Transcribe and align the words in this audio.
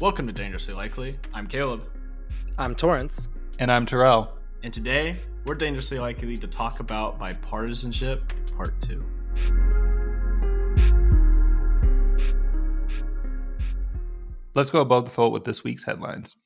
Welcome 0.00 0.26
to 0.28 0.32
Dangerously 0.32 0.74
Likely. 0.74 1.16
I'm 1.34 1.46
Caleb. 1.46 1.82
I'm 2.56 2.74
Torrance. 2.74 3.28
And 3.58 3.70
I'm 3.70 3.84
Terrell. 3.84 4.32
And 4.62 4.72
today, 4.72 5.20
we're 5.44 5.54
dangerously 5.54 5.98
likely 5.98 6.36
to 6.36 6.46
talk 6.46 6.80
about 6.80 7.18
bipartisanship 7.18 8.22
part 8.56 8.80
two. 8.80 9.04
Let's 14.54 14.70
go 14.70 14.80
above 14.80 15.04
the 15.04 15.10
fold 15.10 15.32
with 15.32 15.44
this 15.44 15.62
week's 15.62 15.84
headlines. 15.84 16.36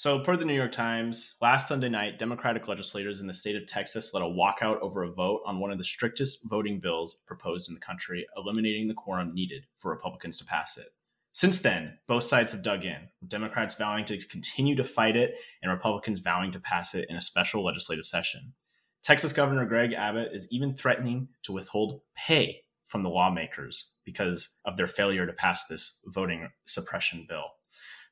So, 0.00 0.18
per 0.20 0.34
the 0.34 0.46
New 0.46 0.54
York 0.54 0.72
Times, 0.72 1.36
last 1.42 1.68
Sunday 1.68 1.90
night, 1.90 2.18
Democratic 2.18 2.66
legislators 2.68 3.20
in 3.20 3.26
the 3.26 3.34
state 3.34 3.54
of 3.54 3.66
Texas 3.66 4.14
led 4.14 4.22
a 4.22 4.26
walkout 4.26 4.80
over 4.80 5.02
a 5.02 5.12
vote 5.12 5.42
on 5.44 5.60
one 5.60 5.70
of 5.70 5.76
the 5.76 5.84
strictest 5.84 6.48
voting 6.48 6.80
bills 6.80 7.22
proposed 7.26 7.68
in 7.68 7.74
the 7.74 7.82
country, 7.82 8.26
eliminating 8.34 8.88
the 8.88 8.94
quorum 8.94 9.34
needed 9.34 9.66
for 9.76 9.90
Republicans 9.90 10.38
to 10.38 10.46
pass 10.46 10.78
it. 10.78 10.86
Since 11.32 11.60
then, 11.60 11.98
both 12.06 12.24
sides 12.24 12.52
have 12.52 12.62
dug 12.62 12.86
in, 12.86 13.10
with 13.20 13.28
Democrats 13.28 13.74
vowing 13.74 14.06
to 14.06 14.26
continue 14.28 14.74
to 14.74 14.84
fight 14.84 15.16
it 15.16 15.34
and 15.62 15.70
Republicans 15.70 16.20
vowing 16.20 16.50
to 16.52 16.60
pass 16.60 16.94
it 16.94 17.10
in 17.10 17.16
a 17.16 17.20
special 17.20 17.62
legislative 17.62 18.06
session. 18.06 18.54
Texas 19.02 19.34
Governor 19.34 19.66
Greg 19.66 19.92
Abbott 19.92 20.32
is 20.32 20.48
even 20.50 20.72
threatening 20.72 21.28
to 21.42 21.52
withhold 21.52 22.00
pay 22.16 22.62
from 22.86 23.02
the 23.02 23.10
lawmakers 23.10 23.96
because 24.06 24.60
of 24.64 24.78
their 24.78 24.86
failure 24.86 25.26
to 25.26 25.32
pass 25.34 25.66
this 25.66 26.00
voting 26.06 26.48
suppression 26.64 27.26
bill. 27.28 27.44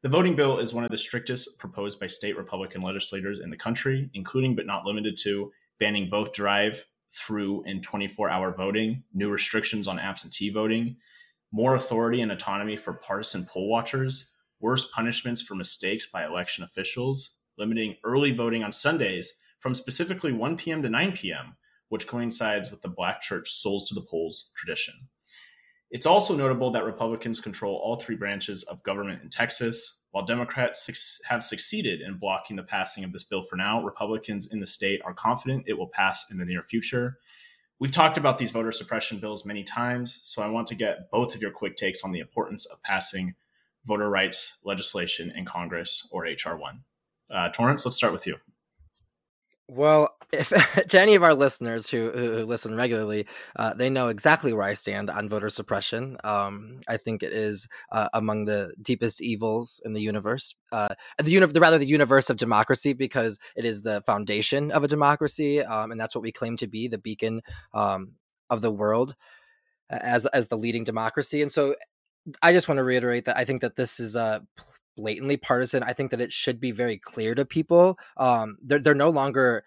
The 0.00 0.08
voting 0.08 0.36
bill 0.36 0.58
is 0.58 0.72
one 0.72 0.84
of 0.84 0.92
the 0.92 0.98
strictest 0.98 1.58
proposed 1.58 1.98
by 1.98 2.06
state 2.06 2.36
Republican 2.36 2.82
legislators 2.82 3.40
in 3.40 3.50
the 3.50 3.56
country, 3.56 4.08
including 4.14 4.54
but 4.54 4.64
not 4.64 4.84
limited 4.84 5.18
to 5.22 5.50
banning 5.80 6.08
both 6.08 6.32
drive 6.32 6.86
through 7.10 7.64
and 7.64 7.82
24 7.82 8.30
hour 8.30 8.54
voting, 8.54 9.02
new 9.12 9.28
restrictions 9.28 9.88
on 9.88 9.98
absentee 9.98 10.50
voting, 10.50 10.96
more 11.50 11.74
authority 11.74 12.20
and 12.20 12.30
autonomy 12.30 12.76
for 12.76 12.92
partisan 12.92 13.44
poll 13.46 13.68
watchers, 13.68 14.36
worse 14.60 14.88
punishments 14.92 15.42
for 15.42 15.56
mistakes 15.56 16.06
by 16.06 16.24
election 16.24 16.62
officials, 16.62 17.36
limiting 17.56 17.96
early 18.04 18.30
voting 18.30 18.62
on 18.62 18.72
Sundays 18.72 19.42
from 19.58 19.74
specifically 19.74 20.32
1 20.32 20.56
p.m. 20.58 20.80
to 20.80 20.88
9 20.88 21.12
p.m., 21.12 21.56
which 21.88 22.06
coincides 22.06 22.70
with 22.70 22.82
the 22.82 22.88
Black 22.88 23.20
church 23.20 23.50
souls 23.50 23.88
to 23.88 23.96
the 23.96 24.06
polls 24.08 24.50
tradition. 24.54 24.94
It's 25.90 26.06
also 26.06 26.36
notable 26.36 26.70
that 26.72 26.84
Republicans 26.84 27.40
control 27.40 27.76
all 27.76 27.96
three 27.96 28.16
branches 28.16 28.62
of 28.64 28.82
government 28.82 29.22
in 29.22 29.30
Texas. 29.30 30.00
While 30.10 30.26
Democrats 30.26 31.22
have 31.28 31.42
succeeded 31.42 32.00
in 32.00 32.18
blocking 32.18 32.56
the 32.56 32.62
passing 32.62 33.04
of 33.04 33.12
this 33.12 33.24
bill 33.24 33.42
for 33.42 33.56
now, 33.56 33.82
Republicans 33.82 34.52
in 34.52 34.60
the 34.60 34.66
state 34.66 35.00
are 35.04 35.14
confident 35.14 35.64
it 35.66 35.78
will 35.78 35.88
pass 35.88 36.30
in 36.30 36.38
the 36.38 36.44
near 36.44 36.62
future. 36.62 37.18
We've 37.78 37.92
talked 37.92 38.18
about 38.18 38.38
these 38.38 38.50
voter 38.50 38.72
suppression 38.72 39.18
bills 39.18 39.46
many 39.46 39.62
times, 39.62 40.20
so 40.24 40.42
I 40.42 40.50
want 40.50 40.66
to 40.68 40.74
get 40.74 41.10
both 41.10 41.34
of 41.34 41.40
your 41.40 41.52
quick 41.52 41.76
takes 41.76 42.02
on 42.02 42.12
the 42.12 42.18
importance 42.18 42.66
of 42.66 42.82
passing 42.82 43.34
voter 43.86 44.10
rights 44.10 44.58
legislation 44.64 45.32
in 45.34 45.44
Congress 45.44 46.06
or 46.10 46.24
HR 46.24 46.56
1. 46.56 46.80
Uh, 47.30 47.48
Torrance, 47.50 47.84
let's 47.86 47.96
start 47.96 48.12
with 48.12 48.26
you. 48.26 48.36
Well, 49.68 50.16
if 50.32 50.48
to 50.88 51.00
any 51.00 51.14
of 51.14 51.22
our 51.22 51.34
listeners 51.34 51.88
who, 51.90 52.10
who 52.10 52.46
listen 52.46 52.74
regularly, 52.74 53.26
uh, 53.56 53.74
they 53.74 53.90
know 53.90 54.08
exactly 54.08 54.52
where 54.52 54.66
I 54.66 54.74
stand 54.74 55.10
on 55.10 55.28
voter 55.28 55.50
suppression. 55.50 56.16
Um, 56.24 56.80
I 56.88 56.96
think 56.96 57.22
it 57.22 57.32
is 57.32 57.68
uh, 57.92 58.08
among 58.14 58.46
the 58.46 58.72
deepest 58.80 59.20
evils 59.20 59.80
in 59.84 59.92
the 59.92 60.00
universe, 60.00 60.54
uh, 60.72 60.88
the, 61.22 61.30
uni- 61.30 61.46
the 61.46 61.60
rather 61.60 61.78
the 61.78 61.86
universe 61.86 62.30
of 62.30 62.36
democracy, 62.36 62.94
because 62.94 63.38
it 63.56 63.64
is 63.64 63.82
the 63.82 64.02
foundation 64.06 64.70
of 64.70 64.84
a 64.84 64.88
democracy, 64.88 65.62
um, 65.62 65.90
and 65.90 66.00
that's 66.00 66.14
what 66.14 66.22
we 66.22 66.32
claim 66.32 66.56
to 66.56 66.66
be, 66.66 66.88
the 66.88 66.98
beacon 66.98 67.42
um, 67.74 68.12
of 68.50 68.62
the 68.62 68.72
world 68.72 69.14
as 69.90 70.26
as 70.26 70.48
the 70.48 70.56
leading 70.56 70.84
democracy. 70.84 71.42
And 71.42 71.52
so, 71.52 71.74
I 72.42 72.52
just 72.52 72.68
want 72.68 72.78
to 72.78 72.84
reiterate 72.84 73.24
that 73.26 73.36
I 73.38 73.44
think 73.44 73.62
that 73.62 73.76
this 73.76 74.00
is 74.00 74.16
a 74.16 74.46
blatantly 74.98 75.36
partisan. 75.36 75.82
I 75.84 75.92
think 75.92 76.10
that 76.10 76.20
it 76.20 76.32
should 76.32 76.60
be 76.60 76.72
very 76.72 76.98
clear 76.98 77.34
to 77.36 77.44
people. 77.44 77.98
Um, 78.16 78.58
they're 78.60 78.80
they're 78.80 78.94
no 78.94 79.10
longer. 79.10 79.64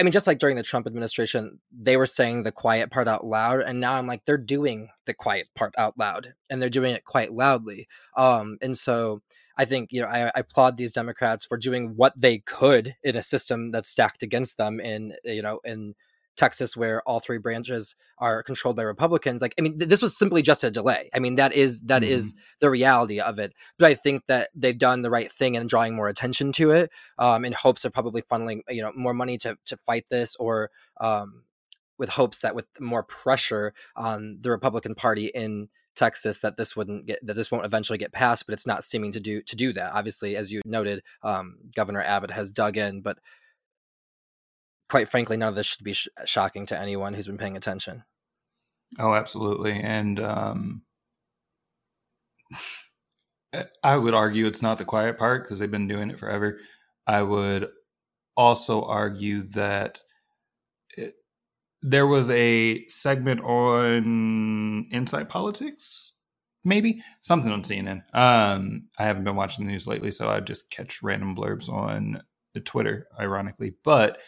I 0.00 0.02
mean, 0.02 0.12
just 0.12 0.26
like 0.26 0.38
during 0.38 0.56
the 0.56 0.62
Trump 0.62 0.86
administration, 0.86 1.60
they 1.70 1.98
were 1.98 2.06
saying 2.06 2.42
the 2.42 2.52
quiet 2.52 2.90
part 2.90 3.08
out 3.08 3.26
loud, 3.26 3.60
and 3.60 3.78
now 3.78 3.92
I'm 3.94 4.06
like, 4.06 4.24
they're 4.24 4.38
doing 4.38 4.88
the 5.04 5.12
quiet 5.12 5.48
part 5.54 5.74
out 5.76 5.98
loud, 5.98 6.32
and 6.48 6.62
they're 6.62 6.70
doing 6.70 6.94
it 6.94 7.04
quite 7.04 7.32
loudly. 7.32 7.88
Um, 8.16 8.56
and 8.62 8.76
so 8.76 9.20
I 9.58 9.66
think 9.66 9.92
you 9.92 10.00
know 10.00 10.08
I, 10.08 10.28
I, 10.28 10.32
applaud 10.36 10.76
these 10.78 10.92
Democrats 10.92 11.44
for 11.44 11.58
doing 11.58 11.92
what 11.96 12.14
they 12.18 12.38
could 12.38 12.96
in 13.04 13.16
a 13.16 13.22
system 13.22 13.70
that's 13.70 13.90
stacked 13.90 14.22
against 14.22 14.56
them 14.56 14.80
in 14.80 15.14
you 15.24 15.42
know 15.42 15.60
in 15.64 15.94
Texas, 16.36 16.76
where 16.76 17.02
all 17.02 17.20
three 17.20 17.38
branches 17.38 17.96
are 18.18 18.42
controlled 18.42 18.76
by 18.76 18.82
Republicans. 18.82 19.42
Like, 19.42 19.54
I 19.58 19.62
mean, 19.62 19.78
th- 19.78 19.88
this 19.88 20.02
was 20.02 20.16
simply 20.16 20.42
just 20.42 20.64
a 20.64 20.70
delay. 20.70 21.10
I 21.14 21.18
mean, 21.18 21.36
that 21.36 21.52
is 21.54 21.80
that 21.82 22.02
mm-hmm. 22.02 22.12
is 22.12 22.34
the 22.60 22.70
reality 22.70 23.20
of 23.20 23.38
it. 23.38 23.52
But 23.78 23.86
I 23.86 23.94
think 23.94 24.24
that 24.28 24.50
they've 24.54 24.78
done 24.78 25.02
the 25.02 25.10
right 25.10 25.30
thing 25.30 25.54
in 25.54 25.66
drawing 25.66 25.94
more 25.94 26.08
attention 26.08 26.52
to 26.52 26.70
it, 26.70 26.90
um, 27.18 27.44
in 27.44 27.52
hopes 27.52 27.84
of 27.84 27.92
probably 27.92 28.22
funneling 28.22 28.60
you 28.68 28.82
know 28.82 28.92
more 28.94 29.14
money 29.14 29.38
to 29.38 29.56
to 29.66 29.76
fight 29.76 30.06
this, 30.10 30.36
or 30.36 30.70
um, 31.00 31.44
with 31.98 32.08
hopes 32.08 32.40
that 32.40 32.54
with 32.54 32.66
more 32.80 33.02
pressure 33.02 33.74
on 33.96 34.38
the 34.40 34.50
Republican 34.50 34.94
Party 34.94 35.26
in 35.26 35.68
Texas 35.94 36.38
that 36.38 36.56
this 36.56 36.74
wouldn't 36.74 37.06
get 37.06 37.24
that 37.24 37.34
this 37.34 37.50
won't 37.50 37.66
eventually 37.66 37.98
get 37.98 38.12
passed, 38.12 38.46
but 38.46 38.54
it's 38.54 38.66
not 38.66 38.84
seeming 38.84 39.12
to 39.12 39.20
do 39.20 39.42
to 39.42 39.56
do 39.56 39.72
that. 39.74 39.92
Obviously, 39.92 40.36
as 40.36 40.50
you 40.50 40.62
noted, 40.64 41.02
um, 41.22 41.58
Governor 41.74 42.02
Abbott 42.02 42.30
has 42.30 42.50
dug 42.50 42.76
in, 42.76 43.02
but 43.02 43.18
quite 44.92 45.08
frankly, 45.08 45.38
none 45.38 45.48
of 45.48 45.54
this 45.54 45.64
should 45.64 45.82
be 45.82 45.94
sh- 45.94 46.08
shocking 46.26 46.66
to 46.66 46.78
anyone 46.78 47.14
who's 47.14 47.26
been 47.26 47.38
paying 47.38 47.56
attention. 47.56 48.04
Oh, 48.98 49.14
absolutely. 49.14 49.72
And 49.72 50.20
um, 50.20 50.82
I 53.82 53.96
would 53.96 54.12
argue 54.12 54.44
it's 54.44 54.60
not 54.60 54.76
the 54.76 54.84
quiet 54.84 55.16
part 55.16 55.44
because 55.44 55.58
they've 55.58 55.70
been 55.70 55.88
doing 55.88 56.10
it 56.10 56.18
forever. 56.18 56.58
I 57.06 57.22
would 57.22 57.70
also 58.36 58.82
argue 58.84 59.44
that 59.52 60.00
it, 60.98 61.14
there 61.80 62.06
was 62.06 62.28
a 62.28 62.86
segment 62.88 63.40
on 63.40 64.88
Inside 64.90 65.30
Politics, 65.30 66.12
maybe 66.66 67.02
something 67.22 67.50
on 67.50 67.62
CNN. 67.62 68.02
Um, 68.14 68.88
I 68.98 69.04
haven't 69.04 69.24
been 69.24 69.36
watching 69.36 69.64
the 69.64 69.72
news 69.72 69.86
lately, 69.86 70.10
so 70.10 70.28
I 70.28 70.40
just 70.40 70.70
catch 70.70 71.02
random 71.02 71.34
blurbs 71.34 71.72
on 71.72 72.22
Twitter, 72.66 73.06
ironically. 73.18 73.72
But 73.82 74.18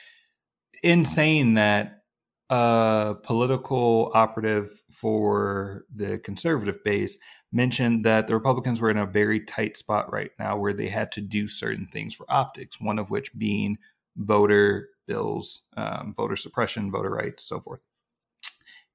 in 0.85 1.05
saying 1.07 1.55
that 1.55 2.03
a 2.51 3.15
political 3.23 4.11
operative 4.15 4.83
for 4.91 5.85
the 5.93 6.19
conservative 6.19 6.85
base 6.85 7.19
mentioned 7.51 8.05
that 8.05 8.27
the 8.27 8.35
Republicans 8.35 8.81
were 8.81 8.91
in 8.91 8.99
a 8.99 9.07
very 9.07 9.41
tight 9.41 9.79
spot 9.79 10.13
right 10.13 10.31
now 10.39 10.59
where 10.59 10.75
they 10.75 10.89
had 10.89 11.11
to 11.13 11.23
do 11.23 11.49
certain 11.49 11.87
things 11.87 12.15
for 12.15 12.27
optics, 12.29 12.79
one 12.79 12.99
of 12.99 13.11
which 13.11 13.37
being 13.39 13.79
voter 14.17 14.91
bills, 15.07 15.63
um, 15.79 16.13
voter 16.15 16.37
suppression, 16.37 16.91
voter 16.91 17.11
rights, 17.11 17.45
so 17.45 17.61
forth. 17.61 17.81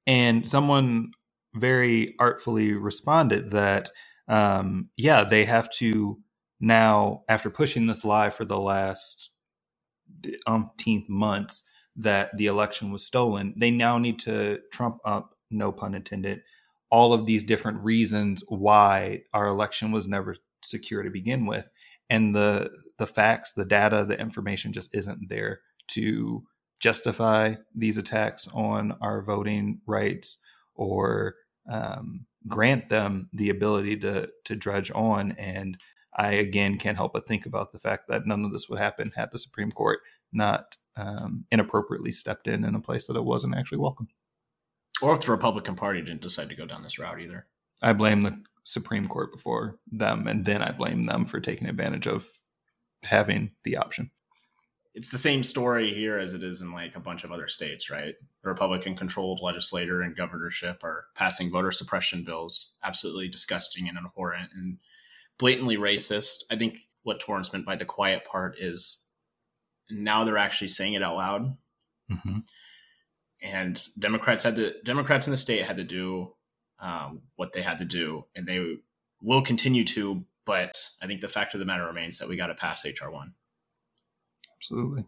And 0.06 0.46
someone 0.46 1.10
very 1.54 2.14
artfully 2.20 2.72
responded 2.72 3.50
that, 3.50 3.88
um, 4.28 4.90
yeah, 4.96 5.24
they 5.24 5.44
have 5.44 5.68
to 5.78 6.20
now, 6.60 7.24
after 7.28 7.50
pushing 7.50 7.86
this 7.86 8.04
lie 8.04 8.30
for 8.30 8.44
the 8.44 8.60
last 8.60 9.32
umpteenth 10.46 11.08
months, 11.08 11.64
that 12.02 12.36
the 12.36 12.46
election 12.46 12.90
was 12.90 13.04
stolen, 13.04 13.54
they 13.56 13.70
now 13.70 13.98
need 13.98 14.18
to 14.20 14.60
trump 14.72 14.98
up, 15.04 15.34
no 15.50 15.72
pun 15.72 15.94
intended, 15.94 16.42
all 16.90 17.12
of 17.12 17.26
these 17.26 17.44
different 17.44 17.82
reasons 17.82 18.42
why 18.48 19.22
our 19.32 19.46
election 19.46 19.92
was 19.92 20.08
never 20.08 20.36
secure 20.62 21.02
to 21.02 21.10
begin 21.10 21.46
with. 21.46 21.68
And 22.08 22.34
the 22.34 22.70
the 22.98 23.06
facts, 23.06 23.52
the 23.52 23.64
data, 23.64 24.04
the 24.04 24.18
information 24.18 24.72
just 24.72 24.94
isn't 24.94 25.28
there 25.28 25.60
to 25.88 26.42
justify 26.80 27.54
these 27.74 27.98
attacks 27.98 28.48
on 28.52 28.96
our 29.00 29.22
voting 29.22 29.80
rights 29.86 30.38
or 30.74 31.34
um, 31.70 32.26
grant 32.48 32.88
them 32.88 33.28
the 33.32 33.50
ability 33.50 33.96
to 33.98 34.28
to 34.44 34.56
dredge 34.56 34.90
on. 34.94 35.32
And 35.32 35.78
I 36.16 36.32
again 36.32 36.78
can't 36.78 36.96
help 36.96 37.12
but 37.12 37.28
think 37.28 37.46
about 37.46 37.72
the 37.72 37.78
fact 37.78 38.08
that 38.08 38.26
none 38.26 38.44
of 38.44 38.52
this 38.52 38.68
would 38.68 38.80
happen 38.80 39.12
had 39.14 39.30
the 39.30 39.38
Supreme 39.38 39.70
Court 39.70 40.00
not 40.32 40.76
um, 40.96 41.44
inappropriately 41.50 42.12
stepped 42.12 42.46
in 42.46 42.64
in 42.64 42.74
a 42.74 42.80
place 42.80 43.06
that 43.06 43.16
it 43.16 43.24
wasn't 43.24 43.54
actually 43.56 43.78
welcome. 43.78 44.08
Or 45.02 45.12
if 45.12 45.24
the 45.24 45.32
Republican 45.32 45.76
Party 45.76 46.00
didn't 46.00 46.20
decide 46.20 46.48
to 46.50 46.54
go 46.54 46.66
down 46.66 46.82
this 46.82 46.98
route 46.98 47.20
either. 47.20 47.46
I 47.82 47.92
blame 47.94 48.22
the 48.22 48.42
Supreme 48.64 49.08
Court 49.08 49.32
before 49.32 49.78
them, 49.90 50.26
and 50.26 50.44
then 50.44 50.62
I 50.62 50.72
blame 50.72 51.04
them 51.04 51.24
for 51.24 51.40
taking 51.40 51.68
advantage 51.68 52.06
of 52.06 52.28
having 53.02 53.52
the 53.64 53.76
option. 53.76 54.10
It's 54.92 55.08
the 55.08 55.18
same 55.18 55.44
story 55.44 55.94
here 55.94 56.18
as 56.18 56.34
it 56.34 56.42
is 56.42 56.60
in 56.60 56.72
like 56.72 56.96
a 56.96 57.00
bunch 57.00 57.24
of 57.24 57.30
other 57.30 57.48
states, 57.48 57.90
right? 57.90 58.14
The 58.42 58.48
Republican 58.48 58.96
controlled 58.96 59.40
legislator 59.40 60.02
and 60.02 60.16
governorship 60.16 60.82
are 60.82 61.06
passing 61.14 61.50
voter 61.50 61.70
suppression 61.70 62.24
bills, 62.24 62.74
absolutely 62.82 63.28
disgusting 63.28 63.88
and 63.88 63.96
abhorrent 63.96 64.50
and 64.54 64.78
blatantly 65.38 65.76
racist. 65.76 66.42
I 66.50 66.56
think 66.56 66.80
what 67.04 67.20
Torrance 67.20 67.52
meant 67.52 67.64
by 67.64 67.76
the 67.76 67.84
quiet 67.84 68.24
part 68.24 68.58
is 68.58 69.06
now 69.90 70.24
they're 70.24 70.38
actually 70.38 70.68
saying 70.68 70.94
it 70.94 71.02
out 71.02 71.16
loud. 71.16 71.56
Mm-hmm. 72.10 72.38
And 73.42 73.86
Democrats 73.98 74.42
had 74.42 74.56
to 74.56 74.74
Democrats 74.84 75.26
in 75.26 75.30
the 75.30 75.36
state 75.36 75.64
had 75.64 75.78
to 75.78 75.84
do 75.84 76.34
um, 76.78 77.22
what 77.36 77.52
they 77.52 77.62
had 77.62 77.78
to 77.78 77.84
do, 77.84 78.24
and 78.34 78.46
they 78.46 78.76
will 79.22 79.42
continue 79.42 79.84
to. 79.84 80.24
But 80.44 80.82
I 81.02 81.06
think 81.06 81.20
the 81.20 81.28
fact 81.28 81.54
of 81.54 81.60
the 81.60 81.66
matter 81.66 81.86
remains 81.86 82.18
that 82.18 82.28
we 82.28 82.36
got 82.36 82.48
to 82.48 82.54
pass 82.54 82.84
HR 82.84 83.10
one. 83.10 83.34
Absolutely. 84.58 85.04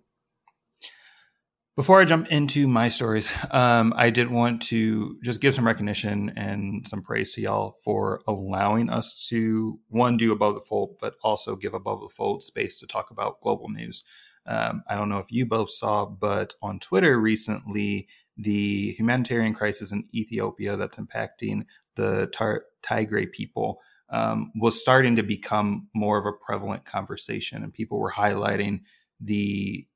Before 1.75 2.03
I 2.03 2.05
jump 2.05 2.29
into 2.29 2.69
my 2.69 2.89
stories, 2.89 3.29
um, 3.51 3.95
I 3.97 4.11
did 4.11 4.31
want 4.31 4.61
to 4.65 5.17
just 5.23 5.41
give 5.41 5.55
some 5.55 5.67
recognition 5.67 6.31
and 6.37 6.87
some 6.87 7.01
praise 7.01 7.33
to 7.35 7.41
y'all 7.41 7.77
for 7.83 8.21
allowing 8.29 8.91
us 8.91 9.27
to 9.31 9.81
one 9.89 10.19
do 10.19 10.33
above 10.33 10.55
the 10.55 10.61
fold, 10.61 10.99
but 11.01 11.15
also 11.23 11.57
give 11.57 11.73
above 11.73 12.01
the 12.01 12.11
fold 12.11 12.43
space 12.43 12.79
to 12.81 12.87
talk 12.87 13.11
about 13.11 13.41
global 13.41 13.71
news. 13.71 14.05
Um, 14.47 14.83
I 14.89 14.95
don't 14.95 15.09
know 15.09 15.19
if 15.19 15.31
you 15.31 15.47
both 15.47 15.71
saw, 15.71 16.07
but 16.07 16.55
on 16.63 16.79
Twitter 16.79 17.19
recently, 17.21 18.09
the 18.37 18.93
humanitarian 18.99 19.55
crisis 19.55 19.93
in 19.93 20.05
Ethiopia 20.13 20.77
that's 20.77 20.97
impacting 20.97 21.67
the 21.97 22.29
Tar- 22.33 22.65
Tigray 22.83 23.31
people 23.31 23.81
um, 24.11 24.53
was 24.55 24.81
starting 24.81 25.17
to 25.17 25.23
become 25.23 25.89
more 25.95 26.19
of 26.19 26.27
a 26.27 26.33
prevalent 26.33 26.85
conversation, 26.85 27.63
and 27.63 27.73
people 27.73 27.99
were 27.99 28.13
highlighting 28.13 28.81
the 29.21 29.87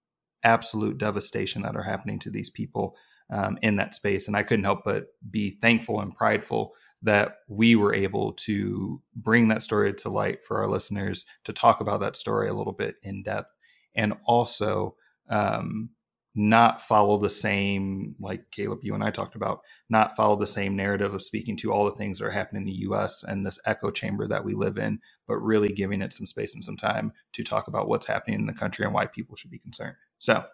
absolute 0.43 0.99
devastation 0.99 1.63
that 1.63 1.77
are 1.77 1.83
happening 1.83 2.19
to 2.21 2.31
these 2.31 2.51
people 2.51 2.97
um, 3.31 3.59
in 3.63 3.77
that 3.77 3.95
space. 3.95 4.29
And 4.29 4.37
I 4.37 4.43
couldn't 4.43 4.65
help 4.65 4.85
but 4.85 5.09
be 5.29 5.51
thankful 5.61 6.01
and 6.01 6.15
prideful 6.15 6.75
that 7.03 7.39
we 7.49 7.77
were 7.77 7.95
able 7.95 8.33
to 8.33 9.03
bring 9.15 9.49
that 9.49 9.63
story 9.63 9.93
to 9.93 10.09
light 10.09 10.45
for 10.45 10.59
our 10.59 10.69
listeners 10.69 11.27
to 11.45 11.53
talk 11.53 11.81
about 11.81 12.01
that 12.01 12.17
story 12.17 12.49
a 12.49 12.55
little 12.55 12.73
bit 12.73 12.97
in 13.03 13.23
depth 13.23 13.56
and 13.97 14.15
also 14.25 14.95
um, 15.29 15.91
not 16.37 16.83
follow 16.83 17.17
the 17.19 17.31
same, 17.31 18.15
like 18.21 18.51
Caleb, 18.51 18.81
you 18.83 18.95
and 18.95 19.03
I 19.03 19.11
talked 19.11 19.35
about, 19.35 19.61
not 19.89 20.17
follow 20.17 20.37
the 20.37 20.47
same 20.47 20.77
narrative 20.77 21.15
of 21.15 21.23
speaking 21.23 21.57
to 21.59 21.73
all 21.73 21.87
the 21.87 21.97
things 21.97 22.19
that 22.19 22.27
are 22.27 22.31
happening 22.31 22.63
in 22.63 22.67
the 22.67 22.87
US 22.89 23.25
and 23.25 23.45
this 23.45 23.59
echo 23.65 23.91
chamber 23.91 24.29
that 24.29 24.45
we 24.45 24.55
live 24.55 24.77
in, 24.77 25.01
but 25.27 25.39
really 25.39 25.73
giving 25.73 26.03
it 26.03 26.13
some 26.13 26.27
space 26.27 26.55
and 26.55 26.63
some 26.63 26.77
time 26.77 27.13
to 27.33 27.43
talk 27.43 27.69
about 27.69 27.89
what's 27.89 28.07
happening 28.07 28.39
in 28.39 28.47
the 28.47 28.53
country 28.53 28.85
and 28.85 28.93
why 28.93 29.07
people 29.07 29.35
should 29.35 29.51
be 29.51 29.59
concerned. 29.59 29.97
So, 30.19 30.45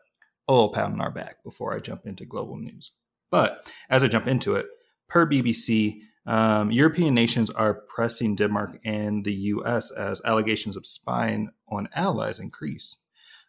a 0.49 0.53
little 0.53 0.73
pat 0.73 0.87
on 0.87 1.01
our 1.01 1.11
back 1.11 1.43
before 1.45 1.75
I 1.75 1.81
jump 1.81 2.07
into 2.07 2.25
global 2.25 2.57
news. 2.57 2.93
But 3.31 3.69
as 3.91 4.05
I 4.05 4.09
jump 4.09 4.27
into 4.27 4.55
it, 4.57 4.67
per 5.09 5.27
BBC, 5.27 6.01
um, 6.27 6.71
European 6.71 7.15
nations 7.15 7.51
are 7.51 7.75
pressing 7.75 8.37
Denmark 8.37 8.79
and 8.85 9.25
the 9.25 9.35
US 9.35 9.91
as 9.91 10.23
allegations 10.25 10.77
of 10.77 10.87
spying 10.87 11.51
on 11.69 11.89
allies 11.95 12.39
increase. 12.39 12.99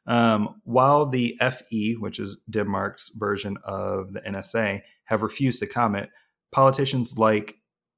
Um, 0.06 0.62
while 0.64 1.06
the 1.06 1.40
FE, 1.40 1.96
which 2.00 2.20
is 2.20 2.38
Denmark's 2.50 3.12
version 3.16 3.58
of 3.64 4.14
the 4.14 4.22
NSA, 4.22 4.82
have 5.06 5.22
refused 5.22 5.60
to 5.60 5.68
comment, 5.68 6.10
politicians 6.52 7.18
like 7.18 7.56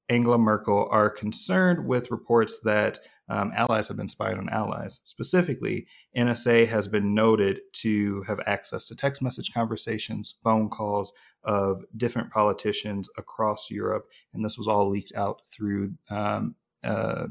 Angela 0.10 0.38
Merkel 0.38 0.88
are 0.92 1.10
concerned 1.10 1.88
with 1.88 2.12
reports 2.12 2.60
that 2.62 3.00
um, 3.28 3.52
allies 3.56 3.88
have 3.88 3.98
been 3.98 4.07
spying 4.07 4.38
on 4.38 4.50
allies. 4.50 5.02
Specifically, 5.04 5.88
NSA 6.16 6.68
has 6.68 6.88
been 6.88 7.16
noted 7.16 7.62
to 7.74 8.22
have 8.28 8.40
access 8.46 8.86
to 8.88 8.96
text 8.96 9.22
message 9.22 9.51
conversations, 9.51 10.38
phone 10.44 10.69
calls 10.69 11.12
of 11.44 11.84
different 11.98 12.30
politicians 12.30 13.10
across 13.18 13.72
Europe, 13.72 14.06
and 14.34 14.46
this 14.46 14.58
was 14.58 14.68
all 14.68 14.90
leaked 14.90 15.13
out 15.16 15.42
through 15.48 15.94
um, 16.12 16.56
uh, 16.84 17.25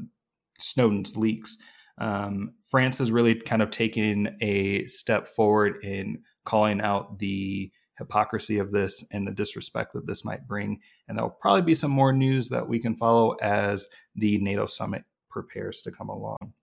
Snowden's 0.59 1.15
leaks. 1.15 1.57
Um, 1.97 2.53
France 2.67 2.97
has 2.97 3.11
really 3.11 3.35
kind 3.35 3.61
of 3.61 3.69
taken 3.69 4.35
a 4.41 4.85
step 4.87 5.27
forward 5.27 5.77
in 5.83 6.19
calling 6.43 6.81
out 6.81 7.19
the 7.19 7.71
hypocrisy 7.97 8.57
of 8.57 8.71
this 8.71 9.05
and 9.11 9.27
the 9.27 9.31
disrespect 9.31 9.93
that 9.93 10.05
this 10.05 10.25
might 10.25 10.47
bring. 10.47 10.79
And 11.07 11.17
there'll 11.17 11.29
probably 11.29 11.61
be 11.61 11.73
some 11.73 11.91
more 11.91 12.11
news 12.11 12.49
that 12.49 12.67
we 12.67 12.79
can 12.79 12.95
follow 12.95 13.31
as 13.41 13.87
the 14.15 14.37
NATO 14.39 14.67
summit 14.67 15.05
prepares 15.29 15.81
to 15.83 15.91
come 15.91 16.09
along. 16.09 16.53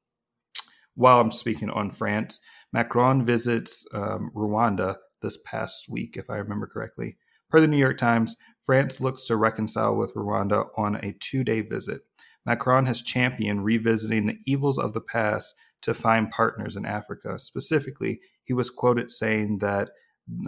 While 0.95 1.21
I'm 1.21 1.31
speaking 1.31 1.71
on 1.71 1.91
France, 1.91 2.39
Macron 2.73 3.25
visits 3.25 3.87
um, 3.95 4.31
Rwanda 4.35 4.97
this 5.23 5.39
past 5.45 5.87
week, 5.89 6.17
if 6.17 6.29
I 6.29 6.37
remember 6.37 6.67
correctly. 6.67 7.17
Per 7.49 7.61
the 7.61 7.69
New 7.69 7.79
York 7.79 7.99
Times, 7.99 8.37
France 8.63 9.01
looks 9.01 9.25
to 9.27 9.37
reconcile 9.37 9.95
with 9.95 10.15
Rwanda 10.15 10.69
on 10.77 10.97
a 10.97 11.13
two 11.13 11.45
day 11.45 11.61
visit. 11.61 12.03
Macron 12.45 12.87
has 12.87 13.03
championed 13.03 13.65
revisiting 13.65 14.27
the 14.27 14.39
evils 14.47 14.79
of 14.79 14.93
the 14.93 15.01
past 15.01 15.55
to 15.83 15.95
find 15.95 16.31
partners 16.31 16.77
in 16.77 16.87
Africa. 16.87 17.39
Specifically, 17.39 18.21
he 18.45 18.53
was 18.53 18.71
quoted 18.71 19.11
saying 19.11 19.59
that 19.59 19.91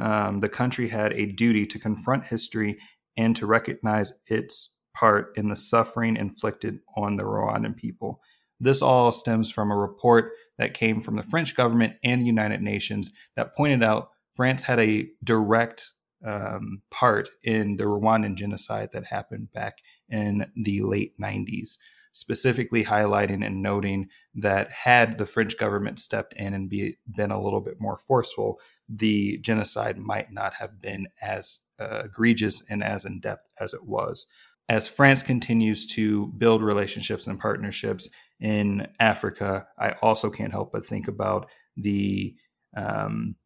um, 0.00 0.40
the 0.40 0.48
country 0.48 0.88
had 0.88 1.12
a 1.12 1.26
duty 1.26 1.66
to 1.66 1.78
confront 1.78 2.26
history 2.26 2.78
and 3.16 3.34
to 3.36 3.46
recognize 3.46 4.12
its 4.26 4.72
part 4.94 5.32
in 5.36 5.48
the 5.48 5.56
suffering 5.56 6.16
inflicted 6.16 6.78
on 6.96 7.16
the 7.16 7.24
Rwandan 7.24 7.76
people. 7.76 8.20
This 8.60 8.80
all 8.80 9.10
stems 9.12 9.50
from 9.50 9.70
a 9.70 9.76
report 9.76 10.32
that 10.58 10.74
came 10.74 11.00
from 11.00 11.16
the 11.16 11.22
French 11.22 11.56
government 11.56 11.94
and 12.04 12.22
the 12.22 12.26
United 12.26 12.62
Nations 12.62 13.12
that 13.36 13.56
pointed 13.56 13.82
out 13.82 14.10
France 14.36 14.62
had 14.62 14.78
a 14.78 15.08
direct 15.22 15.90
um, 16.24 16.82
part 16.90 17.28
in 17.42 17.76
the 17.76 17.84
Rwandan 17.84 18.36
genocide 18.36 18.90
that 18.92 19.06
happened 19.06 19.52
back 19.52 19.78
in 20.08 20.46
the 20.56 20.82
late 20.82 21.18
90s, 21.20 21.78
specifically 22.12 22.84
highlighting 22.84 23.44
and 23.44 23.62
noting 23.62 24.08
that 24.34 24.70
had 24.70 25.18
the 25.18 25.26
French 25.26 25.58
government 25.58 25.98
stepped 25.98 26.32
in 26.34 26.54
and 26.54 26.68
be, 26.68 26.96
been 27.16 27.30
a 27.30 27.40
little 27.40 27.60
bit 27.60 27.80
more 27.80 27.98
forceful, 27.98 28.60
the 28.88 29.38
genocide 29.38 29.98
might 29.98 30.32
not 30.32 30.54
have 30.54 30.80
been 30.80 31.08
as 31.20 31.60
uh, 31.80 32.02
egregious 32.04 32.62
and 32.68 32.82
as 32.84 33.04
in 33.04 33.20
depth 33.20 33.48
as 33.58 33.74
it 33.74 33.84
was. 33.84 34.26
As 34.68 34.88
France 34.88 35.22
continues 35.22 35.86
to 35.88 36.28
build 36.38 36.62
relationships 36.62 37.26
and 37.26 37.38
partnerships 37.38 38.08
in 38.40 38.88
Africa, 38.98 39.66
I 39.78 39.90
also 40.00 40.30
can't 40.30 40.52
help 40.52 40.72
but 40.72 40.86
think 40.86 41.08
about 41.08 41.48
the 41.76 42.34
um, 42.76 43.36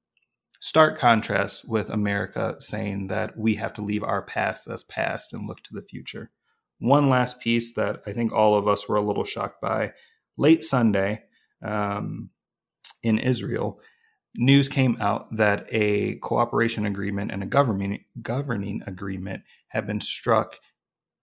stark 0.61 0.99
contrast 0.99 1.69
with 1.69 1.91
America 1.91 2.57
saying 2.59 3.09
that 3.09 3.37
we 3.37 3.55
have 3.57 3.73
to 3.75 3.83
leave 3.83 4.03
our 4.03 4.23
past 4.23 4.69
as 4.69 4.83
past 4.83 5.33
and 5.33 5.47
look 5.47 5.63
to 5.63 5.75
the 5.75 5.83
future. 5.83 6.31
One 6.79 7.09
last 7.09 7.41
piece 7.41 7.75
that 7.75 8.03
I 8.07 8.13
think 8.13 8.33
all 8.33 8.57
of 8.57 8.69
us 8.69 8.89
were 8.89 8.97
a 8.97 9.03
little 9.03 9.25
shocked 9.25 9.61
by 9.61 9.93
late 10.37 10.63
Sunday 10.63 11.23
um, 11.63 12.31
in 13.03 13.19
Israel, 13.19 13.81
news 14.37 14.69
came 14.69 14.97
out 15.01 15.37
that 15.37 15.67
a 15.71 16.17
cooperation 16.17 16.87
agreement 16.87 17.33
and 17.33 17.43
a 17.43 17.47
governing, 17.47 18.05
governing 18.23 18.83
agreement 18.87 19.43
had 19.69 19.87
been 19.87 20.01
struck 20.01 20.59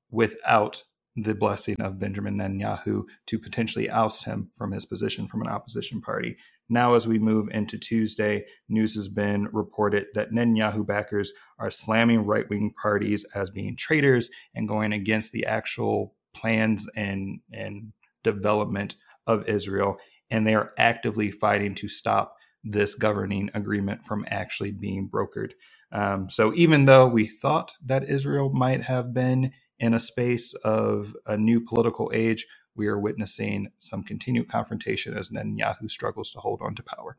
without 0.10 0.84
the 1.16 1.34
blessing 1.34 1.76
of 1.80 2.00
Benjamin 2.00 2.38
Netanyahu 2.38 3.04
to 3.28 3.40
potentially 3.40 3.90
oust 3.90 4.26
him 4.26 4.52
from 4.56 4.72
his 4.72 4.86
position 4.86 5.28
from 5.28 5.42
an 5.42 5.48
opposition 5.48 6.02
party. 6.02 6.36
Now, 6.70 6.96
as 6.96 7.08
we 7.08 7.20
move 7.20 7.48
into 7.52 7.78
Tuesday, 7.78 8.46
news 8.70 8.96
has 8.96 9.10
been 9.10 9.48
reported 9.54 10.08
that 10.16 10.32
Netanyahu 10.32 10.86
backers 10.86 11.32
are 11.60 11.70
slamming 11.72 12.26
right 12.26 12.50
wing 12.50 12.74
parties 12.82 13.26
as 13.36 13.50
being 13.52 13.76
traitors 13.78 14.30
and 14.56 14.68
going 14.68 14.94
against 14.94 15.32
the 15.32 15.46
actual 15.46 16.16
plans 16.36 16.88
and, 16.96 17.40
and 17.54 17.94
development 18.24 18.96
of 19.28 19.48
Israel. 19.48 19.98
And 20.32 20.48
they 20.48 20.56
are 20.56 20.72
actively 20.78 21.32
fighting 21.32 21.76
to 21.76 21.88
stop 21.88 22.36
this 22.64 22.96
governing 22.96 23.52
agreement 23.54 24.06
from 24.06 24.26
actually 24.30 24.72
being 24.72 25.08
brokered. 25.10 25.52
Um, 25.92 26.30
so, 26.30 26.54
even 26.56 26.86
though 26.86 27.08
we 27.08 27.28
thought 27.28 27.74
that 27.86 28.10
Israel 28.10 28.52
might 28.52 28.82
have 28.84 29.14
been 29.14 29.52
in 29.80 29.94
a 29.94 30.00
space 30.00 30.54
of 30.64 31.16
a 31.28 31.38
new 31.38 31.62
political 31.62 32.12
age, 32.14 32.46
we 32.76 32.88
are 32.88 33.00
witnessing 33.00 33.72
some 33.78 34.04
continued 34.04 34.48
confrontation 34.48 35.18
as 35.18 35.30
Netanyahu 35.30 35.90
struggles 35.90 36.32
to 36.32 36.40
hold 36.40 36.62
on 36.62 36.76
to 36.76 36.84
power. 36.84 37.18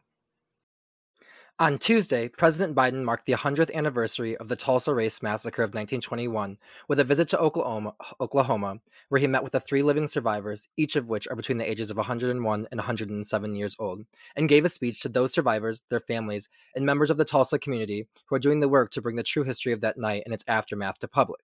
On 1.59 1.79
Tuesday, 1.79 2.29
President 2.29 2.77
Biden 2.77 3.03
marked 3.03 3.25
the 3.25 3.33
100th 3.33 3.73
anniversary 3.73 4.37
of 4.37 4.49
the 4.49 4.57
Tulsa 4.57 4.93
Race 4.93 5.23
Massacre 5.23 5.63
of 5.63 5.69
1921 5.69 6.59
with 6.87 7.01
a 7.01 7.05
visit 7.05 7.29
to 7.29 7.39
Oklahoma, 7.39 7.95
Oklahoma, 8.21 8.81
where 9.09 9.23
he 9.23 9.27
met 9.27 9.43
with 9.43 9.53
the 9.53 9.61
three 9.61 9.83
living 9.83 10.07
survivors, 10.07 10.69
each 10.77 10.97
of 10.97 11.09
which 11.09 11.27
are 11.29 11.35
between 11.35 11.57
the 11.57 11.69
ages 11.69 11.91
of 11.91 11.97
101 11.97 12.67
and 12.71 12.79
107 12.79 13.57
years 13.57 13.75
old, 13.79 14.05
and 14.37 14.51
gave 14.51 14.67
a 14.67 14.69
speech 14.69 15.01
to 15.01 15.09
those 15.09 15.33
survivors, 15.33 15.81
their 15.89 15.99
families, 15.99 16.51
and 16.75 16.85
members 16.85 17.09
of 17.09 17.17
the 17.17 17.25
Tulsa 17.25 17.59
community 17.59 18.07
who 18.27 18.37
are 18.37 18.39
doing 18.39 18.61
the 18.61 18.69
work 18.69 18.91
to 18.91 19.01
bring 19.01 19.17
the 19.17 19.23
true 19.23 19.45
history 19.45 19.73
of 19.73 19.81
that 19.81 19.97
night 19.97 20.25
and 20.27 20.35
its 20.35 20.45
aftermath 20.47 20.99
to 20.99 21.09
public. 21.09 21.41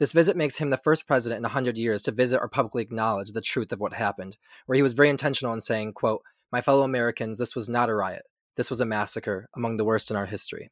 This 0.00 0.12
visit 0.12 0.34
makes 0.34 0.56
him 0.56 0.70
the 0.70 0.78
first 0.78 1.06
president 1.06 1.40
in 1.40 1.42
100 1.42 1.76
years 1.76 2.00
to 2.02 2.10
visit 2.10 2.40
or 2.40 2.48
publicly 2.48 2.82
acknowledge 2.82 3.32
the 3.32 3.42
truth 3.42 3.70
of 3.70 3.80
what 3.80 3.92
happened, 3.92 4.38
where 4.64 4.76
he 4.76 4.82
was 4.82 4.94
very 4.94 5.10
intentional 5.10 5.52
in 5.52 5.60
saying, 5.60 5.92
quote, 5.92 6.22
My 6.50 6.62
fellow 6.62 6.84
Americans, 6.84 7.36
this 7.36 7.54
was 7.54 7.68
not 7.68 7.90
a 7.90 7.94
riot. 7.94 8.22
This 8.56 8.70
was 8.70 8.80
a 8.80 8.86
massacre, 8.86 9.46
among 9.54 9.76
the 9.76 9.84
worst 9.84 10.10
in 10.10 10.16
our 10.16 10.24
history. 10.24 10.70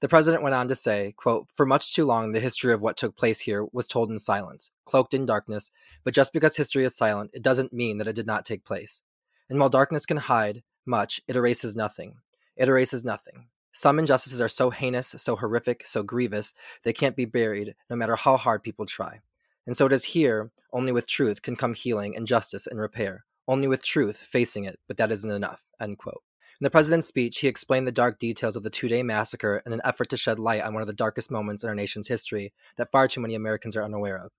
The 0.00 0.08
president 0.08 0.44
went 0.44 0.54
on 0.54 0.68
to 0.68 0.76
say, 0.76 1.12
quote, 1.16 1.48
For 1.52 1.66
much 1.66 1.92
too 1.92 2.04
long, 2.04 2.30
the 2.30 2.38
history 2.38 2.72
of 2.72 2.82
what 2.82 2.96
took 2.96 3.16
place 3.16 3.40
here 3.40 3.66
was 3.72 3.88
told 3.88 4.10
in 4.10 4.20
silence, 4.20 4.70
cloaked 4.84 5.12
in 5.12 5.26
darkness, 5.26 5.72
but 6.04 6.14
just 6.14 6.32
because 6.32 6.56
history 6.56 6.84
is 6.84 6.96
silent, 6.96 7.32
it 7.34 7.42
doesn't 7.42 7.72
mean 7.72 7.98
that 7.98 8.06
it 8.06 8.14
did 8.14 8.28
not 8.28 8.44
take 8.44 8.64
place. 8.64 9.02
And 9.50 9.58
while 9.58 9.70
darkness 9.70 10.06
can 10.06 10.18
hide 10.18 10.62
much, 10.86 11.20
it 11.26 11.34
erases 11.34 11.74
nothing. 11.74 12.14
It 12.56 12.68
erases 12.68 13.04
nothing. 13.04 13.48
Some 13.72 13.98
injustices 13.98 14.40
are 14.40 14.48
so 14.48 14.70
heinous, 14.70 15.14
so 15.18 15.36
horrific, 15.36 15.86
so 15.86 16.02
grievous, 16.02 16.54
they 16.82 16.92
can't 16.92 17.16
be 17.16 17.24
buried, 17.24 17.74
no 17.88 17.96
matter 17.96 18.16
how 18.16 18.36
hard 18.36 18.62
people 18.62 18.84
try. 18.84 19.20
And 19.66 19.76
so 19.76 19.86
it 19.86 19.92
is 19.92 20.04
here, 20.04 20.50
only 20.72 20.92
with 20.92 21.06
truth 21.06 21.42
can 21.42 21.56
come 21.56 21.74
healing 21.74 22.14
and 22.16 22.26
justice 22.26 22.66
and 22.66 22.78
repair. 22.78 23.24
Only 23.48 23.68
with 23.68 23.84
truth 23.84 24.18
facing 24.18 24.64
it, 24.64 24.78
but 24.88 24.96
that 24.98 25.10
isn't 25.10 25.30
enough. 25.30 25.62
End 25.80 25.98
quote. 25.98 26.22
In 26.60 26.64
the 26.64 26.70
president's 26.70 27.08
speech, 27.08 27.40
he 27.40 27.48
explained 27.48 27.88
the 27.88 27.92
dark 27.92 28.18
details 28.18 28.54
of 28.54 28.62
the 28.62 28.70
two 28.70 28.88
day 28.88 29.02
massacre 29.02 29.62
in 29.66 29.72
an 29.72 29.80
effort 29.84 30.10
to 30.10 30.16
shed 30.16 30.38
light 30.38 30.62
on 30.62 30.74
one 30.74 30.82
of 30.82 30.86
the 30.86 30.92
darkest 30.92 31.30
moments 31.30 31.64
in 31.64 31.68
our 31.68 31.74
nation's 31.74 32.08
history 32.08 32.52
that 32.76 32.92
far 32.92 33.08
too 33.08 33.20
many 33.20 33.34
Americans 33.34 33.76
are 33.76 33.82
unaware 33.82 34.16
of. 34.16 34.30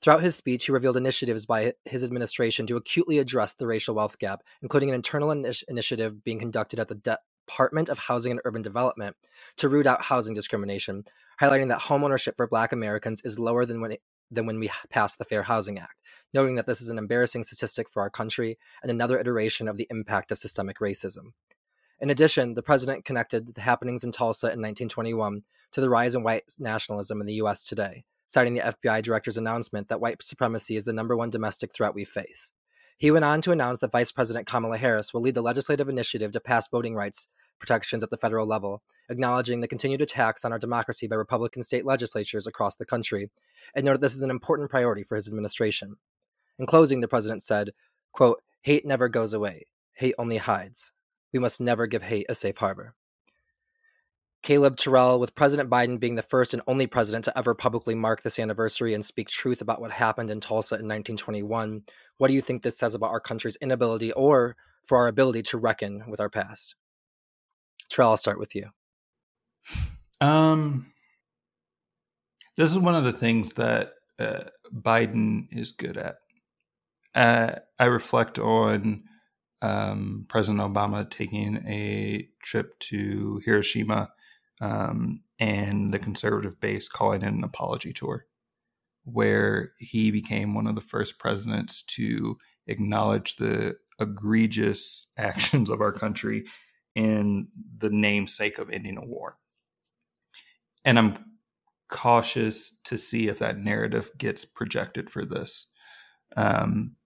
Throughout 0.00 0.22
his 0.22 0.34
speech, 0.34 0.66
he 0.66 0.72
revealed 0.72 0.96
initiatives 0.96 1.46
by 1.46 1.74
his 1.84 2.02
administration 2.02 2.66
to 2.66 2.76
acutely 2.76 3.18
address 3.18 3.52
the 3.52 3.66
racial 3.66 3.94
wealth 3.94 4.18
gap, 4.18 4.42
including 4.62 4.88
an 4.88 4.96
internal 4.96 5.30
initiative 5.30 6.24
being 6.24 6.40
conducted 6.40 6.80
at 6.80 6.88
the 6.88 6.94
Department 7.46 7.88
of 7.88 7.98
Housing 7.98 8.32
and 8.32 8.40
Urban 8.44 8.62
Development 8.62 9.16
to 9.56 9.68
root 9.68 9.86
out 9.86 10.02
housing 10.02 10.34
discrimination, 10.34 11.04
highlighting 11.40 11.68
that 11.68 11.82
homeownership 11.82 12.36
for 12.36 12.46
Black 12.46 12.72
Americans 12.72 13.22
is 13.24 13.38
lower 13.38 13.64
than 13.66 13.80
when, 13.80 13.92
it, 13.92 14.02
than 14.30 14.46
when 14.46 14.58
we 14.58 14.70
passed 14.90 15.18
the 15.18 15.24
Fair 15.24 15.42
Housing 15.44 15.78
Act, 15.78 15.94
noting 16.32 16.56
that 16.56 16.66
this 16.66 16.80
is 16.80 16.88
an 16.88 16.98
embarrassing 16.98 17.44
statistic 17.44 17.88
for 17.90 18.02
our 18.02 18.10
country 18.10 18.58
and 18.82 18.90
another 18.90 19.18
iteration 19.18 19.68
of 19.68 19.76
the 19.76 19.86
impact 19.90 20.32
of 20.32 20.38
systemic 20.38 20.78
racism. 20.78 21.32
In 22.00 22.10
addition, 22.10 22.54
the 22.54 22.62
president 22.62 23.04
connected 23.04 23.54
the 23.54 23.60
happenings 23.60 24.04
in 24.04 24.12
Tulsa 24.12 24.46
in 24.46 24.60
1921 24.60 25.42
to 25.72 25.80
the 25.80 25.88
rise 25.88 26.14
in 26.14 26.22
white 26.22 26.54
nationalism 26.58 27.20
in 27.20 27.26
the 27.26 27.34
U.S. 27.34 27.64
today, 27.64 28.04
citing 28.26 28.54
the 28.54 28.60
FBI 28.60 29.02
director's 29.02 29.38
announcement 29.38 29.88
that 29.88 30.00
white 30.00 30.22
supremacy 30.22 30.76
is 30.76 30.84
the 30.84 30.92
number 30.92 31.16
one 31.16 31.30
domestic 31.30 31.72
threat 31.72 31.94
we 31.94 32.04
face. 32.04 32.52
He 32.96 33.10
went 33.10 33.24
on 33.24 33.40
to 33.42 33.52
announce 33.52 33.80
that 33.80 33.92
Vice 33.92 34.12
President 34.12 34.46
Kamala 34.46 34.78
Harris 34.78 35.12
will 35.12 35.20
lead 35.20 35.34
the 35.34 35.42
legislative 35.42 35.88
initiative 35.88 36.32
to 36.32 36.40
pass 36.40 36.68
voting 36.68 36.94
rights 36.94 37.28
protections 37.58 38.02
at 38.02 38.10
the 38.10 38.16
federal 38.16 38.46
level, 38.46 38.82
acknowledging 39.08 39.60
the 39.60 39.68
continued 39.68 40.00
attacks 40.00 40.44
on 40.44 40.52
our 40.52 40.58
democracy 40.58 41.06
by 41.06 41.16
Republican 41.16 41.62
state 41.62 41.84
legislatures 41.84 42.46
across 42.46 42.76
the 42.76 42.84
country, 42.84 43.30
and 43.74 43.84
noted 43.84 44.00
this 44.00 44.14
is 44.14 44.22
an 44.22 44.30
important 44.30 44.70
priority 44.70 45.02
for 45.02 45.14
his 45.14 45.28
administration. 45.28 45.96
In 46.58 46.66
closing, 46.66 47.00
the 47.00 47.08
president 47.08 47.42
said, 47.42 47.70
quote, 48.12 48.42
Hate 48.62 48.86
never 48.86 49.08
goes 49.08 49.34
away. 49.34 49.66
Hate 49.94 50.14
only 50.18 50.38
hides. 50.38 50.92
We 51.32 51.40
must 51.40 51.60
never 51.60 51.86
give 51.86 52.02
hate 52.02 52.26
a 52.28 52.34
safe 52.34 52.58
harbor. 52.58 52.94
Caleb 54.44 54.76
Terrell, 54.76 55.18
with 55.18 55.34
President 55.34 55.70
Biden 55.70 55.98
being 55.98 56.16
the 56.16 56.22
first 56.22 56.52
and 56.52 56.62
only 56.66 56.86
president 56.86 57.24
to 57.24 57.36
ever 57.36 57.54
publicly 57.54 57.94
mark 57.94 58.22
this 58.22 58.38
anniversary 58.38 58.92
and 58.92 59.02
speak 59.02 59.28
truth 59.28 59.62
about 59.62 59.80
what 59.80 59.90
happened 59.90 60.30
in 60.30 60.38
Tulsa 60.38 60.74
in 60.74 60.86
1921, 60.86 61.82
what 62.18 62.28
do 62.28 62.34
you 62.34 62.42
think 62.42 62.62
this 62.62 62.76
says 62.76 62.94
about 62.94 63.10
our 63.10 63.20
country's 63.20 63.56
inability 63.56 64.12
or 64.12 64.54
for 64.84 64.98
our 64.98 65.08
ability 65.08 65.42
to 65.44 65.56
reckon 65.56 66.04
with 66.08 66.20
our 66.20 66.28
past? 66.28 66.74
Terrell, 67.90 68.10
I'll 68.10 68.16
start 68.18 68.38
with 68.38 68.54
you. 68.54 68.68
Um, 70.20 70.92
this 72.58 72.70
is 72.70 72.78
one 72.78 72.94
of 72.94 73.04
the 73.04 73.14
things 73.14 73.54
that 73.54 73.94
uh, 74.18 74.44
Biden 74.70 75.46
is 75.52 75.72
good 75.72 75.96
at. 75.96 76.16
Uh, 77.14 77.60
I 77.78 77.86
reflect 77.86 78.38
on 78.38 79.04
um, 79.62 80.26
President 80.28 80.60
Obama 80.62 81.08
taking 81.08 81.66
a 81.66 82.28
trip 82.42 82.78
to 82.80 83.40
Hiroshima 83.46 84.10
um, 84.60 85.22
and 85.38 85.92
the 85.92 85.98
conservative 85.98 86.60
base 86.60 86.88
calling 86.88 87.22
it 87.22 87.28
an 87.32 87.44
apology 87.44 87.92
tour, 87.92 88.26
where 89.04 89.72
he 89.78 90.10
became 90.10 90.54
one 90.54 90.66
of 90.66 90.74
the 90.74 90.80
first 90.80 91.18
presidents 91.18 91.82
to 91.82 92.38
acknowledge 92.66 93.36
the 93.36 93.76
egregious 94.00 95.08
actions 95.16 95.70
of 95.70 95.80
our 95.80 95.92
country 95.92 96.44
in 96.94 97.48
the 97.78 97.90
namesake 97.90 98.58
of 98.58 98.70
ending 98.70 98.96
a 98.96 99.04
war. 99.04 99.36
And 100.84 100.98
I'm 100.98 101.18
cautious 101.90 102.78
to 102.84 102.98
see 102.98 103.28
if 103.28 103.38
that 103.38 103.58
narrative 103.58 104.10
gets 104.18 104.44
projected 104.44 105.10
for 105.10 105.24
this. 105.24 105.66
Um, 106.36 106.96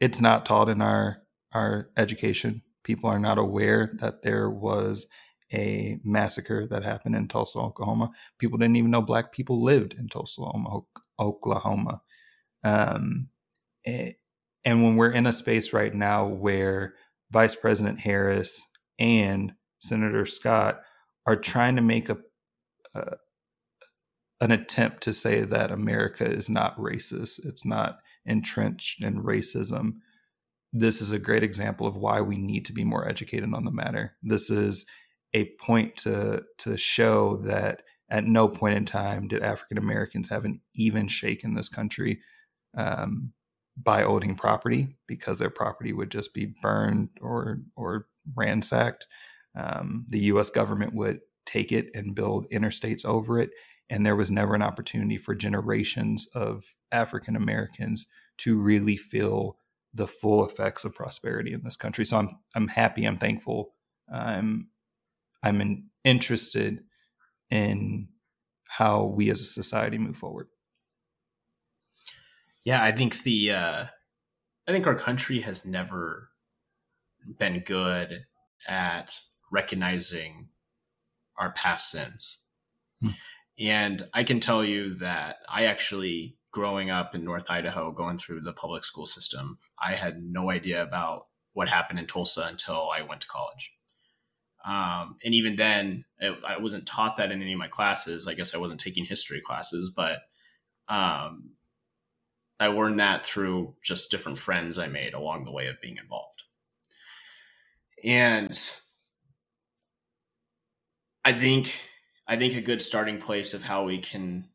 it's 0.00 0.20
not 0.20 0.46
taught 0.46 0.68
in 0.68 0.80
our 0.80 1.22
our 1.52 1.90
education. 1.96 2.62
People 2.84 3.10
are 3.10 3.18
not 3.18 3.38
aware 3.38 3.90
that 3.94 4.22
there 4.22 4.48
was 4.48 5.06
a 5.52 5.98
massacre 6.04 6.66
that 6.68 6.84
happened 6.84 7.16
in 7.16 7.28
Tulsa, 7.28 7.58
Oklahoma. 7.58 8.10
People 8.38 8.58
didn't 8.58 8.76
even 8.76 8.90
know 8.90 9.02
black 9.02 9.32
people 9.32 9.62
lived 9.62 9.94
in 9.98 10.08
Tulsa, 10.08 10.42
Oklahoma. 11.18 12.02
Um, 12.62 13.28
and 13.84 14.14
when 14.84 14.96
we're 14.96 15.12
in 15.12 15.26
a 15.26 15.32
space 15.32 15.72
right 15.72 15.94
now 15.94 16.26
where 16.26 16.94
Vice 17.30 17.54
President 17.54 18.00
Harris 18.00 18.66
and 18.98 19.54
Senator 19.80 20.26
Scott 20.26 20.82
are 21.26 21.36
trying 21.36 21.76
to 21.76 21.82
make 21.82 22.08
a, 22.08 22.18
a 22.94 23.16
an 24.42 24.50
attempt 24.50 25.02
to 25.02 25.12
say 25.12 25.42
that 25.42 25.70
America 25.70 26.24
is 26.24 26.48
not 26.48 26.76
racist, 26.78 27.44
it's 27.44 27.66
not 27.66 27.98
entrenched 28.24 29.04
in 29.04 29.22
racism. 29.22 29.96
This 30.72 31.02
is 31.02 31.12
a 31.12 31.18
great 31.18 31.42
example 31.42 31.86
of 31.86 31.96
why 31.96 32.20
we 32.22 32.38
need 32.38 32.64
to 32.64 32.72
be 32.72 32.84
more 32.84 33.06
educated 33.06 33.52
on 33.52 33.64
the 33.64 33.70
matter. 33.70 34.16
This 34.22 34.50
is 34.50 34.86
a 35.32 35.46
point 35.60 35.96
to 35.96 36.44
to 36.58 36.76
show 36.76 37.36
that 37.36 37.82
at 38.10 38.24
no 38.24 38.48
point 38.48 38.76
in 38.76 38.84
time 38.84 39.28
did 39.28 39.42
African 39.42 39.78
Americans 39.78 40.28
have 40.28 40.44
an 40.44 40.60
even 40.74 41.06
shake 41.08 41.44
in 41.44 41.54
this 41.54 41.68
country 41.68 42.20
um, 42.76 43.32
by 43.76 44.02
owning 44.02 44.34
property 44.34 44.96
because 45.06 45.38
their 45.38 45.50
property 45.50 45.92
would 45.92 46.10
just 46.10 46.34
be 46.34 46.52
burned 46.62 47.10
or 47.20 47.60
or 47.76 48.06
ransacked. 48.34 49.06
Um, 49.56 50.06
the 50.08 50.20
U.S. 50.20 50.50
government 50.50 50.94
would 50.94 51.20
take 51.46 51.72
it 51.72 51.90
and 51.94 52.14
build 52.14 52.48
interstates 52.50 53.04
over 53.04 53.38
it, 53.38 53.50
and 53.88 54.04
there 54.04 54.16
was 54.16 54.30
never 54.30 54.54
an 54.54 54.62
opportunity 54.62 55.16
for 55.16 55.34
generations 55.34 56.28
of 56.34 56.74
African 56.92 57.36
Americans 57.36 58.06
to 58.38 58.58
really 58.58 58.96
feel 58.96 59.56
the 59.92 60.06
full 60.06 60.44
effects 60.44 60.84
of 60.84 60.94
prosperity 60.94 61.52
in 61.52 61.62
this 61.62 61.76
country. 61.76 62.04
So 62.04 62.18
I'm 62.18 62.30
I'm 62.54 62.68
happy, 62.68 63.04
I'm 63.04 63.18
thankful, 63.18 63.74
I'm 64.12 64.68
I'm 65.42 65.60
in, 65.60 65.86
interested 66.04 66.82
in 67.50 68.08
how 68.68 69.04
we 69.04 69.30
as 69.30 69.40
a 69.40 69.44
society 69.44 69.98
move 69.98 70.16
forward. 70.16 70.48
Yeah, 72.64 72.82
I 72.82 72.92
think 72.92 73.22
the 73.22 73.52
uh, 73.52 73.84
I 74.68 74.72
think 74.72 74.86
our 74.86 74.94
country 74.94 75.40
has 75.40 75.64
never 75.64 76.30
been 77.38 77.60
good 77.60 78.26
at 78.68 79.18
recognizing 79.50 80.48
our 81.38 81.52
past 81.52 81.90
sins. 81.90 82.38
Hmm. 83.02 83.10
And 83.58 84.08
I 84.14 84.24
can 84.24 84.40
tell 84.40 84.64
you 84.64 84.94
that 84.94 85.36
I 85.48 85.64
actually 85.64 86.36
growing 86.52 86.90
up 86.90 87.14
in 87.14 87.24
North 87.24 87.50
Idaho 87.50 87.92
going 87.92 88.18
through 88.18 88.40
the 88.40 88.52
public 88.52 88.84
school 88.84 89.06
system, 89.06 89.58
I 89.82 89.94
had 89.94 90.22
no 90.22 90.50
idea 90.50 90.82
about 90.82 91.26
what 91.52 91.68
happened 91.68 91.98
in 91.98 92.06
Tulsa 92.06 92.46
until 92.48 92.90
I 92.90 93.02
went 93.02 93.22
to 93.22 93.28
college. 93.28 93.72
Um, 94.64 95.16
and 95.24 95.34
even 95.34 95.56
then, 95.56 96.04
it, 96.18 96.38
I 96.46 96.58
wasn't 96.58 96.86
taught 96.86 97.16
that 97.16 97.32
in 97.32 97.40
any 97.40 97.52
of 97.52 97.58
my 97.58 97.68
classes. 97.68 98.26
I 98.26 98.34
guess 98.34 98.54
I 98.54 98.58
wasn't 98.58 98.80
taking 98.80 99.04
history 99.04 99.40
classes, 99.40 99.90
but 99.94 100.18
um, 100.88 101.52
I 102.58 102.66
learned 102.66 103.00
that 103.00 103.24
through 103.24 103.74
just 103.82 104.10
different 104.10 104.38
friends 104.38 104.76
I 104.76 104.86
made 104.86 105.14
along 105.14 105.44
the 105.44 105.52
way 105.52 105.68
of 105.68 105.80
being 105.80 105.96
involved. 105.96 106.42
And 108.04 108.58
I 111.24 111.32
think 111.32 111.80
I 112.26 112.36
think 112.36 112.54
a 112.54 112.60
good 112.60 112.82
starting 112.82 113.18
place 113.18 113.54
of 113.54 113.62
how 113.62 113.84
we 113.84 113.98
can 113.98 114.48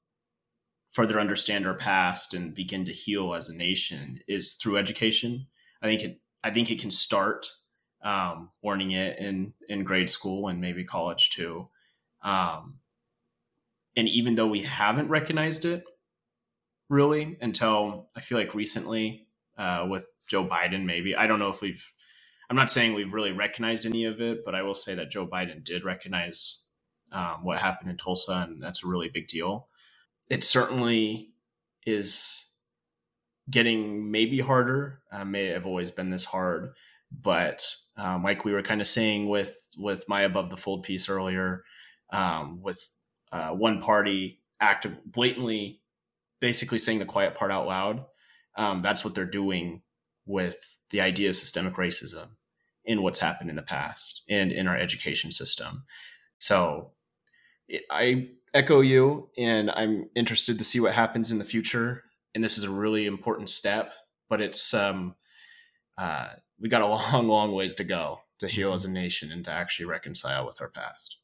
further 0.94 1.20
understand 1.20 1.68
our 1.68 1.76
past 1.76 2.34
and 2.34 2.56
begin 2.56 2.86
to 2.86 2.94
heal 2.94 3.34
as 3.34 3.50
a 3.50 3.56
nation 3.56 4.20
is 4.28 4.54
through 4.54 4.78
education. 4.78 5.48
I 5.82 5.88
think 5.88 6.04
it 6.04 6.22
I 6.44 6.52
think 6.52 6.70
it 6.70 6.80
can 6.80 6.92
start 6.92 7.48
um, 8.06 8.52
learning 8.64 8.92
it 8.92 9.20
in 9.20 9.54
in 9.70 9.84
grade 9.84 10.10
school 10.12 10.50
and 10.50 10.62
maybe 10.62 10.86
college 10.86 11.32
too. 11.32 11.70
Um, 12.24 12.80
and 13.98 14.08
even 14.10 14.36
though 14.36 14.48
we 14.48 14.64
haven't 14.64 15.10
recognized 15.10 15.66
it 15.66 15.84
really 16.90 17.38
until 17.42 18.10
I 18.16 18.22
feel 18.22 18.38
like 18.38 18.56
recently 18.56 19.28
uh, 19.58 19.88
with 19.90 20.08
Joe 20.28 20.46
Biden, 20.46 20.86
maybe 20.86 21.16
I 21.16 21.28
don't 21.28 21.40
know 21.40 21.50
if 21.50 21.62
we've. 21.62 21.86
I'm 22.50 22.56
not 22.58 22.72
saying 22.72 22.94
we've 22.94 23.14
really 23.14 23.32
recognized 23.32 23.88
any 23.88 24.06
of 24.06 24.22
it, 24.22 24.46
but 24.46 24.56
I 24.56 24.62
will 24.62 24.76
say 24.76 24.96
that 24.96 25.12
Joe 25.12 25.28
Biden 25.28 25.64
did 25.64 25.84
recognize 25.84 26.66
um, 27.12 27.44
what 27.44 27.58
happened 27.60 27.90
in 27.90 27.98
Tulsa, 27.98 28.46
and 28.48 28.62
that's 28.62 28.84
a 28.84 28.88
really 28.88 29.10
big 29.10 29.28
deal. 29.28 29.68
It 30.30 30.44
certainly 30.44 31.32
is 31.88 32.48
getting 33.50 34.12
maybe 34.12 34.40
harder. 34.40 35.02
Uh, 35.12 35.26
may 35.26 35.48
have 35.48 35.66
always 35.66 35.92
been 35.92 36.12
this 36.12 36.26
hard, 36.26 36.74
but 37.22 37.66
um, 37.98 38.24
like 38.24 38.46
we 38.46 38.54
were 38.54 38.64
kind 38.64 38.82
of 38.82 38.88
saying 38.88 39.30
with 39.30 39.56
with 39.78 40.08
my 40.08 40.22
above 40.22 40.50
the 40.50 40.58
fold 40.58 40.84
piece 40.84 41.10
earlier, 41.10 41.64
um, 42.12 42.62
with 42.62 42.80
uh, 43.32 43.50
one 43.50 43.82
party 43.82 44.42
active 44.60 44.98
blatantly, 45.06 45.82
basically 46.40 46.78
saying 46.78 47.00
the 47.00 47.06
quiet 47.06 47.36
part 47.36 47.52
out 47.52 47.68
loud. 47.68 48.06
Um, 48.58 48.82
that's 48.82 49.04
what 49.04 49.16
they're 49.16 49.26
doing 49.26 49.82
with 50.26 50.78
the 50.92 51.02
idea 51.02 51.30
of 51.30 51.36
systemic 51.36 51.76
racism 51.76 52.30
in 52.86 53.02
what's 53.02 53.20
happened 53.20 53.50
in 53.50 53.56
the 53.56 53.62
past 53.62 54.22
and 54.30 54.52
in 54.52 54.68
our 54.68 54.78
education 54.78 55.32
system. 55.32 55.84
So 56.38 56.92
I 57.90 58.30
echo 58.54 58.82
you, 58.82 59.30
and 59.38 59.72
I'm 59.72 60.10
interested 60.16 60.58
to 60.58 60.64
see 60.64 60.80
what 60.80 60.94
happens 60.94 61.32
in 61.32 61.40
the 61.40 61.44
future. 61.44 62.04
And 62.34 62.44
this 62.44 62.58
is 62.58 62.64
a 62.64 62.70
really 62.70 63.06
important 63.06 63.50
step, 63.50 63.92
but 64.30 64.42
it's 64.42 64.74
um, 64.74 65.16
uh, 65.98 66.28
we 66.60 66.70
got 66.70 66.82
a 66.82 66.86
long, 67.14 67.28
long 67.28 67.54
ways 67.54 67.76
to 67.76 67.84
go 67.84 68.20
to 68.40 68.48
heal 68.48 68.74
as 68.74 68.86
a 68.86 68.92
nation 68.92 69.32
and 69.32 69.46
to 69.46 69.52
actually 69.52 69.86
reconcile 69.86 70.46
with 70.46 70.62
our 70.62 70.70
past. 70.70 71.18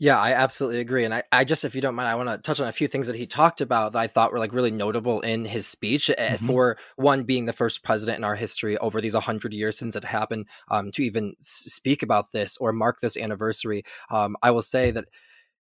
Yeah, 0.00 0.16
I 0.16 0.32
absolutely 0.32 0.78
agree. 0.78 1.04
And 1.04 1.12
I, 1.12 1.24
I 1.32 1.42
just, 1.42 1.64
if 1.64 1.74
you 1.74 1.80
don't 1.80 1.96
mind, 1.96 2.08
I 2.08 2.14
want 2.14 2.28
to 2.28 2.38
touch 2.38 2.60
on 2.60 2.68
a 2.68 2.72
few 2.72 2.86
things 2.86 3.08
that 3.08 3.16
he 3.16 3.26
talked 3.26 3.60
about 3.60 3.92
that 3.92 3.98
I 3.98 4.06
thought 4.06 4.30
were 4.30 4.38
like 4.38 4.52
really 4.52 4.70
notable 4.70 5.20
in 5.22 5.44
his 5.44 5.66
speech. 5.66 6.08
Eh, 6.08 6.34
mm-hmm. 6.34 6.46
For 6.46 6.78
one, 6.94 7.24
being 7.24 7.46
the 7.46 7.52
first 7.52 7.82
president 7.82 8.18
in 8.18 8.24
our 8.24 8.36
history 8.36 8.78
over 8.78 9.00
these 9.00 9.14
100 9.14 9.52
years 9.52 9.76
since 9.76 9.96
it 9.96 10.04
happened 10.04 10.46
um, 10.70 10.92
to 10.92 11.02
even 11.02 11.34
speak 11.40 12.04
about 12.04 12.30
this 12.30 12.56
or 12.58 12.72
mark 12.72 13.00
this 13.00 13.16
anniversary. 13.16 13.82
Um, 14.08 14.36
I 14.40 14.52
will 14.52 14.62
say 14.62 14.92
that 14.92 15.06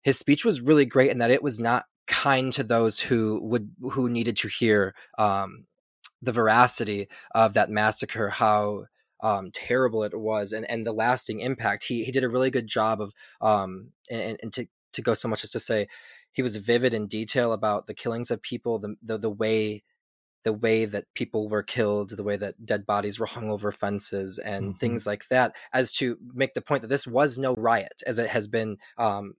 his 0.04 0.20
speech 0.20 0.46
was 0.46 0.62
really 0.62 0.86
great 0.86 1.10
and 1.10 1.22
that 1.22 1.32
it 1.32 1.42
was 1.42 1.60
not 1.60 1.86
kind 2.06 2.54
to 2.54 2.64
those 2.64 3.00
who 3.00 3.40
would 3.44 3.72
who 3.92 4.10
needed 4.10 4.36
to 4.38 4.48
hear 4.48 4.94
um, 5.18 5.66
the 6.22 6.32
veracity 6.32 7.08
of 7.34 7.54
that 7.54 7.70
massacre 7.70 8.30
how 8.30 8.86
um, 9.22 9.52
terrible 9.52 10.04
it 10.04 10.18
was 10.18 10.52
and, 10.52 10.70
and 10.70 10.86
the 10.86 10.94
lasting 10.94 11.40
impact. 11.40 11.86
He 11.86 12.04
he 12.04 12.12
did 12.12 12.24
a 12.24 12.30
really 12.30 12.52
good 12.52 12.68
job 12.68 13.02
of 13.02 13.14
um, 13.42 13.92
and, 14.10 14.38
and 14.42 14.54
to 14.54 14.68
to 14.94 15.02
go 15.02 15.14
so 15.14 15.28
much 15.28 15.44
as 15.44 15.52
to 15.52 15.60
say 15.60 15.88
he 16.32 16.42
was 16.42 16.58
vivid 16.58 16.94
in 16.94 17.08
detail 17.08 17.54
about 17.54 17.86
the 17.86 17.94
killings 17.94 18.32
of 18.32 18.42
people, 18.42 18.80
the 18.80 18.96
the, 19.02 19.18
the 19.18 19.30
way 19.30 19.84
the 20.44 20.54
way 20.54 20.86
that 20.86 21.06
people 21.14 21.50
were 21.50 21.64
killed, 21.64 22.12
the 22.12 22.24
way 22.24 22.38
that 22.38 22.66
dead 22.66 22.86
bodies 22.86 23.20
were 23.20 23.26
hung 23.26 23.52
over 23.52 23.72
fences, 23.72 24.40
and 24.40 24.70
mm-hmm. 24.70 24.78
things 24.78 25.06
like 25.06 25.28
that, 25.28 25.54
as 25.74 25.92
to 25.92 26.18
make 26.34 26.54
the 26.54 26.62
point 26.62 26.82
that 26.82 26.88
this 26.88 27.06
was 27.06 27.38
no 27.38 27.54
riot, 27.56 28.02
as 28.08 28.20
it 28.20 28.30
has 28.30 28.48
been 28.48 28.78
um, 28.98 29.34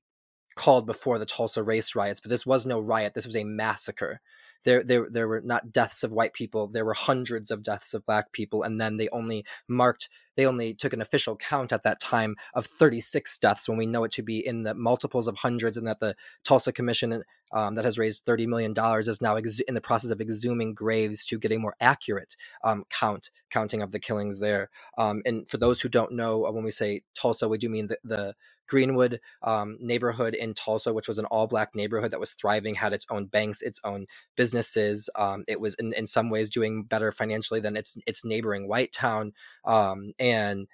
called 0.57 0.87
before 0.87 1.19
the 1.19 1.25
Tulsa 1.25 1.63
race 1.63 1.95
riots. 1.95 2.21
But 2.21 2.29
this 2.29 2.45
was 2.45 2.67
no 2.67 2.81
riot; 2.81 3.15
this 3.15 3.27
was 3.27 3.37
a 3.37 3.45
massacre 3.45 4.21
there 4.65 4.83
there 4.85 5.09
there 5.11 5.29
were 5.29 5.41
not 5.43 5.73
deaths 5.73 6.03
of 6.03 6.13
white 6.13 6.33
people. 6.33 6.67
There 6.67 6.85
were 6.85 6.95
hundreds 6.95 7.51
of 7.51 7.63
deaths 7.63 7.95
of 7.95 8.07
black 8.07 8.33
people. 8.33 8.63
And 8.63 8.81
then 8.81 8.97
they 8.97 9.09
only 9.11 9.45
marked 9.69 10.09
they 10.37 10.47
only 10.47 10.75
took 10.75 10.93
an 10.93 11.01
official 11.03 11.37
count 11.37 11.73
at 11.73 11.83
that 11.83 12.01
time 12.01 12.37
of 12.55 12.65
36 12.65 13.37
deaths 13.39 13.69
when 13.69 13.77
we 13.77 13.87
know 13.87 14.05
it 14.05 14.13
to 14.13 14.23
be 14.23 14.45
in 14.45 14.63
the 14.63 14.75
multiples 14.75 15.29
of 15.29 15.37
hundreds 15.37 15.77
and 15.77 15.87
that 15.87 16.01
the 16.01 16.15
Tulsa 16.45 16.73
Commission 16.73 17.23
um, 17.53 17.75
that 17.75 17.85
has 17.85 17.99
raised 17.99 18.25
$30 18.25 18.47
million 18.47 18.75
is 19.01 19.21
now 19.21 19.35
ex- 19.35 19.61
in 19.61 19.75
the 19.75 19.81
process 19.81 20.11
of 20.11 20.21
exhuming 20.21 20.73
graves 20.73 21.27
to 21.27 21.39
get 21.39 21.53
a 21.53 21.59
more 21.59 21.75
accurate 21.81 22.37
um, 22.65 22.85
count 22.91 23.31
counting 23.51 23.83
of 23.83 23.91
the 23.91 23.99
killings 23.99 24.41
there. 24.41 24.71
Um, 24.97 25.23
and 25.27 25.49
for 25.51 25.59
those 25.59 25.81
who 25.81 25.89
don't 25.89 26.13
know 26.13 26.47
uh, 26.47 26.53
when 26.53 26.65
we 26.65 26.71
say 26.71 27.03
Tulsa 27.15 27.49
we 27.49 27.59
do 27.59 27.69
mean 27.69 27.89
the, 27.89 27.99
the 28.05 28.35
Greenwood 28.71 29.21
um, 29.43 29.77
neighborhood 29.81 30.35
in 30.35 30.55
Tulsa, 30.55 30.95
which 30.95 31.09
was 31.09 31.19
an 31.19 31.25
all 31.27 31.49
black 31.49 31.75
neighborhood 31.75 32.13
that 32.13 32.21
was 32.21 32.33
thriving, 32.35 32.77
had 32.77 32.93
its 32.93 33.05
own 33.11 33.27
banks, 33.27 33.63
its 33.63 33.81
own 33.83 34.07
businesses. 34.37 35.11
Um, 35.17 35.45
it 35.49 35.61
was 35.61 35.75
in, 35.75 35.93
in 35.93 36.07
some 36.07 36.31
ways 36.31 36.49
doing 36.49 36.85
better 36.85 37.11
financially 37.11 37.61
than 37.61 37.77
its 37.77 37.99
its 38.07 38.25
neighboring 38.25 38.69
white 38.69 38.93
town. 38.93 39.33
Um, 39.65 40.13
and 40.21 40.69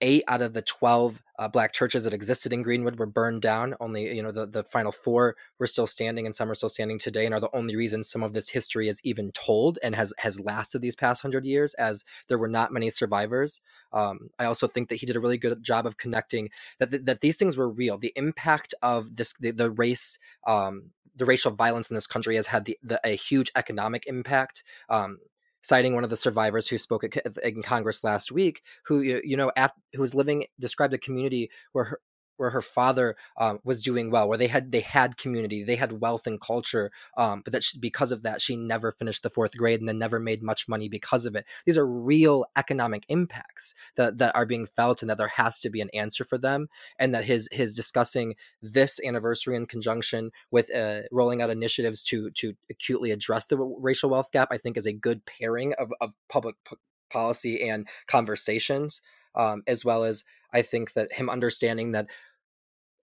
eight 0.00 0.24
out 0.28 0.42
of 0.42 0.52
the 0.52 0.62
12 0.62 1.22
uh, 1.38 1.48
black 1.48 1.72
churches 1.72 2.04
that 2.04 2.14
existed 2.14 2.52
in 2.52 2.62
greenwood 2.62 2.98
were 2.98 3.06
burned 3.06 3.42
down. 3.42 3.74
Only 3.80 4.14
you 4.14 4.22
know 4.22 4.32
the, 4.32 4.46
the 4.46 4.64
final 4.64 4.92
four 4.92 5.36
were 5.58 5.66
still 5.66 5.86
standing 5.86 6.26
and 6.26 6.34
some 6.34 6.50
are 6.50 6.54
still 6.54 6.68
standing 6.68 6.98
today 6.98 7.24
and 7.24 7.34
are 7.34 7.40
the 7.40 7.54
only 7.54 7.76
reason 7.76 8.02
some 8.02 8.22
of 8.22 8.32
this 8.32 8.48
history 8.48 8.88
is 8.88 9.00
even 9.04 9.32
told 9.32 9.78
and 9.82 9.94
has 9.94 10.12
has 10.18 10.40
lasted 10.40 10.80
these 10.80 10.96
past 10.96 11.22
hundred 11.22 11.44
years 11.44 11.74
as 11.74 12.04
there 12.28 12.38
were 12.38 12.48
not 12.48 12.72
many 12.72 12.90
survivors. 12.90 13.60
Um, 13.92 14.30
i 14.38 14.44
also 14.44 14.68
think 14.68 14.88
that 14.88 14.96
he 14.96 15.06
did 15.06 15.16
a 15.16 15.20
really 15.20 15.38
good 15.38 15.62
job 15.62 15.86
of 15.86 15.96
connecting 15.96 16.50
that, 16.78 16.90
th- 16.90 17.04
that 17.04 17.20
these 17.20 17.36
things 17.36 17.56
were 17.56 17.68
real. 17.68 17.98
The 17.98 18.12
impact 18.16 18.74
of 18.82 19.16
this 19.16 19.32
the, 19.34 19.50
the 19.50 19.70
race 19.70 20.18
um, 20.46 20.90
the 21.18 21.26
racial 21.26 21.50
violence 21.50 21.90
in 21.90 21.94
this 21.94 22.06
country 22.06 22.36
has 22.36 22.46
had 22.46 22.64
the, 22.64 22.78
the, 22.82 23.00
a 23.04 23.16
huge 23.16 23.50
economic 23.56 24.06
impact. 24.06 24.62
Um, 24.88 25.18
citing 25.62 25.94
one 25.94 26.04
of 26.04 26.10
the 26.10 26.16
survivors 26.16 26.68
who 26.68 26.78
spoke 26.78 27.04
at, 27.04 27.36
in 27.42 27.62
Congress 27.62 28.04
last 28.04 28.32
week, 28.32 28.62
who 28.86 29.00
you 29.00 29.36
know 29.36 29.50
after, 29.56 29.80
who 29.94 30.00
was 30.00 30.14
living 30.14 30.46
described 30.58 30.94
a 30.94 30.98
community 30.98 31.50
where 31.72 31.84
her, 31.84 32.00
where 32.38 32.50
her 32.50 32.62
father 32.62 33.16
um, 33.36 33.58
was 33.64 33.82
doing 33.82 34.10
well, 34.10 34.28
where 34.28 34.38
they 34.38 34.46
had 34.46 34.72
they 34.72 34.80
had 34.80 35.18
community, 35.18 35.62
they 35.62 35.76
had 35.76 36.00
wealth 36.00 36.26
and 36.26 36.40
culture, 36.40 36.90
um, 37.16 37.42
but 37.44 37.52
that 37.52 37.62
she, 37.62 37.78
because 37.78 38.12
of 38.12 38.22
that, 38.22 38.40
she 38.40 38.56
never 38.56 38.90
finished 38.90 39.22
the 39.22 39.30
fourth 39.30 39.56
grade 39.56 39.80
and 39.80 39.88
then 39.88 39.98
never 39.98 40.18
made 40.18 40.42
much 40.42 40.68
money 40.68 40.88
because 40.88 41.26
of 41.26 41.36
it. 41.36 41.44
These 41.66 41.76
are 41.76 41.86
real 41.86 42.46
economic 42.56 43.04
impacts 43.08 43.74
that 43.96 44.18
that 44.18 44.34
are 44.34 44.46
being 44.46 44.66
felt, 44.66 45.02
and 45.02 45.10
that 45.10 45.18
there 45.18 45.28
has 45.28 45.58
to 45.60 45.70
be 45.70 45.80
an 45.80 45.90
answer 45.92 46.24
for 46.24 46.38
them. 46.38 46.68
And 46.98 47.14
that 47.14 47.24
his 47.24 47.48
his 47.52 47.74
discussing 47.74 48.36
this 48.62 49.00
anniversary 49.04 49.56
in 49.56 49.66
conjunction 49.66 50.30
with 50.50 50.74
uh, 50.74 51.02
rolling 51.10 51.42
out 51.42 51.50
initiatives 51.50 52.02
to 52.04 52.30
to 52.32 52.54
acutely 52.70 53.10
address 53.10 53.46
the 53.46 53.58
racial 53.58 54.10
wealth 54.10 54.30
gap, 54.32 54.48
I 54.50 54.58
think, 54.58 54.76
is 54.76 54.86
a 54.86 54.92
good 54.92 55.26
pairing 55.26 55.74
of 55.78 55.92
of 56.00 56.14
public 56.28 56.56
p- 56.68 56.76
policy 57.10 57.68
and 57.68 57.88
conversations. 58.06 59.02
Um, 59.34 59.62
as 59.68 59.84
well 59.84 60.04
as 60.04 60.24
I 60.52 60.62
think 60.62 60.94
that 60.94 61.12
him 61.12 61.28
understanding 61.28 61.92
that 61.92 62.08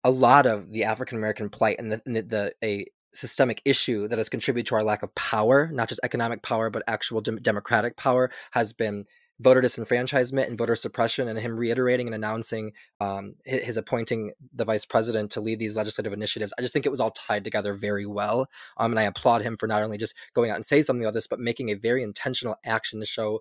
a 0.03 0.11
lot 0.11 0.45
of 0.45 0.69
the 0.69 0.83
African 0.83 1.17
American 1.17 1.49
plight 1.49 1.77
and 1.79 1.91
the, 1.91 2.01
the, 2.05 2.21
the, 2.21 2.53
a 2.63 2.85
systemic 3.13 3.61
issue 3.65 4.07
that 4.07 4.17
has 4.17 4.29
contributed 4.29 4.67
to 4.67 4.75
our 4.75 4.83
lack 4.83 5.03
of 5.03 5.13
power, 5.15 5.69
not 5.71 5.89
just 5.89 5.99
economic 6.03 6.41
power, 6.43 6.69
but 6.69 6.83
actual 6.87 7.21
de- 7.21 7.39
democratic 7.39 7.97
power, 7.97 8.31
has 8.51 8.73
been 8.73 9.05
voter 9.41 9.61
disenfranchisement 9.61 10.47
and 10.47 10.57
voter 10.57 10.75
suppression, 10.75 11.27
and 11.27 11.39
him 11.39 11.57
reiterating 11.57 12.07
and 12.07 12.15
announcing 12.15 12.73
um, 12.99 13.35
his, 13.45 13.63
his, 13.63 13.77
appointing 13.77 14.31
the 14.53 14.65
vice 14.65 14.85
president 14.85 15.31
to 15.31 15.39
lead 15.39 15.59
these 15.59 15.77
legislative 15.77 16.11
initiatives. 16.11 16.53
I 16.57 16.61
just 16.61 16.73
think 16.73 16.85
it 16.85 16.89
was 16.89 16.99
all 16.99 17.11
tied 17.11 17.45
together 17.45 17.73
very 17.73 18.05
well, 18.05 18.47
um, 18.77 18.91
and 18.91 18.99
I 18.99 19.03
applaud 19.03 19.41
him 19.41 19.55
for 19.57 19.67
not 19.67 19.81
only 19.81 19.97
just 19.97 20.15
going 20.33 20.51
out 20.51 20.55
and 20.55 20.65
saying 20.65 20.83
something 20.83 21.03
about 21.03 21.13
this, 21.13 21.27
but 21.27 21.39
making 21.39 21.69
a 21.69 21.75
very 21.75 22.03
intentional 22.03 22.57
action 22.65 22.99
to 22.99 23.05
show 23.05 23.39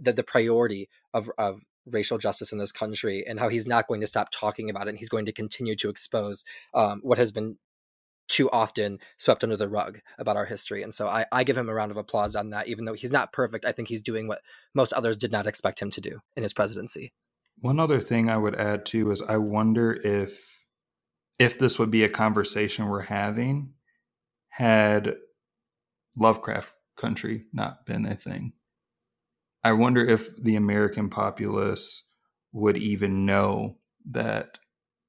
that 0.00 0.16
the 0.16 0.22
priority 0.22 0.88
of, 1.14 1.30
of 1.38 1.62
racial 1.92 2.18
justice 2.18 2.52
in 2.52 2.58
this 2.58 2.72
country 2.72 3.24
and 3.26 3.38
how 3.38 3.48
he's 3.48 3.66
not 3.66 3.88
going 3.88 4.00
to 4.00 4.06
stop 4.06 4.30
talking 4.30 4.70
about 4.70 4.86
it 4.86 4.90
and 4.90 4.98
he's 4.98 5.08
going 5.08 5.26
to 5.26 5.32
continue 5.32 5.76
to 5.76 5.88
expose 5.88 6.44
um, 6.74 7.00
what 7.02 7.18
has 7.18 7.32
been 7.32 7.56
too 8.28 8.50
often 8.50 8.98
swept 9.16 9.42
under 9.42 9.56
the 9.56 9.68
rug 9.68 10.00
about 10.18 10.36
our 10.36 10.44
history. 10.44 10.82
And 10.82 10.92
so 10.92 11.08
I, 11.08 11.24
I 11.32 11.44
give 11.44 11.56
him 11.56 11.68
a 11.68 11.74
round 11.74 11.90
of 11.90 11.96
applause 11.96 12.36
on 12.36 12.50
that. 12.50 12.68
Even 12.68 12.84
though 12.84 12.92
he's 12.92 13.12
not 13.12 13.32
perfect, 13.32 13.64
I 13.64 13.72
think 13.72 13.88
he's 13.88 14.02
doing 14.02 14.28
what 14.28 14.42
most 14.74 14.92
others 14.92 15.16
did 15.16 15.32
not 15.32 15.46
expect 15.46 15.80
him 15.80 15.90
to 15.92 16.00
do 16.00 16.20
in 16.36 16.42
his 16.42 16.52
presidency. 16.52 17.12
One 17.60 17.80
other 17.80 18.00
thing 18.00 18.30
I 18.30 18.36
would 18.36 18.54
add 18.54 18.86
too 18.86 19.10
is 19.10 19.22
I 19.22 19.38
wonder 19.38 19.92
if 20.04 20.58
if 21.38 21.58
this 21.58 21.78
would 21.78 21.90
be 21.90 22.04
a 22.04 22.08
conversation 22.08 22.88
we're 22.88 23.00
having 23.00 23.72
had 24.48 25.16
Lovecraft 26.16 26.74
country 26.96 27.44
not 27.52 27.86
been 27.86 28.06
a 28.06 28.16
thing. 28.16 28.52
I 29.68 29.72
wonder 29.72 30.02
if 30.02 30.34
the 30.42 30.56
American 30.56 31.10
populace 31.10 32.08
would 32.52 32.78
even 32.78 33.26
know 33.26 33.76
that 34.12 34.58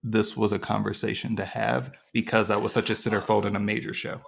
this 0.04 0.36
was 0.36 0.52
a 0.52 0.60
conversation 0.60 1.38
to 1.38 1.46
have 1.46 1.94
because 2.12 2.50
that 2.50 2.62
was 2.62 2.74
such 2.74 2.90
a 2.90 2.94
centerfold 2.94 3.46
in 3.46 3.56
a 3.56 3.60
major 3.62 3.94
show. 3.94 4.20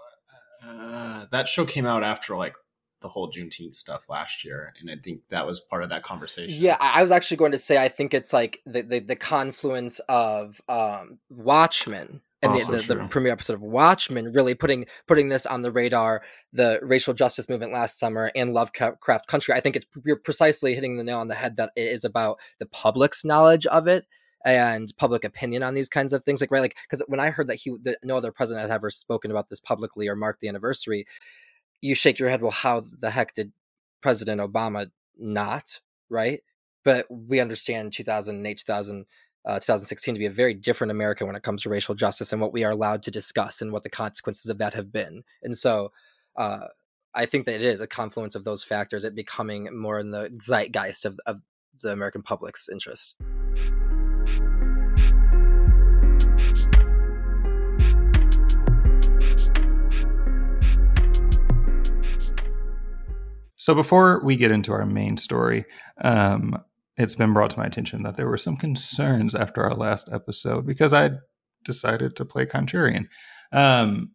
Uh, 0.65 1.26
that 1.34 1.50
show 1.50 1.65
came 1.65 1.86
out 1.86 2.02
after 2.02 2.38
like 2.38 2.54
the 3.02 3.10
whole 3.10 3.30
Juneteenth 3.30 3.76
stuff 3.76 4.08
last 4.08 4.46
year, 4.46 4.74
and 4.80 4.89
I 4.89 4.96
think 5.04 5.20
that 5.32 5.46
was 5.46 5.60
part 5.60 5.84
of 5.84 5.89
that 5.89 6.04
conversation. 6.04 6.63
Yeah, 6.63 6.78
I 6.80 7.02
was 7.02 7.12
actually 7.12 7.36
going 7.36 7.52
to 7.52 7.60
say 7.60 7.78
I 7.78 7.89
think 7.89 8.13
it's 8.13 8.32
like 8.32 8.62
the 8.65 8.84
the, 8.84 9.00
the 9.00 9.17
confluence 9.17 10.00
of 10.08 10.62
um, 10.70 11.20
Watchmen 11.30 12.22
and 12.42 12.58
the, 12.58 12.78
the, 12.88 12.96
the, 12.96 13.08
premiere 13.08 13.34
episode 13.34 13.54
of 13.54 13.64
Watchmen 13.64 14.32
really 14.34 14.56
putting 14.56 14.86
putting 15.08 15.30
this 15.30 15.46
on 15.46 15.62
the 15.62 15.72
radar, 15.72 16.24
the 16.52 16.80
racial 16.82 17.14
justice 17.14 17.48
movement 17.48 17.72
last 17.72 18.00
summer 18.00 18.32
and 18.36 18.54
Lovecraft 18.54 19.28
Country. 19.28 19.54
I 19.54 19.60
think 19.60 19.76
it's 19.76 19.86
you're 20.06 20.16
precisely 20.16 20.74
hitting 20.74 20.98
the 20.98 21.04
nail 21.04 21.20
on 21.20 21.28
the 21.28 21.36
head 21.36 21.58
that 21.58 21.72
it 21.76 21.88
is 21.88 22.04
about 22.04 22.40
the 22.60 22.66
public's 22.66 23.24
knowledge 23.24 23.66
of 23.68 23.88
it 23.88 24.06
and 24.44 24.92
public 24.98 25.24
opinion 25.24 25.62
on 25.62 25.76
these 25.76 25.90
kinds 25.90 26.14
of 26.14 26.24
things. 26.24 26.42
Like 26.42 26.52
right, 26.52 26.62
like 26.62 26.78
because 26.84 27.04
when 27.08 27.20
I 27.20 27.30
heard 27.30 27.48
that 27.48 27.56
he 27.56 27.76
that 27.84 28.00
no 28.04 28.18
other 28.18 28.32
president 28.32 28.70
had 28.70 28.76
ever 28.76 28.90
spoken 28.90 29.32
about 29.32 29.50
this 29.50 29.60
publicly 29.60 30.08
or 30.08 30.16
marked 30.16 30.42
the 30.42 30.48
anniversary, 30.48 31.06
you 31.82 31.96
shake 31.96 32.20
your 32.20 32.30
head. 32.30 32.42
Well, 32.42 32.52
how 32.52 32.84
the 33.00 33.12
heck 33.12 33.36
did 33.36 33.52
President 34.02 34.42
Obama 34.42 34.90
not? 35.18 35.80
Right, 36.10 36.42
but 36.84 37.06
we 37.10 37.40
understand 37.40 37.94
2008, 37.94 38.58
2000 38.58 39.06
uh, 39.46 39.60
2016 39.60 40.16
to 40.16 40.20
be 40.20 40.26
a 40.26 40.32
very 40.32 40.54
different 40.54 40.92
America 40.92 41.26
when 41.26 41.36
it 41.36 41.44
comes 41.44 41.64
to 41.64 41.70
racial 41.70 41.96
justice 41.96 42.32
and 42.32 42.42
what 42.42 42.54
we 42.54 42.64
are 42.64 42.72
allowed 42.72 43.04
to 43.04 43.12
discuss 43.12 43.62
and 43.62 43.72
what 43.72 43.84
the 43.84 43.90
consequences 43.90 44.50
of 44.50 44.58
that 44.60 44.74
have 44.74 44.92
been. 44.92 45.24
And 45.42 45.58
so 45.58 45.92
uh, 46.36 46.68
I 47.14 47.26
think 47.26 47.46
that 47.46 47.56
it 47.56 47.62
is 47.64 47.82
a 47.82 47.88
confluence 47.88 48.36
of 48.36 48.44
those 48.44 48.64
factors, 48.64 49.04
it 49.04 49.16
becoming 49.16 49.76
more 49.76 50.00
in 50.00 50.12
the 50.12 50.30
zeitgeist 50.42 51.06
of, 51.06 51.20
of 51.26 51.42
the 51.82 51.92
American 51.92 52.22
public's 52.22 52.70
interest. 52.70 53.16
So 63.62 63.76
before 63.76 64.22
we 64.24 64.38
get 64.38 64.52
into 64.52 64.72
our 64.72 64.88
main 64.88 65.18
story, 65.18 65.66
um, 66.04 66.64
it's 67.02 67.16
been 67.16 67.34
brought 67.34 67.50
to 67.52 67.60
my 67.60 67.66
attention 67.66 68.04
that 68.04 68.16
there 68.16 68.28
were 68.28 68.38
some 68.38 68.58
concerns 68.58 69.36
after 69.36 69.64
our 69.64 69.76
last 69.76 70.10
episode 70.12 70.66
because 70.66 70.94
I 70.94 71.12
decided 71.64 72.16
to 72.16 72.26
play 72.26 72.46
contrarian. 72.46 73.08
Um, 73.52 74.12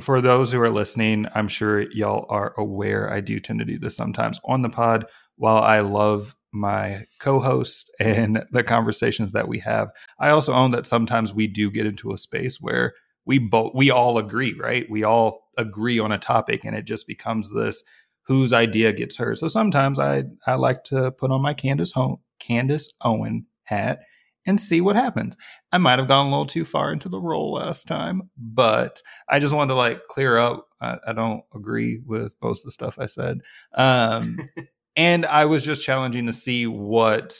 for 0.00 0.20
those 0.20 0.52
who 0.52 0.60
are 0.60 0.70
listening, 0.70 1.26
I'm 1.34 1.48
sure 1.48 1.90
y'all 1.92 2.26
are 2.28 2.54
aware 2.58 3.10
I 3.10 3.20
do 3.20 3.40
tend 3.40 3.60
to 3.60 3.64
do 3.64 3.78
this 3.78 3.96
sometimes 3.96 4.40
on 4.44 4.62
the 4.62 4.68
pod. 4.68 5.06
While 5.36 5.62
I 5.62 5.80
love 5.80 6.34
my 6.52 7.06
co-host 7.20 7.90
and 8.00 8.44
the 8.50 8.62
conversations 8.62 9.32
that 9.32 9.48
we 9.48 9.60
have, 9.60 9.90
I 10.18 10.30
also 10.30 10.52
own 10.52 10.70
that 10.72 10.86
sometimes 10.86 11.32
we 11.32 11.46
do 11.46 11.70
get 11.70 11.86
into 11.86 12.12
a 12.12 12.18
space 12.18 12.60
where 12.60 12.94
we 13.24 13.38
both 13.38 13.72
we 13.74 13.90
all 13.90 14.18
agree, 14.18 14.54
right? 14.58 14.88
We 14.88 15.02
all 15.02 15.48
agree 15.58 15.98
on 15.98 16.12
a 16.12 16.18
topic 16.18 16.64
and 16.64 16.76
it 16.76 16.82
just 16.82 17.06
becomes 17.06 17.52
this 17.52 17.82
whose 18.26 18.52
idea 18.52 18.92
gets 18.92 19.16
heard. 19.16 19.38
So 19.38 19.48
sometimes 19.48 19.98
I 19.98 20.24
I 20.46 20.54
like 20.54 20.84
to 20.84 21.10
put 21.12 21.30
on 21.30 21.42
my 21.42 21.54
Candace 21.54 21.92
home 21.92 22.18
Candace 22.38 22.92
Owen 23.02 23.46
hat 23.64 24.00
and 24.46 24.60
see 24.60 24.80
what 24.80 24.96
happens. 24.96 25.36
I 25.72 25.78
might 25.78 25.98
have 25.98 26.08
gone 26.08 26.26
a 26.26 26.30
little 26.30 26.46
too 26.46 26.64
far 26.64 26.92
into 26.92 27.08
the 27.08 27.20
role 27.20 27.54
last 27.54 27.88
time, 27.88 28.30
but 28.36 29.02
I 29.28 29.38
just 29.38 29.52
wanted 29.52 29.70
to 29.70 29.74
like 29.74 30.06
clear 30.06 30.38
up. 30.38 30.68
I, 30.80 30.96
I 31.08 31.12
don't 31.12 31.42
agree 31.54 32.00
with 32.04 32.34
most 32.40 32.60
of 32.60 32.66
the 32.66 32.72
stuff 32.72 32.98
I 32.98 33.06
said. 33.06 33.40
Um, 33.74 34.38
and 34.96 35.26
I 35.26 35.46
was 35.46 35.64
just 35.64 35.82
challenging 35.84 36.26
to 36.26 36.32
see 36.32 36.66
what 36.66 37.36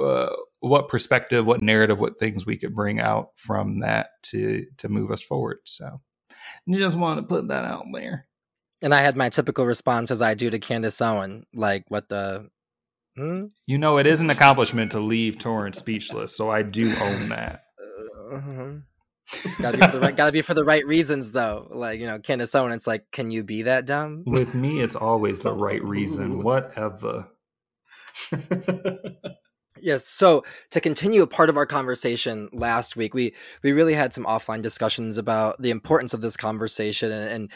uh, 0.00 0.34
what 0.60 0.88
perspective, 0.88 1.44
what 1.44 1.62
narrative, 1.62 2.00
what 2.00 2.18
things 2.18 2.46
we 2.46 2.56
could 2.56 2.74
bring 2.74 3.00
out 3.00 3.30
from 3.36 3.80
that 3.80 4.08
to 4.24 4.66
to 4.78 4.88
move 4.88 5.10
us 5.10 5.22
forward. 5.22 5.58
So, 5.64 6.00
just 6.70 6.96
wanted 6.96 7.22
to 7.22 7.26
put 7.26 7.48
that 7.48 7.64
out 7.66 7.84
there. 7.92 8.26
And 8.82 8.94
I 8.94 9.02
had 9.02 9.16
my 9.16 9.28
typical 9.28 9.66
response 9.66 10.10
as 10.10 10.22
I 10.22 10.34
do 10.34 10.48
to 10.50 10.58
Candace 10.58 11.00
Owen, 11.00 11.44
like, 11.52 11.84
"What 11.88 12.08
the 12.08 12.50
Hmm? 13.16 13.46
You 13.66 13.78
know, 13.78 13.98
it 13.98 14.06
is 14.06 14.20
an 14.20 14.30
accomplishment 14.30 14.92
to 14.92 15.00
leave 15.00 15.38
Torrance 15.38 15.78
speechless, 15.78 16.36
so 16.36 16.50
I 16.50 16.62
do 16.62 16.96
own 16.96 17.28
that. 17.30 17.64
Uh-huh. 18.32 18.72
gotta, 19.60 19.76
be 19.76 19.98
right, 19.98 20.16
gotta 20.16 20.32
be 20.32 20.42
for 20.42 20.54
the 20.54 20.64
right 20.64 20.86
reasons, 20.86 21.32
though. 21.32 21.68
Like 21.70 22.00
you 22.00 22.06
know, 22.06 22.18
Candace 22.18 22.54
Owen, 22.54 22.72
it's 22.72 22.86
like, 22.86 23.10
can 23.10 23.30
you 23.30 23.42
be 23.42 23.62
that 23.62 23.84
dumb? 23.84 24.22
With 24.26 24.54
me, 24.54 24.80
it's 24.80 24.94
always 24.94 25.40
the 25.40 25.52
right 25.66 25.82
reason. 25.82 26.42
Whatever. 26.42 27.28
Yes. 29.82 30.06
So 30.06 30.44
to 30.72 30.80
continue 30.80 31.22
a 31.22 31.26
part 31.26 31.48
of 31.48 31.56
our 31.56 31.64
conversation 31.64 32.50
last 32.52 32.96
week, 32.96 33.14
we 33.14 33.34
we 33.62 33.72
really 33.72 33.94
had 33.94 34.12
some 34.12 34.24
offline 34.24 34.60
discussions 34.60 35.16
about 35.16 35.60
the 35.62 35.70
importance 35.70 36.12
of 36.12 36.20
this 36.20 36.36
conversation 36.36 37.10
and, 37.10 37.32
and 37.32 37.50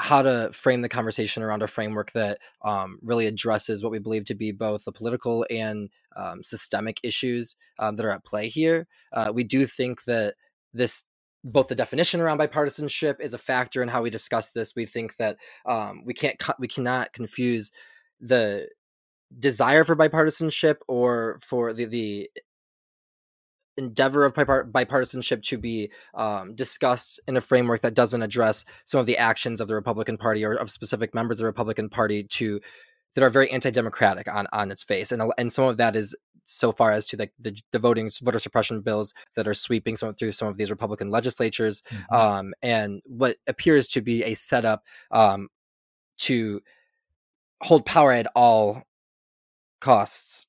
how 0.00 0.22
to 0.22 0.50
frame 0.52 0.80
the 0.80 0.88
conversation 0.88 1.42
around 1.42 1.62
a 1.62 1.66
framework 1.66 2.10
that 2.12 2.38
um, 2.64 2.98
really 3.02 3.26
addresses 3.26 3.82
what 3.82 3.92
we 3.92 3.98
believe 3.98 4.24
to 4.24 4.34
be 4.34 4.50
both 4.50 4.84
the 4.84 4.92
political 4.92 5.46
and 5.50 5.90
um, 6.16 6.42
systemic 6.42 6.98
issues 7.02 7.54
um, 7.78 7.96
that 7.96 8.06
are 8.06 8.10
at 8.10 8.24
play 8.24 8.48
here. 8.48 8.86
Uh, 9.12 9.30
we 9.32 9.44
do 9.44 9.66
think 9.66 10.02
that 10.04 10.34
this 10.72 11.04
both 11.44 11.68
the 11.68 11.74
definition 11.74 12.20
around 12.20 12.38
bipartisanship 12.38 13.20
is 13.20 13.34
a 13.34 13.38
factor 13.38 13.82
in 13.82 13.88
how 13.88 14.02
we 14.02 14.10
discuss 14.10 14.50
this. 14.50 14.74
We 14.74 14.86
think 14.86 15.16
that 15.16 15.36
um, 15.66 16.02
we 16.04 16.14
can't 16.14 16.36
we 16.58 16.68
cannot 16.68 17.12
confuse 17.12 17.70
the 18.20 18.68
desire 19.38 19.84
for 19.84 19.96
bipartisanship 19.96 20.76
or 20.88 21.38
for 21.42 21.72
the 21.72 21.84
the 21.84 22.30
endeavor 23.76 24.24
of 24.24 24.34
bipartisanship 24.34 25.42
to 25.42 25.58
be 25.58 25.90
um, 26.14 26.54
discussed 26.54 27.20
in 27.26 27.36
a 27.36 27.40
framework 27.40 27.80
that 27.80 27.94
doesn't 27.94 28.22
address 28.22 28.64
some 28.84 29.00
of 29.00 29.06
the 29.06 29.16
actions 29.16 29.60
of 29.60 29.68
the 29.68 29.74
Republican 29.74 30.16
Party 30.16 30.44
or 30.44 30.54
of 30.54 30.70
specific 30.70 31.14
members 31.14 31.36
of 31.36 31.40
the 31.40 31.46
Republican 31.46 31.88
Party 31.88 32.24
to 32.24 32.60
that 33.14 33.24
are 33.24 33.30
very 33.30 33.50
anti-democratic 33.50 34.32
on 34.32 34.46
on 34.52 34.70
its 34.70 34.82
face, 34.82 35.12
and 35.12 35.22
and 35.36 35.52
some 35.52 35.64
of 35.64 35.76
that 35.78 35.96
is 35.96 36.14
so 36.44 36.72
far 36.72 36.90
as 36.90 37.06
to 37.06 37.16
like 37.16 37.32
the, 37.38 37.56
the 37.70 37.78
voting 37.78 38.10
voter 38.22 38.38
suppression 38.38 38.80
bills 38.80 39.14
that 39.36 39.46
are 39.46 39.54
sweeping 39.54 39.94
some 39.96 40.12
through 40.12 40.32
some 40.32 40.48
of 40.48 40.56
these 40.56 40.70
Republican 40.70 41.10
legislatures, 41.10 41.82
mm-hmm. 41.82 42.14
um, 42.14 42.54
and 42.62 43.02
what 43.06 43.36
appears 43.46 43.88
to 43.88 44.00
be 44.00 44.22
a 44.24 44.34
setup 44.34 44.84
um, 45.10 45.48
to 46.18 46.60
hold 47.62 47.86
power 47.86 48.12
at 48.12 48.26
all 48.34 48.82
costs 49.80 50.46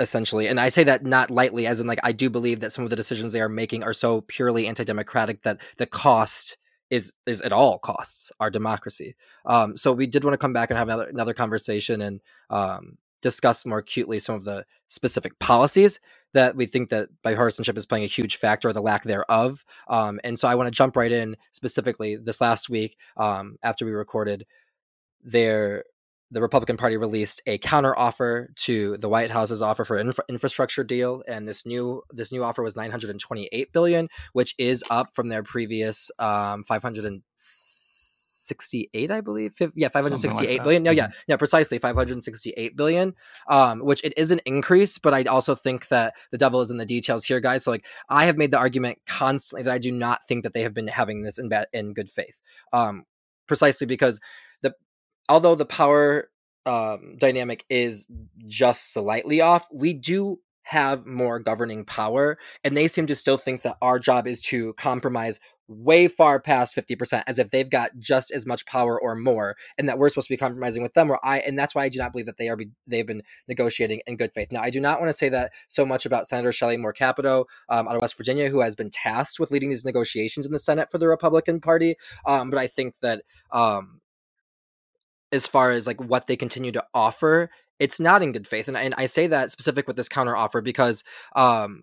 essentially 0.00 0.46
and 0.46 0.60
i 0.60 0.68
say 0.68 0.84
that 0.84 1.04
not 1.04 1.30
lightly 1.30 1.66
as 1.66 1.80
in 1.80 1.86
like 1.86 1.98
i 2.04 2.12
do 2.12 2.30
believe 2.30 2.60
that 2.60 2.72
some 2.72 2.84
of 2.84 2.90
the 2.90 2.96
decisions 2.96 3.32
they 3.32 3.40
are 3.40 3.48
making 3.48 3.82
are 3.82 3.92
so 3.92 4.20
purely 4.22 4.66
anti-democratic 4.66 5.42
that 5.42 5.60
the 5.76 5.86
cost 5.86 6.56
is 6.90 7.12
is 7.26 7.40
at 7.42 7.52
all 7.52 7.78
costs 7.78 8.32
our 8.40 8.50
democracy. 8.50 9.14
Um 9.44 9.76
so 9.76 9.92
we 9.92 10.06
did 10.06 10.24
want 10.24 10.34
to 10.34 10.38
come 10.38 10.52
back 10.52 10.70
and 10.70 10.78
have 10.78 10.88
another 10.88 11.08
another 11.08 11.34
conversation 11.34 12.00
and 12.00 12.20
um 12.50 12.98
discuss 13.20 13.66
more 13.66 13.78
acutely 13.78 14.18
some 14.18 14.34
of 14.34 14.44
the 14.44 14.64
specific 14.86 15.38
policies 15.38 15.98
that 16.34 16.54
we 16.54 16.66
think 16.66 16.90
that 16.90 17.08
bipartisanship 17.24 17.76
is 17.76 17.86
playing 17.86 18.04
a 18.04 18.08
huge 18.08 18.36
factor 18.36 18.68
or 18.68 18.72
the 18.72 18.82
lack 18.82 19.02
thereof. 19.04 19.64
Um 19.88 20.20
and 20.24 20.38
so 20.38 20.48
i 20.48 20.54
want 20.54 20.66
to 20.68 20.76
jump 20.76 20.96
right 20.96 21.12
in 21.12 21.36
specifically 21.52 22.16
this 22.16 22.40
last 22.40 22.68
week 22.68 22.96
um 23.16 23.56
after 23.62 23.84
we 23.84 23.92
recorded 23.92 24.46
there 25.22 25.84
the 26.30 26.42
Republican 26.42 26.76
Party 26.76 26.96
released 26.96 27.42
a 27.46 27.58
counteroffer 27.58 28.54
to 28.54 28.96
the 28.98 29.08
White 29.08 29.30
House's 29.30 29.62
offer 29.62 29.84
for 29.84 29.96
infra- 29.98 30.24
infrastructure 30.28 30.84
deal, 30.84 31.22
and 31.26 31.48
this 31.48 31.64
new 31.64 32.02
this 32.12 32.30
new 32.32 32.44
offer 32.44 32.62
was 32.62 32.76
928 32.76 33.72
billion, 33.72 34.08
which 34.32 34.54
is 34.58 34.84
up 34.90 35.14
from 35.14 35.28
their 35.28 35.42
previous 35.42 36.10
um, 36.18 36.64
568, 36.64 39.10
I 39.10 39.22
believe. 39.22 39.54
yeah, 39.74 39.88
568 39.88 40.58
like 40.58 40.64
billion. 40.64 40.82
No, 40.82 40.90
yeah, 40.90 41.06
mm-hmm. 41.06 41.18
yeah, 41.28 41.36
precisely 41.36 41.78
568 41.78 42.76
billion. 42.76 43.14
Um, 43.48 43.80
which 43.80 44.04
it 44.04 44.12
is 44.16 44.30
an 44.30 44.40
increase, 44.44 44.98
but 44.98 45.14
I 45.14 45.22
also 45.24 45.54
think 45.54 45.88
that 45.88 46.14
the 46.30 46.38
devil 46.38 46.60
is 46.60 46.70
in 46.70 46.76
the 46.76 46.84
details 46.84 47.24
here, 47.24 47.40
guys. 47.40 47.64
So 47.64 47.70
like, 47.70 47.86
I 48.10 48.26
have 48.26 48.36
made 48.36 48.50
the 48.50 48.58
argument 48.58 48.98
constantly 49.06 49.62
that 49.64 49.72
I 49.72 49.78
do 49.78 49.92
not 49.92 50.26
think 50.26 50.42
that 50.42 50.52
they 50.52 50.60
have 50.62 50.74
been 50.74 50.88
having 50.88 51.22
this 51.22 51.38
in 51.38 51.48
bad 51.48 51.68
in 51.72 51.94
good 51.94 52.10
faith. 52.10 52.42
Um, 52.72 53.04
precisely 53.46 53.86
because 53.86 54.20
although 55.28 55.54
the 55.54 55.66
power 55.66 56.30
um, 56.66 57.16
dynamic 57.18 57.64
is 57.68 58.08
just 58.46 58.92
slightly 58.92 59.40
off, 59.40 59.66
we 59.72 59.92
do 59.92 60.40
have 60.62 61.06
more 61.06 61.38
governing 61.38 61.84
power, 61.84 62.38
and 62.62 62.76
they 62.76 62.88
seem 62.88 63.06
to 63.06 63.14
still 63.14 63.38
think 63.38 63.62
that 63.62 63.78
our 63.80 63.98
job 63.98 64.26
is 64.26 64.42
to 64.42 64.74
compromise 64.74 65.40
way 65.68 66.08
far 66.08 66.40
past 66.40 66.74
50% 66.74 67.22
as 67.26 67.38
if 67.38 67.50
they've 67.50 67.68
got 67.68 67.90
just 67.98 68.30
as 68.30 68.46
much 68.46 68.64
power 68.64 69.00
or 69.00 69.14
more 69.14 69.54
and 69.76 69.86
that 69.86 69.98
we're 69.98 70.08
supposed 70.08 70.28
to 70.28 70.32
be 70.32 70.38
compromising 70.38 70.82
with 70.82 70.94
them 70.94 71.10
or 71.10 71.20
i 71.22 71.40
and 71.40 71.58
that's 71.58 71.74
why 71.74 71.84
i 71.84 71.90
do 71.90 71.98
not 71.98 72.10
believe 72.10 72.24
that 72.24 72.38
they 72.38 72.48
are 72.48 72.56
be, 72.56 72.68
they've 72.86 73.06
been 73.06 73.22
negotiating 73.48 74.00
in 74.06 74.16
good 74.16 74.32
faith. 74.32 74.50
Now 74.50 74.62
i 74.62 74.70
do 74.70 74.80
not 74.80 74.98
want 74.98 75.10
to 75.10 75.16
say 75.16 75.28
that 75.28 75.52
so 75.68 75.84
much 75.84 76.06
about 76.06 76.26
senator 76.26 76.52
shelley 76.52 76.78
moore 76.78 76.94
capito 76.94 77.44
um, 77.68 77.86
out 77.86 77.96
of 77.96 78.00
west 78.00 78.16
virginia 78.16 78.48
who 78.48 78.60
has 78.60 78.74
been 78.74 78.88
tasked 78.88 79.38
with 79.38 79.50
leading 79.50 79.68
these 79.68 79.84
negotiations 79.84 80.46
in 80.46 80.52
the 80.52 80.58
senate 80.58 80.90
for 80.90 80.96
the 80.96 81.06
republican 81.06 81.60
party 81.60 81.96
um, 82.26 82.48
but 82.48 82.58
i 82.58 82.66
think 82.66 82.94
that 83.02 83.22
um, 83.52 84.00
as 85.32 85.46
far 85.46 85.70
as 85.72 85.86
like 85.86 86.00
what 86.00 86.26
they 86.26 86.36
continue 86.36 86.72
to 86.72 86.84
offer 86.94 87.50
it's 87.78 88.00
not 88.00 88.22
in 88.22 88.32
good 88.32 88.46
faith 88.48 88.68
and, 88.68 88.76
and 88.76 88.94
i 88.96 89.06
say 89.06 89.26
that 89.26 89.50
specific 89.50 89.86
with 89.86 89.96
this 89.96 90.08
counter 90.08 90.36
offer 90.36 90.60
because 90.60 91.04
um 91.36 91.82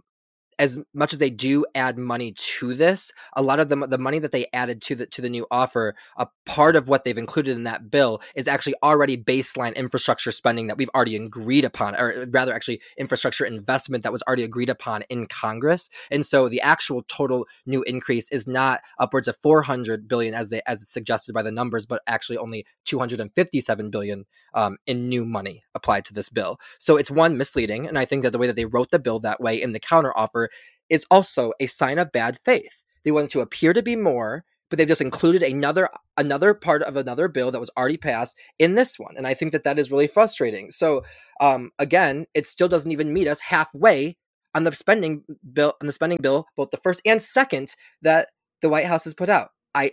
as 0.57 0.79
much 0.93 1.13
as 1.13 1.19
they 1.19 1.29
do 1.29 1.65
add 1.75 1.97
money 1.97 2.31
to 2.31 2.73
this, 2.73 3.11
a 3.35 3.41
lot 3.41 3.59
of 3.59 3.69
the 3.69 3.75
the 3.87 3.97
money 3.97 4.19
that 4.19 4.31
they 4.31 4.47
added 4.53 4.81
to 4.83 4.95
the 4.95 5.05
to 5.07 5.21
the 5.21 5.29
new 5.29 5.45
offer, 5.51 5.95
a 6.17 6.27
part 6.45 6.75
of 6.75 6.87
what 6.87 7.03
they've 7.03 7.17
included 7.17 7.55
in 7.55 7.63
that 7.63 7.91
bill 7.91 8.21
is 8.35 8.47
actually 8.47 8.75
already 8.81 9.17
baseline 9.17 9.75
infrastructure 9.75 10.31
spending 10.31 10.67
that 10.67 10.77
we've 10.77 10.89
already 10.95 11.15
agreed 11.15 11.65
upon, 11.65 11.95
or 11.95 12.25
rather, 12.29 12.53
actually 12.53 12.81
infrastructure 12.97 13.45
investment 13.45 14.03
that 14.03 14.11
was 14.11 14.23
already 14.23 14.43
agreed 14.43 14.69
upon 14.69 15.03
in 15.09 15.27
Congress. 15.27 15.89
And 16.09 16.25
so 16.25 16.47
the 16.47 16.61
actual 16.61 17.03
total 17.07 17.47
new 17.65 17.83
increase 17.83 18.29
is 18.31 18.47
not 18.47 18.81
upwards 18.99 19.27
of 19.27 19.37
400 19.37 20.07
billion 20.07 20.33
as 20.33 20.49
they 20.49 20.61
as 20.65 20.87
suggested 20.89 21.33
by 21.33 21.41
the 21.41 21.51
numbers, 21.51 21.85
but 21.85 22.01
actually 22.07 22.37
only 22.37 22.65
257 22.85 23.89
billion 23.89 24.25
um, 24.53 24.77
in 24.87 25.09
new 25.09 25.25
money 25.25 25.63
applied 25.73 26.05
to 26.05 26.13
this 26.13 26.29
bill. 26.29 26.59
So 26.79 26.95
it's 26.95 27.11
one 27.11 27.37
misleading, 27.37 27.87
and 27.87 27.99
I 27.99 28.05
think 28.05 28.23
that 28.23 28.31
the 28.31 28.37
way 28.37 28.47
that 28.47 28.55
they 28.55 28.65
wrote 28.65 28.91
the 28.91 28.99
bill 28.99 29.19
that 29.19 29.41
way 29.41 29.61
in 29.61 29.73
the 29.73 29.79
counter 29.79 30.17
offer 30.17 30.44
is 30.89 31.05
also 31.09 31.53
a 31.59 31.67
sign 31.67 31.99
of 31.99 32.11
bad 32.11 32.39
faith. 32.43 32.83
They 33.03 33.11
wanted 33.11 33.29
to 33.31 33.41
appear 33.41 33.73
to 33.73 33.83
be 33.83 33.95
more, 33.95 34.45
but 34.69 34.77
they've 34.77 34.87
just 34.87 35.01
included 35.01 35.43
another 35.43 35.89
another 36.17 36.53
part 36.53 36.81
of 36.83 36.95
another 36.95 37.27
bill 37.27 37.51
that 37.51 37.59
was 37.59 37.69
already 37.77 37.97
passed 37.97 38.37
in 38.57 38.75
this 38.75 38.97
one, 38.97 39.15
and 39.17 39.27
I 39.27 39.33
think 39.33 39.51
that 39.51 39.63
that 39.63 39.79
is 39.79 39.91
really 39.91 40.07
frustrating. 40.07 40.71
So, 40.71 41.03
um, 41.39 41.71
again, 41.77 42.25
it 42.33 42.47
still 42.47 42.67
doesn't 42.67 42.91
even 42.91 43.13
meet 43.13 43.27
us 43.27 43.41
halfway 43.41 44.17
on 44.53 44.63
the 44.63 44.73
spending 44.73 45.23
bill 45.53 45.73
on 45.81 45.87
the 45.87 45.93
spending 45.93 46.19
bill, 46.21 46.47
both 46.55 46.71
the 46.71 46.77
first 46.77 47.01
and 47.05 47.21
second 47.21 47.75
that 48.01 48.29
the 48.61 48.69
White 48.69 48.85
House 48.85 49.03
has 49.03 49.13
put 49.13 49.29
out. 49.29 49.49
I 49.75 49.91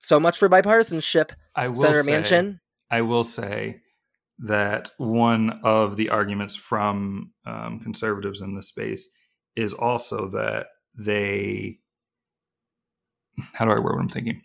so 0.00 0.20
much 0.20 0.38
for 0.38 0.48
bipartisanship, 0.48 1.30
I 1.56 1.68
will 1.68 1.76
Senator 1.76 2.02
say, 2.02 2.12
Manchin. 2.12 2.58
I 2.90 3.00
will 3.02 3.24
say 3.24 3.80
that 4.38 4.90
one 4.98 5.60
of 5.62 5.96
the 5.96 6.10
arguments 6.10 6.54
from 6.54 7.32
um, 7.46 7.80
conservatives 7.80 8.40
in 8.40 8.54
this 8.54 8.68
space 8.68 9.08
is 9.56 9.72
also 9.72 10.28
that 10.28 10.68
they 10.94 11.78
how 13.54 13.64
do 13.64 13.70
I 13.72 13.78
word 13.78 13.94
what 13.94 14.02
I'm 14.02 14.08
thinking? 14.08 14.42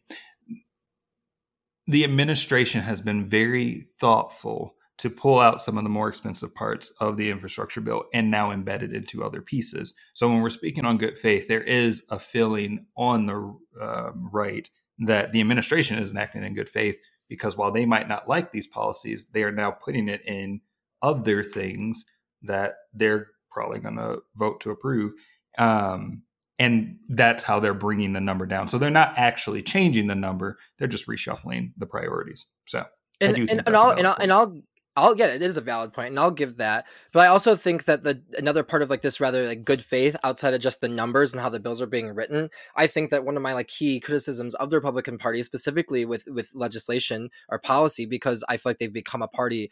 The 1.87 2.03
administration 2.03 2.81
has 2.81 3.01
been 3.01 3.29
very 3.29 3.85
thoughtful 3.99 4.75
to 4.99 5.09
pull 5.09 5.39
out 5.39 5.61
some 5.61 5.77
of 5.77 5.83
the 5.83 5.89
more 5.89 6.09
expensive 6.09 6.53
parts 6.53 6.91
of 6.99 7.15
the 7.15 7.29
infrastructure 7.29 7.79
bill 7.79 8.03
and 8.13 8.29
now 8.29 8.51
embed 8.51 8.83
it 8.83 8.93
into 8.93 9.23
other 9.23 9.41
pieces. 9.41 9.93
So 10.13 10.27
when 10.27 10.41
we're 10.41 10.49
speaking 10.49 10.83
on 10.85 10.97
good 10.97 11.17
faith, 11.17 11.47
there 11.47 11.63
is 11.63 12.03
a 12.09 12.19
feeling 12.19 12.85
on 12.97 13.25
the 13.25 13.57
uh, 13.81 14.11
right 14.13 14.69
that 14.99 15.31
the 15.31 15.39
administration 15.39 15.97
isn't 15.97 16.17
acting 16.17 16.43
in 16.43 16.53
good 16.53 16.67
faith 16.67 16.99
because 17.29 17.55
while 17.55 17.71
they 17.71 17.85
might 17.85 18.09
not 18.09 18.27
like 18.27 18.51
these 18.51 18.67
policies, 18.67 19.27
they 19.33 19.43
are 19.43 19.53
now 19.53 19.71
putting 19.71 20.09
it 20.09 20.21
in 20.25 20.59
other 21.01 21.43
things 21.43 22.03
that 22.41 22.73
they're 22.93 23.27
probably 23.51 23.79
going 23.79 23.97
to 23.97 24.19
vote 24.35 24.61
to 24.61 24.71
approve. 24.71 25.13
Um, 25.57 26.23
and 26.57 26.97
that's 27.07 27.43
how 27.43 27.59
they're 27.59 27.73
bringing 27.73 28.13
the 28.13 28.21
number 28.21 28.45
down. 28.45 28.67
So 28.67 28.77
they're 28.77 28.89
not 28.89 29.13
actually 29.17 29.63
changing 29.63 30.07
the 30.07 30.15
number; 30.15 30.57
they're 30.77 30.89
just 30.89 31.07
reshuffling 31.07 31.71
the 31.77 31.85
priorities. 31.85 32.45
So 32.67 32.85
and 33.21 33.37
and, 33.37 33.63
and 33.65 33.75
I'll 33.75 33.91
and 33.91 34.05
I'll, 34.05 34.17
and 34.19 34.33
I'll 34.33 34.61
I'll 34.99 35.15
get 35.15 35.29
it 35.29 35.41
is 35.41 35.55
a 35.55 35.61
valid 35.61 35.93
point, 35.93 36.09
and 36.09 36.19
I'll 36.19 36.31
give 36.31 36.57
that. 36.57 36.85
But 37.13 37.21
I 37.21 37.27
also 37.27 37.55
think 37.55 37.85
that 37.85 38.03
the 38.03 38.21
another 38.37 38.63
part 38.63 38.81
of 38.81 38.89
like 38.89 39.01
this 39.01 39.21
rather 39.21 39.45
like 39.45 39.63
good 39.63 39.83
faith 39.83 40.15
outside 40.23 40.53
of 40.53 40.61
just 40.61 40.81
the 40.81 40.89
numbers 40.89 41.31
and 41.31 41.41
how 41.41 41.49
the 41.49 41.59
bills 41.59 41.81
are 41.81 41.87
being 41.87 42.13
written. 42.13 42.49
I 42.75 42.87
think 42.87 43.11
that 43.11 43.23
one 43.23 43.37
of 43.37 43.43
my 43.43 43.53
like 43.53 43.67
key 43.67 43.99
criticisms 43.99 44.55
of 44.55 44.69
the 44.69 44.77
Republican 44.77 45.17
Party, 45.17 45.41
specifically 45.43 46.05
with 46.05 46.25
with 46.27 46.51
legislation 46.53 47.29
or 47.47 47.59
policy, 47.59 48.05
because 48.05 48.43
I 48.49 48.57
feel 48.57 48.71
like 48.71 48.79
they've 48.79 48.91
become 48.91 49.21
a 49.21 49.27
party 49.27 49.71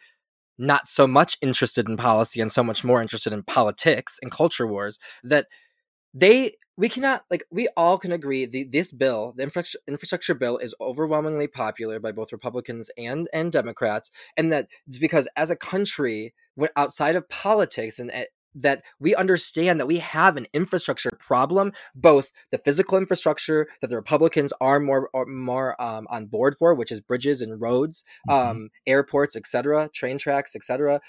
not 0.58 0.86
so 0.88 1.06
much 1.06 1.36
interested 1.40 1.88
in 1.88 1.96
policy 1.96 2.40
and 2.40 2.50
so 2.50 2.62
much 2.62 2.84
more 2.84 3.00
interested 3.00 3.32
in 3.32 3.42
politics 3.42 4.18
and 4.22 4.30
culture 4.30 4.66
wars 4.66 4.98
that 5.22 5.46
they 6.12 6.54
we 6.76 6.88
cannot 6.88 7.24
like 7.30 7.44
we 7.50 7.68
all 7.76 7.98
can 7.98 8.12
agree 8.12 8.46
the 8.46 8.64
this 8.64 8.92
bill 8.92 9.34
the 9.36 9.42
infrastructure, 9.42 9.78
infrastructure 9.88 10.34
bill 10.34 10.58
is 10.58 10.74
overwhelmingly 10.80 11.48
popular 11.48 11.98
by 12.00 12.12
both 12.12 12.32
republicans 12.32 12.90
and 12.96 13.28
and 13.32 13.52
democrats 13.52 14.10
and 14.36 14.52
that 14.52 14.68
it's 14.86 14.98
because 14.98 15.28
as 15.36 15.50
a 15.50 15.56
country 15.56 16.34
outside 16.76 17.16
of 17.16 17.28
politics 17.28 17.98
and 17.98 18.10
eh, 18.12 18.24
that 18.54 18.82
we 18.98 19.14
understand 19.14 19.78
that 19.78 19.86
we 19.86 19.98
have 19.98 20.36
an 20.36 20.46
infrastructure 20.52 21.10
problem, 21.18 21.72
both 21.94 22.32
the 22.50 22.58
physical 22.58 22.98
infrastructure 22.98 23.68
that 23.80 23.88
the 23.88 23.96
Republicans 23.96 24.52
are 24.60 24.80
more 24.80 25.10
are 25.14 25.26
more 25.26 25.80
um, 25.80 26.06
on 26.10 26.26
board 26.26 26.56
for, 26.58 26.74
which 26.74 26.92
is 26.92 27.00
bridges 27.00 27.42
and 27.42 27.60
roads, 27.60 28.04
mm-hmm. 28.28 28.50
um, 28.50 28.68
airports, 28.86 29.36
etc., 29.36 29.88
train 29.94 30.18
tracks, 30.18 30.54
etc. 30.56 31.00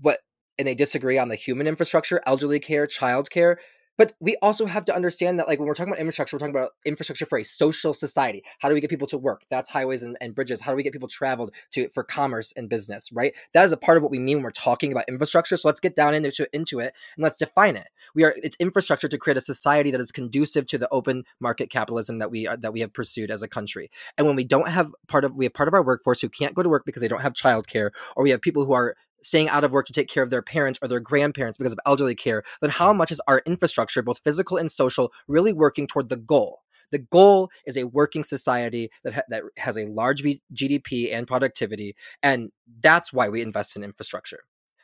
But 0.00 0.20
and 0.58 0.66
they 0.66 0.74
disagree 0.74 1.18
on 1.18 1.28
the 1.28 1.36
human 1.36 1.66
infrastructure, 1.66 2.20
elderly 2.26 2.58
care, 2.58 2.86
child 2.86 3.30
care. 3.30 3.58
But 3.98 4.14
we 4.20 4.36
also 4.40 4.64
have 4.64 4.84
to 4.86 4.94
understand 4.94 5.38
that, 5.38 5.48
like, 5.48 5.58
when 5.58 5.66
we're 5.66 5.74
talking 5.74 5.92
about 5.92 6.00
infrastructure, 6.00 6.36
we're 6.36 6.38
talking 6.38 6.54
about 6.54 6.70
infrastructure 6.86 7.26
for 7.26 7.38
a 7.38 7.44
social 7.44 7.92
society. 7.92 8.44
How 8.60 8.68
do 8.68 8.74
we 8.74 8.80
get 8.80 8.90
people 8.90 9.08
to 9.08 9.18
work? 9.18 9.42
That's 9.50 9.68
highways 9.68 10.04
and, 10.04 10.16
and 10.20 10.34
bridges. 10.34 10.60
How 10.60 10.70
do 10.70 10.76
we 10.76 10.84
get 10.84 10.92
people 10.92 11.08
traveled 11.08 11.52
to 11.72 11.88
for 11.90 12.04
commerce 12.04 12.52
and 12.56 12.68
business? 12.68 13.10
Right. 13.12 13.34
That 13.52 13.64
is 13.64 13.72
a 13.72 13.76
part 13.76 13.96
of 13.96 14.04
what 14.04 14.12
we 14.12 14.20
mean 14.20 14.38
when 14.38 14.44
we're 14.44 14.50
talking 14.50 14.92
about 14.92 15.08
infrastructure. 15.08 15.56
So 15.56 15.68
let's 15.68 15.80
get 15.80 15.96
down 15.96 16.14
into 16.14 16.48
into 16.52 16.78
it 16.78 16.94
and 17.16 17.22
let's 17.24 17.36
define 17.36 17.76
it. 17.76 17.88
We 18.14 18.24
are 18.24 18.34
it's 18.36 18.56
infrastructure 18.56 19.08
to 19.08 19.18
create 19.18 19.36
a 19.36 19.40
society 19.40 19.90
that 19.90 20.00
is 20.00 20.12
conducive 20.12 20.66
to 20.66 20.78
the 20.78 20.88
open 20.90 21.24
market 21.40 21.68
capitalism 21.68 22.20
that 22.20 22.30
we 22.30 22.46
are, 22.46 22.56
that 22.56 22.72
we 22.72 22.80
have 22.80 22.92
pursued 22.92 23.30
as 23.30 23.42
a 23.42 23.48
country. 23.48 23.90
And 24.16 24.26
when 24.26 24.36
we 24.36 24.44
don't 24.44 24.68
have 24.68 24.94
part 25.08 25.24
of 25.24 25.34
we 25.34 25.44
have 25.44 25.54
part 25.54 25.68
of 25.68 25.74
our 25.74 25.82
workforce 25.82 26.20
who 26.20 26.28
can't 26.28 26.54
go 26.54 26.62
to 26.62 26.68
work 26.68 26.84
because 26.86 27.02
they 27.02 27.08
don't 27.08 27.22
have 27.22 27.32
childcare, 27.32 27.90
or 28.14 28.22
we 28.22 28.30
have 28.30 28.40
people 28.40 28.64
who 28.64 28.72
are 28.72 28.94
staying 29.22 29.48
out 29.48 29.64
of 29.64 29.72
work 29.72 29.86
to 29.86 29.92
take 29.92 30.08
care 30.08 30.22
of 30.22 30.30
their 30.30 30.42
parents 30.42 30.78
or 30.82 30.88
their 30.88 31.00
grandparents 31.00 31.58
because 31.58 31.72
of 31.72 31.80
elderly 31.86 32.14
care, 32.14 32.42
then 32.60 32.70
how 32.70 32.92
much 32.92 33.10
is 33.10 33.20
our 33.26 33.42
infrastructure, 33.46 34.02
both 34.02 34.22
physical 34.22 34.56
and 34.56 34.70
social, 34.70 35.12
really 35.26 35.52
working 35.52 35.86
toward 35.86 36.08
the 36.08 36.16
goal? 36.16 36.60
The 36.90 36.98
goal 36.98 37.50
is 37.66 37.76
a 37.76 37.84
working 37.84 38.24
society 38.24 38.90
that 39.04 39.14
ha- 39.14 39.22
that 39.28 39.42
has 39.58 39.76
a 39.76 39.86
large 39.86 40.22
v- 40.22 40.42
GDP 40.54 41.12
and 41.12 41.26
productivity, 41.26 41.94
and 42.22 42.50
that's 42.80 43.12
why 43.12 43.28
we 43.28 43.42
invest 43.42 43.76
in 43.76 43.84
infrastructure. 43.84 44.40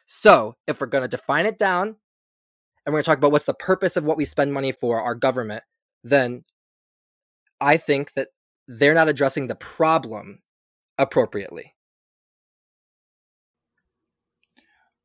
So, 0.06 0.54
if 0.66 0.80
we're 0.80 0.86
going 0.86 1.02
to 1.02 1.08
define 1.08 1.46
it 1.46 1.58
down, 1.58 1.96
and 2.84 2.92
we're 2.92 2.98
going 2.98 3.04
to 3.04 3.06
talk 3.06 3.18
about 3.18 3.32
what's 3.32 3.46
the 3.46 3.54
purpose 3.54 3.96
of 3.96 4.04
what 4.04 4.18
we 4.18 4.26
spend 4.26 4.52
money 4.52 4.72
for, 4.72 5.00
our 5.00 5.14
government, 5.14 5.64
then 6.02 6.44
I 7.60 7.78
think 7.78 8.12
that 8.14 8.28
they're 8.68 8.94
not 8.94 9.08
addressing 9.08 9.46
the 9.46 9.54
problem 9.54 10.40
appropriately. 10.98 11.73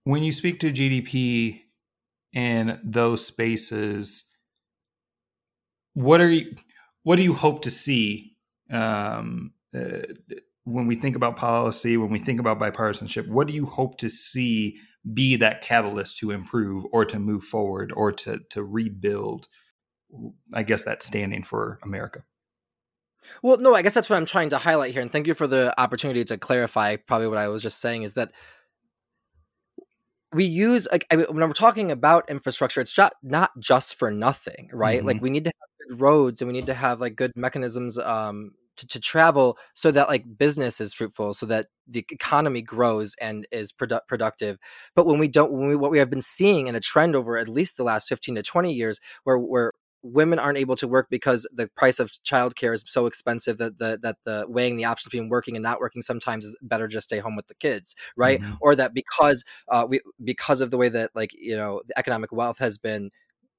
When 0.03 0.23
you 0.23 0.31
speak 0.31 0.59
to 0.61 0.71
GDP 0.71 1.61
in 2.33 2.79
those 2.83 3.25
spaces, 3.25 4.25
what 5.93 6.21
are 6.21 6.29
you? 6.29 6.55
What 7.03 7.15
do 7.15 7.23
you 7.23 7.33
hope 7.33 7.61
to 7.63 7.71
see 7.71 8.35
um, 8.71 9.53
uh, 9.75 10.01
when 10.63 10.87
we 10.87 10.95
think 10.95 11.15
about 11.15 11.37
policy? 11.37 11.97
When 11.97 12.11
we 12.11 12.19
think 12.19 12.39
about 12.39 12.59
bipartisanship, 12.59 13.27
what 13.27 13.47
do 13.47 13.53
you 13.53 13.65
hope 13.65 13.97
to 13.99 14.09
see 14.09 14.77
be 15.13 15.35
that 15.37 15.61
catalyst 15.61 16.17
to 16.17 16.31
improve 16.31 16.85
or 16.91 17.05
to 17.05 17.19
move 17.19 17.43
forward 17.43 17.91
or 17.95 18.11
to 18.11 18.39
to 18.51 18.63
rebuild? 18.63 19.47
I 20.53 20.63
guess 20.63 20.83
that 20.83 21.03
standing 21.03 21.43
for 21.43 21.79
America. 21.83 22.23
Well, 23.43 23.57
no, 23.57 23.75
I 23.75 23.81
guess 23.81 23.93
that's 23.93 24.09
what 24.09 24.15
I'm 24.15 24.25
trying 24.25 24.49
to 24.49 24.57
highlight 24.57 24.93
here, 24.93 25.01
and 25.01 25.11
thank 25.11 25.27
you 25.27 25.33
for 25.33 25.47
the 25.47 25.73
opportunity 25.79 26.23
to 26.25 26.37
clarify. 26.37 26.95
Probably 26.95 27.27
what 27.27 27.37
I 27.37 27.47
was 27.47 27.61
just 27.61 27.79
saying 27.79 28.03
is 28.03 28.13
that 28.15 28.31
we 30.33 30.45
use 30.45 30.87
like 30.91 31.05
I 31.11 31.15
mean, 31.15 31.25
when 31.29 31.37
we're 31.37 31.53
talking 31.53 31.91
about 31.91 32.29
infrastructure, 32.29 32.81
it's 32.81 32.97
not 32.97 33.13
not 33.23 33.51
just 33.59 33.95
for 33.95 34.11
nothing, 34.11 34.69
right? 34.71 34.99
Mm-hmm. 34.99 35.07
Like 35.07 35.21
we 35.21 35.29
need 35.29 35.45
to 35.45 35.49
have 35.51 35.89
good 35.89 36.01
roads 36.01 36.41
and 36.41 36.47
we 36.47 36.53
need 36.53 36.67
to 36.67 36.73
have 36.73 37.01
like 37.01 37.15
good 37.15 37.31
mechanisms 37.35 37.97
um, 37.97 38.51
to, 38.77 38.87
to 38.87 38.99
travel 38.99 39.57
so 39.73 39.91
that 39.91 40.07
like 40.07 40.25
business 40.37 40.79
is 40.79 40.93
fruitful, 40.93 41.33
so 41.33 41.45
that 41.47 41.67
the 41.87 42.05
economy 42.11 42.61
grows 42.61 43.15
and 43.19 43.47
is 43.51 43.71
produ- 43.71 44.05
productive. 44.07 44.57
But 44.95 45.07
when 45.07 45.19
we 45.19 45.27
don't, 45.27 45.51
when 45.51 45.67
we, 45.67 45.75
what 45.75 45.91
we 45.91 45.99
have 45.99 46.09
been 46.09 46.21
seeing 46.21 46.67
in 46.67 46.75
a 46.75 46.79
trend 46.79 47.15
over 47.15 47.37
at 47.37 47.49
least 47.49 47.77
the 47.77 47.83
last 47.83 48.07
fifteen 48.07 48.35
to 48.35 48.43
twenty 48.43 48.73
years, 48.73 48.99
where 49.23 49.37
where 49.37 49.73
women 50.01 50.39
aren't 50.39 50.57
able 50.57 50.75
to 50.77 50.87
work 50.87 51.07
because 51.09 51.47
the 51.53 51.67
price 51.75 51.99
of 51.99 52.11
childcare 52.25 52.73
is 52.73 52.83
so 52.87 53.05
expensive 53.05 53.57
that 53.57 53.77
the 53.79 53.99
that 54.01 54.17
the 54.25 54.45
weighing 54.47 54.77
the 54.77 54.85
options 54.85 55.11
between 55.11 55.29
working 55.29 55.55
and 55.55 55.63
not 55.63 55.79
working 55.79 56.01
sometimes 56.01 56.45
is 56.45 56.57
better 56.61 56.87
just 56.87 57.07
stay 57.07 57.19
home 57.19 57.35
with 57.35 57.47
the 57.47 57.55
kids 57.55 57.95
right 58.15 58.41
mm-hmm. 58.41 58.53
or 58.61 58.75
that 58.75 58.93
because 58.93 59.43
uh, 59.69 59.85
we 59.87 59.99
because 60.23 60.61
of 60.61 60.71
the 60.71 60.77
way 60.77 60.89
that 60.89 61.11
like 61.15 61.31
you 61.33 61.55
know 61.55 61.81
the 61.87 61.97
economic 61.97 62.31
wealth 62.31 62.59
has 62.59 62.77
been 62.77 63.09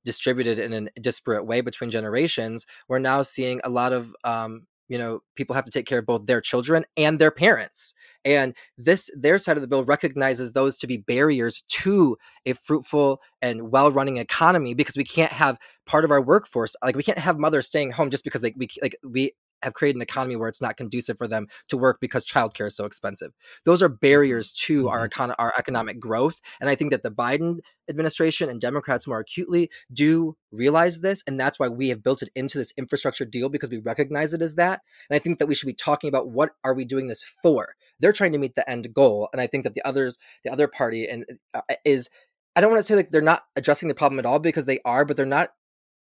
distributed 0.05 0.59
in 0.59 0.89
a 0.97 1.01
disparate 1.01 1.47
way 1.47 1.61
between 1.61 1.91
generations 1.91 2.65
we're 2.89 2.99
now 2.99 3.21
seeing 3.21 3.61
a 3.65 3.69
lot 3.69 3.93
of 3.93 4.15
um, 4.25 4.67
you 4.91 4.99
know 4.99 5.23
people 5.37 5.55
have 5.55 5.65
to 5.65 5.71
take 5.71 5.87
care 5.87 6.01
of 6.01 6.07
both 6.07 6.27
their 6.27 6.41
children 6.41 6.85
and 6.97 7.19
their 7.19 7.31
parents. 7.31 7.95
And 8.25 8.55
this 8.77 9.11
their 9.17 9.39
side 9.39 9.57
of 9.57 9.63
the 9.63 9.69
bill 9.69 9.85
recognizes 9.85 10.53
those 10.53 10.77
to 10.79 10.87
be 10.87 10.99
barriers 10.99 11.63
to 11.69 12.19
a 12.45 12.53
fruitful 12.53 13.23
and 13.41 13.71
well-running 13.71 14.19
economy 14.19 14.75
because 14.75 14.97
we 14.97 15.05
can't 15.05 15.33
have 15.33 15.57
part 15.87 16.05
of 16.05 16.11
our 16.11 16.21
workforce 16.21 16.77
like 16.83 16.97
we 16.97 17.03
can't 17.03 17.19
have 17.19 17.39
mothers 17.39 17.67
staying 17.67 17.93
home 17.93 18.11
just 18.11 18.25
because 18.25 18.43
like 18.43 18.55
we 18.59 18.69
like 18.83 18.97
we 19.09 19.33
have 19.63 19.75
created 19.75 19.97
an 19.97 20.03
economy 20.03 20.37
where 20.37 20.49
it's 20.49 20.63
not 20.63 20.77
conducive 20.77 21.19
for 21.19 21.29
them 21.29 21.47
to 21.69 21.77
work 21.77 21.99
because 22.01 22.27
childcare 22.27 22.67
is 22.67 22.77
so 22.77 22.85
expensive. 22.85 23.33
Those 23.65 23.83
are 23.83 23.89
barriers 23.89 24.53
to 24.67 24.89
our 24.89 25.09
mm-hmm. 25.09 25.23
econ- 25.23 25.35
our 25.39 25.53
economic 25.59 26.01
growth, 26.01 26.41
and 26.61 26.69
I 26.71 26.75
think 26.75 26.91
that 26.93 27.03
the 27.03 27.11
Biden 27.11 27.61
administration 27.89 28.49
and 28.49 28.61
Democrats 28.61 29.07
more 29.07 29.19
acutely 29.19 29.71
do 29.93 30.37
realize 30.53 31.01
this, 31.01 31.23
and 31.27 31.39
that's 31.39 31.59
why 31.59 31.69
we 31.69 31.89
have 31.89 32.03
built 32.03 32.23
it 32.23 32.31
into 32.35 32.59
this 32.59 32.73
infrastructure 32.77 33.25
deal 33.25 33.49
because 33.49 33.71
we 33.71 33.79
recognize 33.79 34.35
it 34.35 34.43
as 34.43 34.55
that. 34.55 34.81
And 35.09 35.17
I 35.17 35.19
think 35.19 35.39
that 35.39 35.47
we 35.47 35.55
should 35.55 35.67
be 35.67 35.75
talking 35.75 36.09
about 36.09 36.29
what 36.29 36.51
are 36.65 36.75
we 36.75 36.85
doing 36.85 37.09
this 37.09 37.25
for. 37.43 37.75
They're 37.99 38.13
trying 38.13 38.33
to 38.33 38.39
meet 38.39 38.55
the 38.55 38.69
end 38.71 38.93
goal, 38.95 39.29
and 39.33 39.41
I 39.41 39.47
think 39.47 39.65
that 39.65 39.75
the 39.75 39.85
others, 39.85 40.19
the 40.45 40.53
other 40.53 40.69
party, 40.69 41.07
and 41.07 41.25
uh, 41.55 41.61
is 41.85 42.09
I 42.57 42.61
don't 42.61 42.71
want 42.71 42.81
to 42.81 42.87
say 42.87 42.97
like 42.97 43.11
they're 43.11 43.23
not 43.23 43.45
addressing 43.57 43.89
the 43.89 43.95
problem 43.95 44.19
at 44.19 44.27
all 44.27 44.39
because 44.39 44.65
they 44.65 44.81
are, 44.85 45.05
but 45.05 45.17
they're 45.17 45.27
not 45.27 45.51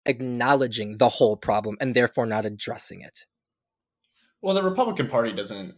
acknowledging 0.05 0.97
the 0.97 1.09
whole 1.09 1.35
problem 1.35 1.77
and 1.81 1.93
therefore 1.93 2.25
not 2.25 2.45
addressing 2.45 3.01
it. 3.01 3.25
Well, 4.45 4.53
the 4.53 4.61
Republican 4.61 5.07
Party 5.07 5.33
doesn't 5.33 5.73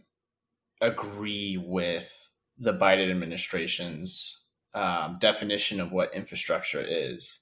agree 0.82 1.56
with 1.56 2.30
the 2.58 2.74
Biden 2.74 3.08
administration's 3.08 4.44
um, 4.74 5.16
definition 5.18 5.80
of 5.80 5.90
what 5.90 6.14
infrastructure 6.14 6.84
is. 6.86 7.40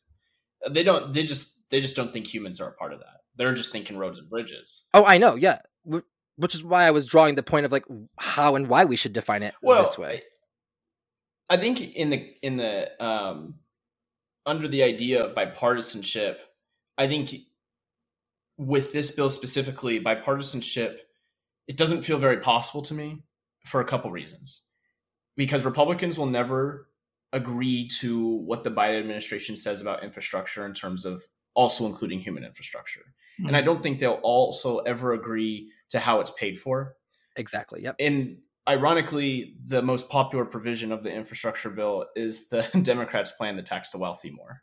They 0.71 0.85
don't. 0.85 1.13
They 1.13 1.25
just. 1.25 1.69
They 1.69 1.81
just 1.81 1.97
don't 1.97 2.13
think 2.13 2.33
humans 2.33 2.61
are 2.61 2.69
a 2.69 2.75
part 2.75 2.93
of 2.93 3.01
that. 3.01 3.23
They're 3.35 3.53
just 3.55 3.73
thinking 3.73 3.99
roads 3.99 4.21
and 4.21 4.31
bridges. 4.31 4.85
Oh, 4.95 5.05
I 5.05 5.19
know. 5.19 5.35
Yeah, 5.35 5.59
which 6.37 6.55
is 6.55 6.63
why 6.63 6.85
I 6.85 6.93
was 6.93 7.07
drawing 7.07 7.35
the 7.35 7.43
point 7.43 7.67
of 7.67 7.73
like 7.73 7.87
how 8.21 8.55
and 8.55 8.69
why 8.69 8.85
we 8.85 8.95
should 8.95 9.13
define 9.13 9.43
it 9.43 9.57
well, 9.61 9.83
this 9.83 9.99
way. 9.99 10.23
I 11.51 11.57
think 11.57 11.81
in 11.81 12.11
the 12.11 12.35
in 12.41 12.57
the 12.57 13.05
um, 13.05 13.57
under 14.47 14.69
the 14.69 14.85
idea 14.85 15.25
of 15.25 15.35
bipartisanship, 15.35 16.37
I 16.97 17.09
think 17.09 17.35
with 18.57 18.93
this 18.93 19.11
bill 19.11 19.31
specifically, 19.31 19.99
bipartisanship 19.99 20.99
it 21.69 21.77
doesn't 21.77 22.03
feel 22.03 22.19
very 22.19 22.39
possible 22.39 22.83
to 22.83 22.95
me 22.95 23.23
for 23.65 23.81
a 23.81 23.85
couple 23.85 24.11
reasons. 24.11 24.63
Because 25.37 25.65
Republicans 25.65 26.19
will 26.19 26.27
never 26.27 26.89
agree 27.33 27.89
to 28.01 28.27
what 28.27 28.65
the 28.65 28.71
Biden 28.71 29.01
administration 29.01 29.57
says 29.57 29.83
about 29.83 30.03
infrastructure 30.03 30.65
in 30.65 30.73
terms 30.73 31.05
of 31.05 31.23
also 31.55 31.87
including 31.87 32.21
human 32.21 32.45
infrastructure. 32.45 33.01
Mm-hmm. 33.39 33.49
And 33.49 33.57
I 33.57 33.63
don't 33.63 33.83
think 33.83 33.99
they'll 33.99 34.21
also 34.23 34.79
ever 34.79 35.13
agree 35.13 35.71
to 35.91 35.99
how 35.99 36.21
it's 36.21 36.31
paid 36.33 36.59
for. 36.59 36.95
Exactly. 37.37 37.83
Yep. 37.83 37.97
And 38.01 38.39
ironically, 38.69 39.57
the 39.67 39.83
most 39.83 40.09
popular 40.09 40.45
provision 40.45 40.93
of 40.93 41.03
the 41.03 41.11
infrastructure 41.11 41.71
bill 41.71 42.07
is 42.15 42.49
the 42.49 42.63
Democrats' 42.83 43.33
plan 43.33 43.57
to 43.57 43.63
tax 43.63 43.91
the 43.91 43.99
wealthy 43.99 44.31
more. 44.31 44.63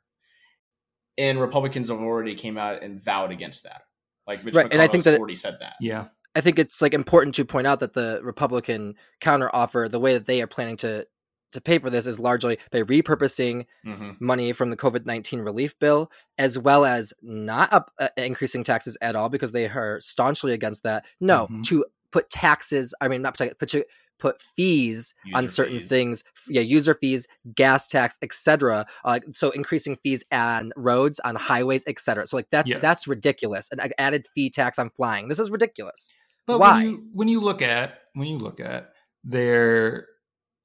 And 1.17 1.39
Republicans 1.39 1.89
have 1.89 1.99
already 1.99 2.33
came 2.33 2.57
out 2.57 2.81
and 2.81 3.03
vowed 3.03 3.31
against 3.31 3.63
that. 3.63 3.81
Like 4.25 4.43
Mitch 4.43 4.55
right, 4.55 4.71
and 4.71 4.81
I 4.81 4.87
think 4.87 5.03
that 5.03 5.19
already 5.19 5.35
said 5.35 5.57
that. 5.59 5.75
Yeah. 5.79 6.05
I 6.35 6.41
think 6.41 6.57
it's 6.57 6.81
like 6.81 6.93
important 6.93 7.35
to 7.35 7.45
point 7.45 7.67
out 7.67 7.79
that 7.81 7.93
the 7.93 8.19
Republican 8.23 8.95
counteroffer, 9.21 9.89
the 9.89 9.99
way 9.99 10.13
that 10.13 10.25
they 10.25 10.41
are 10.41 10.47
planning 10.47 10.77
to 10.77 11.05
to 11.53 11.61
pay 11.61 11.77
for 11.77 11.91
this 11.91 12.07
is 12.07 12.19
largely 12.19 12.57
by 12.71 12.81
repurposing 12.81 13.65
mm-hmm. 13.85 14.11
money 14.19 14.53
from 14.53 14.71
the 14.71 14.77
COVID 14.77 15.05
19 15.05 15.39
relief 15.41 15.77
bill, 15.79 16.11
as 16.37 16.57
well 16.57 16.83
as 16.83 17.13
not 17.21 17.71
up, 17.71 17.91
uh, 17.99 18.09
increasing 18.17 18.63
taxes 18.63 18.97
at 19.01 19.15
all 19.15 19.29
because 19.29 19.51
they 19.51 19.65
are 19.65 19.99
staunchly 20.01 20.51
against 20.53 20.81
that. 20.83 21.05
No, 21.19 21.45
mm-hmm. 21.45 21.61
to 21.63 21.85
put 22.11 22.29
taxes, 22.29 22.93
I 23.01 23.07
mean, 23.07 23.21
not 23.21 23.37
put, 23.37 23.69
to 23.69 23.85
put 24.19 24.41
fees 24.41 25.13
user 25.25 25.37
on 25.37 25.47
certain 25.47 25.79
fees. 25.79 25.89
things 25.89 26.23
yeah 26.47 26.61
user 26.61 26.93
fees 26.93 27.27
gas 27.55 27.87
tax 27.87 28.17
etc 28.21 28.85
uh, 29.03 29.19
so 29.33 29.49
increasing 29.49 29.97
fees 29.97 30.23
on 30.31 30.71
roads 30.77 31.19
on 31.21 31.35
highways 31.35 31.83
etc 31.87 32.25
so 32.25 32.37
like 32.37 32.49
that's 32.49 32.69
yes. 32.69 32.81
that's 32.81 33.07
ridiculous 33.07 33.69
an 33.71 33.91
added 33.97 34.25
fee 34.33 34.49
tax 34.49 34.79
on 34.79 34.89
flying 34.91 35.27
this 35.27 35.39
is 35.39 35.49
ridiculous 35.49 36.09
but 36.47 36.59
Why? 36.59 36.75
when 36.75 36.85
you 36.85 37.07
when 37.13 37.27
you 37.27 37.39
look 37.39 37.61
at 37.61 37.99
when 38.13 38.27
you 38.27 38.37
look 38.37 38.59
at 38.59 38.89
their 39.23 40.07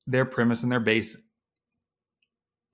their 0.07 0.25
premise 0.25 0.63
and 0.63 0.73
their 0.73 0.81
base 0.81 1.17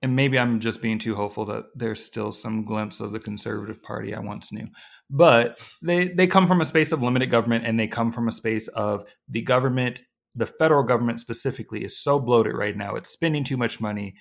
and 0.05 0.15
maybe 0.15 0.37
I'm 0.37 0.59
just 0.59 0.83
being 0.83 0.99
too 0.99 1.15
hopeful 1.15 1.45
that 1.45 1.65
there's 1.73 2.03
still 2.03 2.31
some 2.31 2.63
glimpse 2.63 2.99
of 2.99 3.11
the 3.11 3.19
conservative 3.19 3.81
party 3.81 4.13
I 4.13 4.19
once 4.19 4.51
knew. 4.51 4.67
But 5.09 5.59
they 5.81 6.09
they 6.09 6.27
come 6.27 6.47
from 6.47 6.61
a 6.61 6.65
space 6.65 6.91
of 6.91 7.01
limited 7.01 7.31
government 7.31 7.65
and 7.65 7.79
they 7.79 7.87
come 7.87 8.11
from 8.11 8.27
a 8.27 8.31
space 8.31 8.67
of 8.67 9.11
the 9.27 9.41
government, 9.41 10.01
the 10.35 10.45
federal 10.45 10.83
government 10.83 11.19
specifically 11.19 11.83
is 11.83 11.97
so 11.97 12.19
bloated 12.19 12.53
right 12.53 12.77
now. 12.77 12.95
It's 12.95 13.09
spending 13.09 13.43
too 13.43 13.57
much 13.57 13.81
money, 13.81 14.13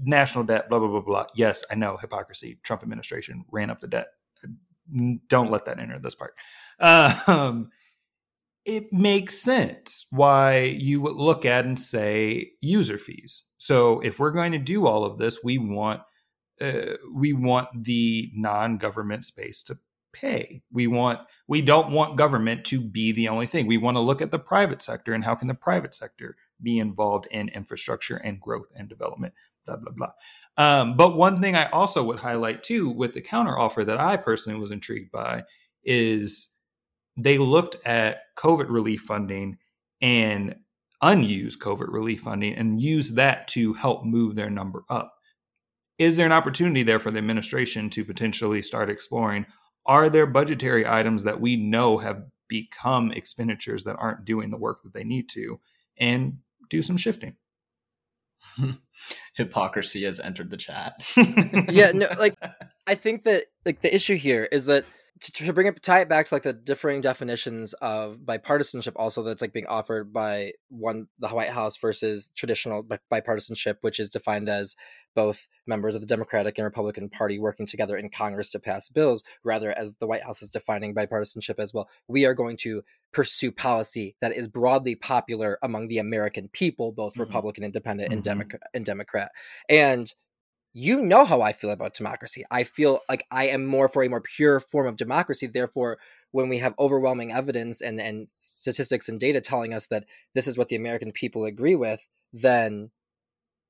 national 0.00 0.44
debt, 0.44 0.68
blah 0.68 0.78
blah 0.78 0.88
blah 0.88 1.00
blah. 1.00 1.24
Yes, 1.34 1.64
I 1.68 1.74
know 1.74 1.96
hypocrisy. 1.96 2.60
Trump 2.62 2.82
administration 2.82 3.44
ran 3.50 3.70
up 3.70 3.80
the 3.80 3.88
debt. 3.88 4.06
Don't 5.28 5.50
let 5.50 5.64
that 5.64 5.80
enter 5.80 5.98
this 5.98 6.14
part. 6.14 6.34
Um, 6.80 7.70
it 8.64 8.92
makes 8.92 9.38
sense 9.38 10.06
why 10.10 10.60
you 10.62 11.00
would 11.00 11.16
look 11.16 11.44
at 11.44 11.64
and 11.64 11.78
say 11.78 12.52
user 12.60 12.98
fees. 12.98 13.44
So 13.56 14.00
if 14.00 14.18
we're 14.18 14.30
going 14.30 14.52
to 14.52 14.58
do 14.58 14.86
all 14.86 15.04
of 15.04 15.18
this, 15.18 15.42
we 15.42 15.58
want 15.58 16.02
uh, 16.60 16.96
we 17.14 17.32
want 17.32 17.68
the 17.84 18.30
non-government 18.34 19.24
space 19.24 19.62
to 19.64 19.78
pay. 20.12 20.62
We 20.72 20.86
want 20.86 21.20
we 21.46 21.62
don't 21.62 21.92
want 21.92 22.16
government 22.16 22.64
to 22.66 22.80
be 22.80 23.12
the 23.12 23.28
only 23.28 23.46
thing. 23.46 23.66
We 23.66 23.78
want 23.78 23.96
to 23.96 24.00
look 24.00 24.20
at 24.20 24.30
the 24.30 24.38
private 24.38 24.82
sector 24.82 25.14
and 25.14 25.24
how 25.24 25.34
can 25.34 25.48
the 25.48 25.54
private 25.54 25.94
sector 25.94 26.36
be 26.60 26.78
involved 26.78 27.26
in 27.30 27.48
infrastructure 27.48 28.16
and 28.16 28.40
growth 28.40 28.68
and 28.76 28.88
development. 28.88 29.34
Blah 29.66 29.76
blah 29.76 29.92
blah. 29.92 30.12
Um, 30.56 30.96
but 30.96 31.16
one 31.16 31.40
thing 31.40 31.54
I 31.54 31.66
also 31.70 32.02
would 32.04 32.18
highlight 32.18 32.62
too 32.62 32.90
with 32.90 33.14
the 33.14 33.22
counteroffer 33.22 33.86
that 33.86 34.00
I 34.00 34.16
personally 34.16 34.58
was 34.58 34.72
intrigued 34.72 35.12
by 35.12 35.44
is 35.84 36.50
they 37.18 37.36
looked 37.36 37.76
at 37.84 38.20
COVID 38.36 38.70
relief 38.70 39.00
funding 39.00 39.58
and 40.00 40.54
unused 41.02 41.60
COVID 41.60 41.92
relief 41.92 42.20
funding 42.20 42.54
and 42.54 42.80
used 42.80 43.16
that 43.16 43.48
to 43.48 43.74
help 43.74 44.04
move 44.04 44.36
their 44.36 44.50
number 44.50 44.84
up. 44.88 45.14
Is 45.98 46.16
there 46.16 46.26
an 46.26 46.32
opportunity 46.32 46.84
there 46.84 47.00
for 47.00 47.10
the 47.10 47.18
administration 47.18 47.90
to 47.90 48.04
potentially 48.04 48.62
start 48.62 48.88
exploring? 48.88 49.46
Are 49.84 50.08
there 50.08 50.26
budgetary 50.26 50.86
items 50.86 51.24
that 51.24 51.40
we 51.40 51.56
know 51.56 51.98
have 51.98 52.22
become 52.48 53.10
expenditures 53.10 53.84
that 53.84 53.96
aren't 53.96 54.24
doing 54.24 54.50
the 54.50 54.56
work 54.56 54.82
that 54.84 54.94
they 54.94 55.04
need 55.04 55.28
to 55.30 55.58
and 55.98 56.38
do 56.70 56.82
some 56.82 56.96
shifting? 56.96 57.34
Hypocrisy 59.34 60.04
has 60.04 60.20
entered 60.20 60.50
the 60.50 60.56
chat. 60.56 60.94
yeah, 61.68 61.90
no, 61.92 62.06
like 62.18 62.36
I 62.86 62.94
think 62.94 63.24
that 63.24 63.46
like 63.64 63.80
the 63.80 63.92
issue 63.92 64.16
here 64.16 64.44
is 64.44 64.66
that 64.66 64.84
to, 65.20 65.32
to 65.32 65.52
bring 65.52 65.66
it 65.66 65.82
tie 65.82 66.00
it 66.00 66.08
back 66.08 66.26
to 66.26 66.34
like 66.34 66.42
the 66.42 66.52
differing 66.52 67.00
definitions 67.00 67.72
of 67.74 68.18
bipartisanship 68.24 68.92
also 68.96 69.22
that's 69.22 69.42
like 69.42 69.52
being 69.52 69.66
offered 69.66 70.12
by 70.12 70.52
one 70.68 71.06
the 71.18 71.28
white 71.28 71.50
house 71.50 71.76
versus 71.76 72.30
traditional 72.34 72.84
bipartisanship 73.12 73.76
which 73.80 73.98
is 73.98 74.10
defined 74.10 74.48
as 74.48 74.76
both 75.14 75.48
members 75.66 75.94
of 75.94 76.00
the 76.00 76.06
democratic 76.06 76.58
and 76.58 76.64
republican 76.64 77.08
party 77.08 77.38
working 77.38 77.66
together 77.66 77.96
in 77.96 78.08
congress 78.08 78.50
to 78.50 78.58
pass 78.58 78.88
bills 78.88 79.22
rather 79.44 79.76
as 79.78 79.94
the 79.94 80.06
white 80.06 80.22
house 80.22 80.42
is 80.42 80.50
defining 80.50 80.94
bipartisanship 80.94 81.58
as 81.58 81.72
well 81.72 81.88
we 82.06 82.24
are 82.24 82.34
going 82.34 82.56
to 82.56 82.82
pursue 83.12 83.50
policy 83.50 84.14
that 84.20 84.32
is 84.32 84.46
broadly 84.46 84.94
popular 84.94 85.58
among 85.62 85.88
the 85.88 85.98
american 85.98 86.48
people 86.48 86.92
both 86.92 87.12
mm-hmm. 87.12 87.22
republican 87.22 87.64
independent 87.64 88.08
mm-hmm. 88.08 88.14
and 88.14 88.24
democrat 88.24 88.62
and 88.74 88.84
democrat 88.84 89.30
and 89.68 90.14
you 90.78 91.00
know 91.00 91.24
how 91.24 91.42
I 91.42 91.52
feel 91.52 91.70
about 91.70 91.94
democracy. 91.94 92.44
I 92.52 92.62
feel 92.62 93.00
like 93.08 93.26
I 93.32 93.48
am 93.48 93.66
more 93.66 93.88
for 93.88 94.04
a 94.04 94.08
more 94.08 94.20
pure 94.20 94.60
form 94.60 94.86
of 94.86 94.96
democracy. 94.96 95.48
Therefore, 95.48 95.98
when 96.30 96.48
we 96.48 96.58
have 96.58 96.72
overwhelming 96.78 97.32
evidence 97.32 97.80
and, 97.80 98.00
and 98.00 98.28
statistics 98.28 99.08
and 99.08 99.18
data 99.18 99.40
telling 99.40 99.74
us 99.74 99.88
that 99.88 100.04
this 100.36 100.46
is 100.46 100.56
what 100.56 100.68
the 100.68 100.76
American 100.76 101.10
people 101.10 101.44
agree 101.44 101.74
with, 101.74 102.08
then 102.32 102.92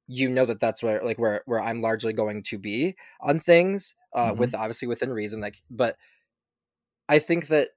you 0.07 0.29
know 0.29 0.44
that 0.44 0.61
that's 0.61 0.83
where 0.83 1.03
like 1.03 1.18
where 1.18 1.40
where 1.47 1.62
I'm 1.62 1.81
largely 1.81 2.12
going 2.12 2.42
to 2.42 2.59
be 2.59 2.94
on 3.23 3.38
things 3.38 3.94
uh, 4.14 4.31
mm-hmm. 4.31 4.40
with 4.40 4.55
obviously 4.55 4.87
within 4.87 5.11
reason. 5.11 5.40
Like, 5.40 5.62
but 5.71 5.97
I 7.09 7.21
think 7.21 7.47
that 7.47 7.68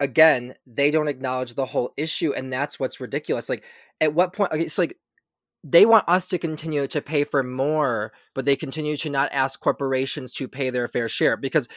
again 0.00 0.56
they 0.66 0.90
don't 0.90 1.06
acknowledge 1.06 1.54
the 1.54 1.66
whole 1.66 1.92
issue, 1.96 2.32
and 2.32 2.52
that's 2.52 2.80
what's 2.80 2.98
ridiculous. 2.98 3.48
Like, 3.48 3.62
at 4.00 4.14
what 4.14 4.32
point? 4.32 4.50
Okay, 4.50 4.66
so 4.66 4.82
like 4.82 4.96
they 5.62 5.84
want 5.84 6.04
us 6.08 6.26
to 6.28 6.38
continue 6.38 6.86
to 6.86 7.02
pay 7.02 7.22
for 7.22 7.42
more, 7.42 8.12
but 8.34 8.46
they 8.46 8.56
continue 8.56 8.96
to 8.96 9.10
not 9.10 9.28
ask 9.30 9.60
corporations 9.60 10.32
to 10.34 10.48
pay 10.48 10.70
their 10.70 10.88
fair 10.88 11.08
share. 11.08 11.36
Because 11.36 11.68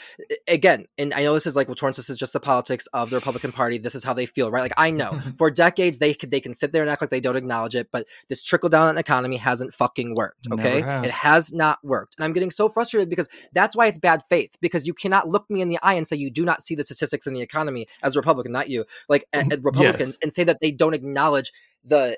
again, 0.48 0.86
and 0.98 1.14
I 1.14 1.24
know 1.24 1.34
this 1.34 1.46
is 1.46 1.58
like 1.58 1.68
well, 1.68 1.76
Torrance, 1.76 1.98
this 1.98 2.10
is 2.10 2.18
just 2.18 2.32
the 2.32 2.40
politics 2.40 2.88
of 2.94 3.10
the 3.10 3.18
Republican 3.18 3.52
Party. 3.52 3.78
This 3.78 3.96
is 3.96 4.04
how 4.04 4.14
they 4.14 4.26
feel, 4.26 4.50
right? 4.50 4.62
Like 4.62 4.74
I 4.78 4.90
know 4.90 5.22
for 5.38 5.52
decades 5.52 6.00
they 6.00 6.14
they 6.14 6.40
can 6.40 6.54
sit 6.54 6.72
there 6.72 6.82
and 6.82 6.90
act 6.90 7.02
like 7.02 7.10
they 7.10 7.20
don't 7.20 7.36
acknowledge 7.36 7.76
it, 7.76 7.90
but 7.92 8.08
this 8.30 8.42
trickle 8.42 8.70
down 8.70 8.98
economy 8.98 9.36
hasn't 9.36 9.74
fucking 9.74 10.16
worked. 10.16 10.48
Okay, 10.52 10.82
has. 10.82 11.06
it 11.06 11.12
has 11.12 11.54
not 11.54 11.80
worked, 11.84 12.16
and 12.18 12.24
I'm 12.24 12.34
getting 12.34 12.52
so 12.52 12.70
frustrated 12.70 13.10
because 13.10 13.28
that's 13.52 13.76
why 13.76 13.88
it's 13.88 14.00
bad 14.00 14.24
faith. 14.30 14.56
Because 14.62 14.88
you 14.88 14.94
cannot 14.94 15.28
look 15.28 15.50
me 15.50 15.62
in 15.62 15.68
the 15.68 15.80
eye 15.84 15.96
and 15.96 16.08
say 16.08 16.16
you 16.16 16.32
do 16.32 16.46
not 16.46 16.62
see 16.62 16.76
the 16.76 16.86
statistics 16.86 17.28
in 17.28 17.34
the 17.34 17.42
economy 17.42 17.88
as 18.02 18.16
a 18.16 18.20
Republican, 18.20 18.54
not 18.54 18.70
you, 18.70 18.86
like 19.10 19.26
mm-hmm. 19.36 19.62
Republicans, 19.62 20.10
yes. 20.10 20.18
and 20.22 20.32
say 20.32 20.46
that 20.46 20.60
they 20.62 20.72
don't 20.72 20.94
acknowledge 20.94 21.52
the 21.84 22.18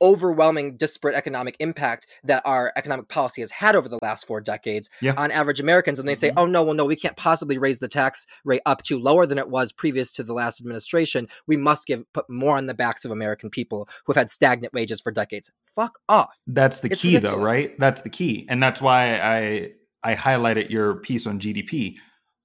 overwhelming 0.00 0.76
disparate 0.76 1.14
economic 1.14 1.56
impact 1.60 2.06
that 2.24 2.42
our 2.44 2.72
economic 2.76 3.08
policy 3.08 3.42
has 3.42 3.50
had 3.50 3.76
over 3.76 3.88
the 3.88 3.98
last 4.02 4.26
four 4.26 4.40
decades 4.40 4.90
yeah. 5.00 5.14
on 5.16 5.30
average 5.30 5.60
Americans. 5.60 5.98
And 5.98 6.08
they 6.08 6.14
say, 6.14 6.28
mm-hmm. 6.28 6.38
oh, 6.38 6.46
no, 6.46 6.62
well, 6.62 6.74
no, 6.74 6.84
we 6.84 6.96
can't 6.96 7.16
possibly 7.16 7.58
raise 7.58 7.78
the 7.78 7.88
tax 7.88 8.26
rate 8.44 8.62
up 8.66 8.82
to 8.84 8.98
lower 8.98 9.26
than 9.26 9.38
it 9.38 9.48
was 9.48 9.72
previous 9.72 10.12
to 10.14 10.22
the 10.22 10.32
last 10.32 10.60
administration. 10.60 11.28
We 11.46 11.56
must 11.56 11.86
give 11.86 12.10
put 12.12 12.28
more 12.28 12.56
on 12.56 12.66
the 12.66 12.74
backs 12.74 13.04
of 13.04 13.10
American 13.10 13.50
people 13.50 13.88
who 14.04 14.12
have 14.12 14.16
had 14.18 14.30
stagnant 14.30 14.74
wages 14.74 15.00
for 15.00 15.12
decades. 15.12 15.50
Fuck 15.74 15.98
off. 16.08 16.34
That's 16.46 16.80
the 16.80 16.90
it's 16.90 17.00
key, 17.00 17.16
ridiculous. 17.16 17.40
though, 17.40 17.44
right? 17.44 17.78
That's 17.78 18.02
the 18.02 18.10
key. 18.10 18.46
And 18.48 18.62
that's 18.62 18.80
why 18.80 19.18
I, 19.18 19.70
I 20.02 20.14
highlighted 20.14 20.70
your 20.70 20.96
piece 20.96 21.26
on 21.26 21.40
GDP. 21.40 21.96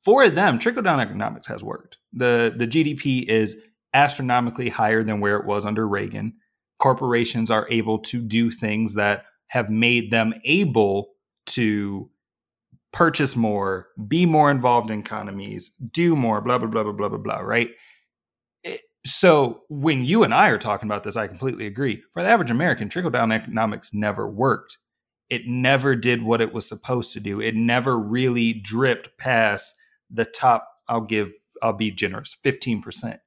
For 0.04 0.30
them, 0.30 0.58
trickle 0.58 0.82
down 0.82 1.00
economics 1.00 1.48
has 1.48 1.64
worked. 1.64 2.00
The, 2.12 2.54
the 2.56 2.68
GDP 2.68 3.24
is 3.24 3.56
astronomically 3.94 4.70
higher 4.70 5.04
than 5.04 5.20
where 5.20 5.38
it 5.38 5.46
was 5.46 5.66
under 5.66 5.88
Reagan 5.88 6.34
corporations 6.82 7.52
are 7.52 7.68
able 7.70 8.00
to 8.00 8.22
do 8.22 8.50
things 8.50 8.96
that 8.96 9.26
have 9.48 9.70
made 9.70 10.10
them 10.10 10.34
able 10.44 11.12
to 11.46 12.10
purchase 12.92 13.36
more, 13.36 13.88
be 14.08 14.26
more 14.26 14.50
involved 14.50 14.90
in 14.90 15.00
economies, 15.00 15.70
do 15.92 16.16
more, 16.16 16.42
blah, 16.42 16.58
blah, 16.58 16.68
blah, 16.68 16.84
blah, 16.84 16.92
blah, 16.92 17.10
blah, 17.10 17.18
blah, 17.20 17.40
right? 17.40 17.70
Eh, 18.66 18.78
so 19.06 19.62
when 19.70 20.04
you 20.04 20.24
and 20.24 20.34
I 20.34 20.50
are 20.50 20.58
talking 20.58 20.90
about 20.90 21.04
this, 21.04 21.16
I 21.16 21.28
completely 21.28 21.68
agree. 21.68 22.02
For 22.14 22.24
the 22.24 22.30
average 22.30 22.52
American, 22.52 22.90
trickle 22.90 23.12
down 23.12 23.32
economics 23.32 23.94
never 23.94 24.28
worked. 24.28 24.80
It 25.30 25.44
never 25.46 25.96
did 25.96 26.24
what 26.24 26.42
it 26.42 26.52
was 26.52 26.68
supposed 26.68 27.14
to 27.14 27.20
do. 27.20 27.40
It 27.40 27.56
never 27.56 27.98
really 27.98 28.54
dripped 28.54 29.18
past 29.20 29.76
the 30.10 30.26
top, 30.26 30.68
I'll 30.90 31.02
give, 31.02 31.32
I'll 31.62 31.74
be 31.74 31.92
generous, 31.92 32.36
15%. 32.44 33.20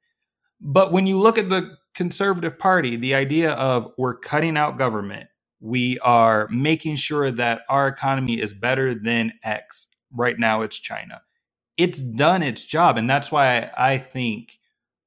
But 0.61 0.91
when 0.93 1.07
you 1.07 1.21
look 1.21 1.39
at 1.39 1.49
the 1.49 1.77
conservative 1.95 2.59
party, 2.59 2.97
the 2.97 3.15
idea 3.15 3.53
of 3.53 3.93
we're 3.97 4.17
cutting 4.17 4.57
out 4.57 4.79
government, 4.79 5.29
we 5.61 5.99
are 6.01 6.49
making 6.51 6.97
sure 6.97 7.31
that 7.31 7.63
our 7.69 7.89
economy 7.89 8.41
is 8.41 8.53
better 8.53 8.95
than 8.95 9.33
X. 9.43 9.89
Right 10.13 10.39
now, 10.39 10.63
it's 10.63 10.79
China. 10.79 11.23
It's 11.77 12.01
done 12.01 12.43
its 12.43 12.65
job. 12.65 12.97
And 12.99 13.09
that's 13.09 13.33
why 13.33 13.71
I 13.77 13.99
think 13.99 14.59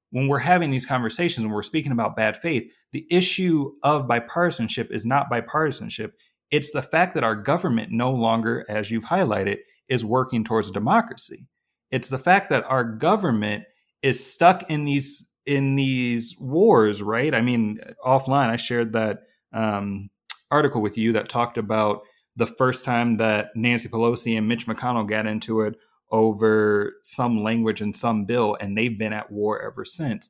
when 0.10 0.28
we're 0.28 0.40
having 0.40 0.70
these 0.70 0.86
conversations 0.86 1.44
and 1.44 1.54
we're 1.54 1.62
speaking 1.62 1.92
about 1.92 2.16
bad 2.16 2.38
faith, 2.38 2.72
the 2.92 3.06
issue 3.12 3.72
of 3.84 4.08
bipartisanship 4.08 4.90
is 4.92 5.06
not 5.06 5.30
bipartisanship. 5.30 6.12
It's 6.50 6.72
the 6.72 6.82
fact 6.82 7.14
that 7.16 7.24
our 7.24 7.36
government 7.36 7.92
no 7.92 8.12
longer, 8.12 8.66
as 8.70 8.90
you've 8.90 9.06
highlighted, 9.06 9.58
is 9.90 10.04
working 10.04 10.44
towards 10.44 10.72
democracy. 10.72 11.48
It's 11.92 12.10
the 12.10 12.18
fact 12.18 12.50
that 12.50 12.66
our 12.66 12.84
government 12.84 13.66
is 14.02 14.26
stuck 14.26 14.70
in 14.70 14.86
these 14.86 15.27
in 15.48 15.76
these 15.76 16.36
wars, 16.40 17.02
right? 17.02 17.34
I 17.34 17.42
mean, 17.42 17.80
offline, 18.06 18.50
I 18.50 18.58
shared 18.58 18.94
that 18.94 19.22
um, 19.54 20.10
article 20.52 20.82
with 20.82 20.98
you 20.98 21.14
that 21.14 21.30
talked 21.30 21.58
about 21.58 22.02
the 22.36 22.46
first 22.46 22.86
time 22.86 23.18
that 23.18 23.50
Nancy 23.56 23.88
Pelosi 23.90 24.38
and 24.38 24.48
Mitch 24.48 24.68
McConnell 24.68 25.08
got 25.08 25.26
into 25.26 25.62
it 25.62 25.76
over 26.12 26.94
some 27.04 27.44
language 27.44 27.82
and 27.82 27.96
some 27.96 28.26
bill, 28.26 28.58
and 28.60 28.78
they've 28.78 28.98
been 28.98 29.14
at 29.14 29.32
war 29.32 29.62
ever 29.62 29.86
since. 29.86 30.30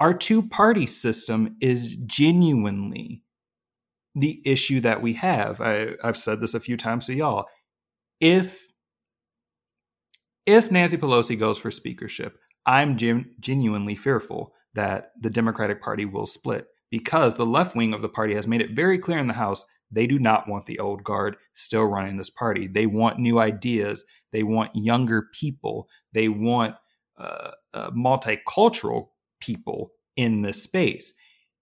Our 0.00 0.14
two 0.14 0.48
party 0.48 0.86
system 0.86 1.56
is 1.60 1.94
genuinely 2.06 3.22
the 4.14 4.40
issue 4.44 4.80
that 4.80 5.02
we 5.02 5.12
have. 5.14 5.60
I, 5.60 5.94
have 6.02 6.16
said 6.16 6.40
this 6.40 6.54
a 6.54 6.60
few 6.60 6.76
times 6.76 7.06
to 7.06 7.14
y'all. 7.14 7.46
If 8.18 8.66
if 10.46 10.70
Nancy 10.70 10.96
Pelosi 10.96 11.38
goes 11.38 11.58
for 11.58 11.70
speakership, 11.70 12.38
I'm 12.66 12.96
gen- 12.96 13.34
genuinely 13.40 13.96
fearful 13.96 14.52
that 14.74 15.12
the 15.20 15.30
Democratic 15.30 15.82
Party 15.82 16.04
will 16.04 16.26
split 16.26 16.66
because 16.90 17.36
the 17.36 17.46
left 17.46 17.74
wing 17.74 17.94
of 17.94 18.02
the 18.02 18.08
party 18.08 18.34
has 18.34 18.46
made 18.46 18.60
it 18.60 18.74
very 18.74 18.98
clear 18.98 19.18
in 19.18 19.26
the 19.26 19.34
House 19.34 19.64
they 19.90 20.06
do 20.06 20.18
not 20.18 20.48
want 20.48 20.66
the 20.66 20.78
old 20.78 21.02
guard 21.04 21.36
still 21.54 21.84
running 21.84 22.16
this 22.16 22.30
party. 22.30 22.68
They 22.68 22.86
want 22.86 23.18
new 23.18 23.38
ideas. 23.38 24.04
They 24.32 24.42
want 24.42 24.70
younger 24.74 25.28
people. 25.34 25.88
They 26.12 26.28
want 26.28 26.76
uh, 27.18 27.50
uh, 27.74 27.90
multicultural 27.90 29.08
people 29.40 29.92
in 30.16 30.42
this 30.42 30.62
space. 30.62 31.12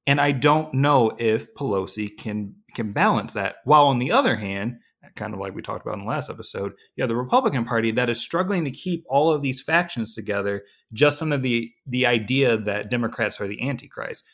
And 0.06 0.20
I 0.20 0.32
don't 0.32 0.72
know 0.74 1.12
if 1.18 1.54
Pelosi 1.54 2.08
can 2.16 2.54
can 2.74 2.92
balance 2.92 3.32
that. 3.32 3.56
While 3.64 3.86
on 3.86 3.98
the 3.98 4.12
other 4.12 4.36
hand, 4.36 4.78
kind 5.18 5.34
of 5.34 5.40
like 5.40 5.54
we 5.54 5.60
talked 5.60 5.84
about 5.84 5.98
in 5.98 6.04
the 6.04 6.10
last 6.10 6.30
episode, 6.30 6.72
you 6.96 7.02
have 7.02 7.08
the 7.08 7.16
Republican 7.16 7.64
Party 7.64 7.90
that 7.90 8.08
is 8.08 8.20
struggling 8.20 8.64
to 8.64 8.70
keep 8.70 9.04
all 9.08 9.30
of 9.32 9.42
these 9.42 9.60
factions 9.60 10.14
together 10.14 10.64
just 10.92 11.20
under 11.20 11.36
the 11.36 11.70
the 11.86 12.06
idea 12.06 12.56
that 12.56 12.90
Democrats 12.90 13.40
are 13.40 13.48
the 13.48 13.68
Antichrist. 13.68 14.24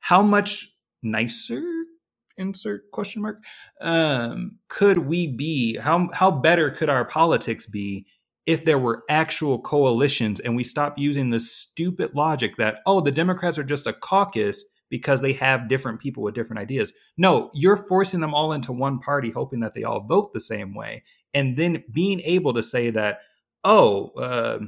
How 0.00 0.22
much 0.22 0.68
nicer 1.02 1.62
insert 2.38 2.90
question 2.92 3.22
mark 3.22 3.42
um, 3.80 4.58
could 4.68 4.98
we 4.98 5.26
be 5.26 5.76
how 5.76 6.08
how 6.12 6.30
better 6.30 6.70
could 6.70 6.88
our 6.88 7.04
politics 7.04 7.66
be 7.66 8.06
if 8.46 8.64
there 8.64 8.78
were 8.78 9.04
actual 9.08 9.60
coalitions 9.60 10.40
and 10.40 10.56
we 10.56 10.64
stop 10.64 10.98
using 10.98 11.30
the 11.30 11.38
stupid 11.38 12.14
logic 12.14 12.56
that 12.56 12.78
oh 12.86 13.00
the 13.00 13.10
democrats 13.10 13.58
are 13.58 13.64
just 13.64 13.86
a 13.86 13.92
caucus 13.92 14.64
because 14.92 15.22
they 15.22 15.32
have 15.32 15.70
different 15.70 15.98
people 15.98 16.22
with 16.22 16.34
different 16.34 16.60
ideas 16.60 16.92
no 17.16 17.50
you're 17.54 17.76
forcing 17.88 18.20
them 18.20 18.34
all 18.34 18.52
into 18.52 18.72
one 18.72 18.98
party 18.98 19.30
hoping 19.30 19.60
that 19.60 19.72
they 19.72 19.82
all 19.82 20.06
vote 20.06 20.32
the 20.32 20.40
same 20.40 20.74
way 20.74 21.02
and 21.32 21.56
then 21.56 21.82
being 21.90 22.20
able 22.20 22.52
to 22.52 22.62
say 22.62 22.90
that 22.90 23.20
oh 23.64 24.10
uh, 24.18 24.58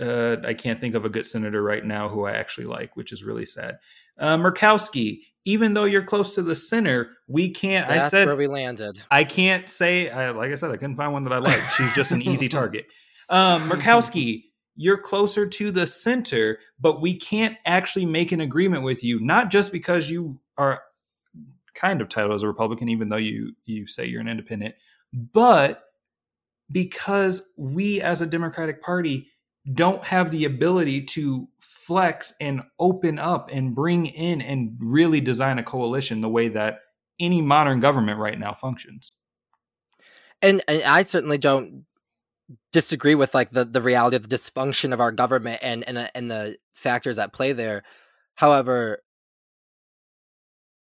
uh, 0.00 0.36
I 0.44 0.54
can't 0.54 0.80
think 0.80 0.94
of 0.94 1.04
a 1.04 1.08
good 1.08 1.26
senator 1.26 1.62
right 1.62 1.84
now 1.84 2.08
who 2.08 2.24
I 2.24 2.32
actually 2.32 2.66
like, 2.66 2.96
which 2.96 3.12
is 3.12 3.22
really 3.22 3.46
sad. 3.46 3.78
Uh, 4.18 4.36
Murkowski, 4.36 5.20
even 5.44 5.74
though 5.74 5.84
you're 5.84 6.02
close 6.02 6.34
to 6.34 6.42
the 6.42 6.56
center, 6.56 7.10
we 7.28 7.50
can't. 7.50 7.86
That's 7.86 8.06
I 8.06 8.08
said 8.08 8.26
where 8.26 8.36
we 8.36 8.48
landed. 8.48 9.00
I 9.10 9.24
can't 9.24 9.68
say. 9.68 10.10
I, 10.10 10.30
like 10.30 10.50
I 10.50 10.56
said, 10.56 10.70
I 10.70 10.76
couldn't 10.76 10.96
find 10.96 11.12
one 11.12 11.24
that 11.24 11.32
I 11.32 11.38
like. 11.38 11.70
She's 11.70 11.92
just 11.94 12.10
an 12.10 12.20
easy 12.28 12.48
target. 12.48 12.86
Um, 13.28 13.70
Murkowski, 13.70 14.44
you're 14.76 14.98
closer 14.98 15.46
to 15.46 15.70
the 15.70 15.86
center, 15.86 16.58
but 16.78 17.00
we 17.00 17.14
can't 17.14 17.56
actually 17.64 18.06
make 18.06 18.32
an 18.32 18.40
agreement 18.40 18.82
with 18.82 19.02
you, 19.02 19.18
not 19.20 19.50
just 19.50 19.72
because 19.72 20.10
you 20.10 20.38
are 20.58 20.82
kind 21.74 22.00
of 22.00 22.08
titled 22.08 22.34
as 22.34 22.42
a 22.42 22.46
Republican, 22.46 22.88
even 22.88 23.08
though 23.08 23.16
you 23.16 23.52
you 23.64 23.86
say 23.86 24.06
you're 24.06 24.20
an 24.20 24.28
independent, 24.28 24.74
but 25.12 25.84
because 26.70 27.48
we 27.56 28.00
as 28.00 28.20
a 28.20 28.26
Democratic 28.26 28.82
Party 28.82 29.28
don't 29.72 30.04
have 30.04 30.30
the 30.30 30.44
ability 30.44 31.02
to 31.02 31.48
flex 31.58 32.34
and 32.40 32.62
open 32.78 33.18
up 33.18 33.48
and 33.52 33.74
bring 33.74 34.06
in 34.06 34.40
and 34.40 34.76
really 34.80 35.20
design 35.20 35.58
a 35.58 35.62
coalition 35.62 36.20
the 36.20 36.28
way 36.28 36.48
that 36.48 36.80
any 37.18 37.42
modern 37.42 37.80
government 37.80 38.18
right 38.18 38.38
now 38.38 38.52
functions. 38.52 39.12
And, 40.42 40.62
and 40.68 40.82
I 40.82 41.02
certainly 41.02 41.38
don't 41.38 41.84
disagree 42.72 43.14
with 43.14 43.34
like 43.34 43.50
the, 43.50 43.64
the 43.64 43.82
reality 43.82 44.16
of 44.16 44.28
the 44.28 44.36
dysfunction 44.36 44.92
of 44.92 45.00
our 45.00 45.12
government 45.12 45.60
and 45.62 45.86
and 45.88 45.96
the, 45.96 46.16
and 46.16 46.30
the 46.30 46.56
factors 46.72 47.18
at 47.18 47.32
play 47.32 47.52
there. 47.52 47.82
However, 48.36 49.02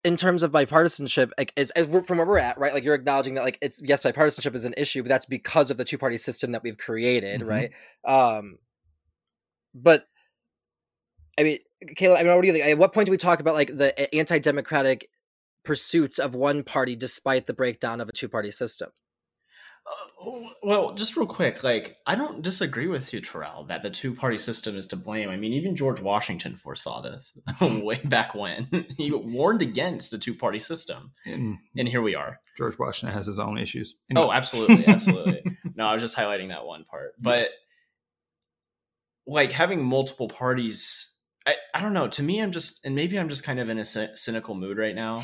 in 0.04 0.16
terms 0.16 0.42
of 0.42 0.52
bipartisanship, 0.52 1.30
like 1.36 1.52
as, 1.56 1.70
as 1.72 1.86
from 1.86 2.18
where 2.18 2.26
we're 2.26 2.38
at, 2.38 2.58
right? 2.58 2.72
Like 2.72 2.84
you're 2.84 2.94
acknowledging 2.94 3.34
that, 3.34 3.44
like 3.44 3.58
it's 3.60 3.80
yes, 3.82 4.02
bipartisanship 4.02 4.54
is 4.54 4.64
an 4.64 4.74
issue, 4.76 5.02
but 5.02 5.08
that's 5.08 5.26
because 5.26 5.70
of 5.70 5.76
the 5.76 5.84
two 5.84 5.98
party 5.98 6.16
system 6.16 6.52
that 6.52 6.62
we've 6.62 6.78
created, 6.78 7.40
mm-hmm. 7.40 7.48
right? 7.48 7.70
Um, 8.06 8.58
but 9.74 10.06
I 11.38 11.42
mean, 11.42 11.58
Caleb, 11.96 12.18
I 12.18 12.22
mean, 12.22 12.34
what 12.34 12.42
do 12.42 12.48
you 12.48 12.52
think? 12.52 12.66
At 12.66 12.78
what 12.78 12.92
point 12.92 13.06
do 13.06 13.12
we 13.12 13.16
talk 13.16 13.40
about 13.40 13.54
like 13.54 13.76
the 13.76 14.14
anti 14.14 14.38
democratic 14.38 15.08
pursuits 15.64 16.18
of 16.18 16.34
one 16.34 16.62
party 16.62 16.96
despite 16.96 17.46
the 17.46 17.52
breakdown 17.52 18.00
of 18.00 18.08
a 18.08 18.12
two 18.12 18.28
party 18.28 18.50
system? 18.50 18.90
Uh, 19.88 20.40
well, 20.62 20.94
just 20.94 21.16
real 21.16 21.26
quick, 21.26 21.62
like 21.62 21.96
I 22.06 22.14
don't 22.14 22.42
disagree 22.42 22.88
with 22.88 23.12
you, 23.12 23.20
Terrell, 23.20 23.64
that 23.64 23.82
the 23.82 23.90
two-party 23.90 24.38
system 24.38 24.76
is 24.76 24.86
to 24.88 24.96
blame. 24.96 25.30
I 25.30 25.36
mean, 25.36 25.52
even 25.52 25.76
George 25.76 26.00
Washington 26.00 26.56
foresaw 26.56 27.00
this 27.00 27.38
way 27.60 28.00
back 28.04 28.34
when 28.34 28.68
he 28.98 29.10
warned 29.12 29.62
against 29.62 30.10
the 30.10 30.18
two-party 30.18 30.58
system, 30.60 31.12
and, 31.24 31.58
and 31.76 31.88
here 31.88 32.02
we 32.02 32.14
are. 32.14 32.40
George 32.56 32.78
Washington 32.78 33.16
has 33.16 33.26
his 33.26 33.38
own 33.38 33.56
issues. 33.56 33.94
Anyway. 34.10 34.26
Oh, 34.26 34.32
absolutely, 34.32 34.86
absolutely. 34.88 35.42
no, 35.74 35.86
I 35.86 35.94
was 35.94 36.02
just 36.02 36.16
highlighting 36.16 36.48
that 36.48 36.66
one 36.66 36.84
part, 36.84 37.12
but 37.18 37.42
yes. 37.42 37.54
like 39.26 39.52
having 39.52 39.82
multiple 39.82 40.28
parties, 40.28 41.14
I, 41.46 41.54
I 41.72 41.80
don't 41.80 41.94
know. 41.94 42.08
To 42.08 42.22
me, 42.22 42.40
I'm 42.40 42.52
just, 42.52 42.84
and 42.84 42.94
maybe 42.94 43.18
I'm 43.18 43.28
just 43.28 43.44
kind 43.44 43.60
of 43.60 43.68
in 43.68 43.78
a 43.78 44.16
cynical 44.16 44.54
mood 44.54 44.76
right 44.76 44.94
now. 44.94 45.22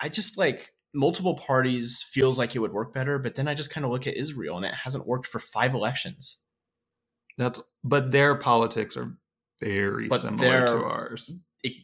I 0.00 0.08
just 0.08 0.38
like 0.38 0.70
multiple 0.94 1.34
parties 1.34 2.02
feels 2.02 2.38
like 2.38 2.56
it 2.56 2.60
would 2.60 2.72
work 2.72 2.94
better, 2.94 3.18
but 3.18 3.34
then 3.34 3.48
I 3.48 3.54
just 3.54 3.70
kind 3.70 3.84
of 3.84 3.90
look 3.90 4.06
at 4.06 4.16
Israel 4.16 4.56
and 4.56 4.66
it 4.66 4.74
hasn't 4.74 5.06
worked 5.06 5.26
for 5.26 5.38
five 5.38 5.74
elections. 5.74 6.38
That's 7.36 7.60
but 7.84 8.10
their 8.10 8.34
politics 8.34 8.96
are 8.96 9.16
very 9.60 10.08
but 10.08 10.20
similar 10.20 10.66
to 10.66 10.84
ours. 10.84 11.32
It, 11.62 11.74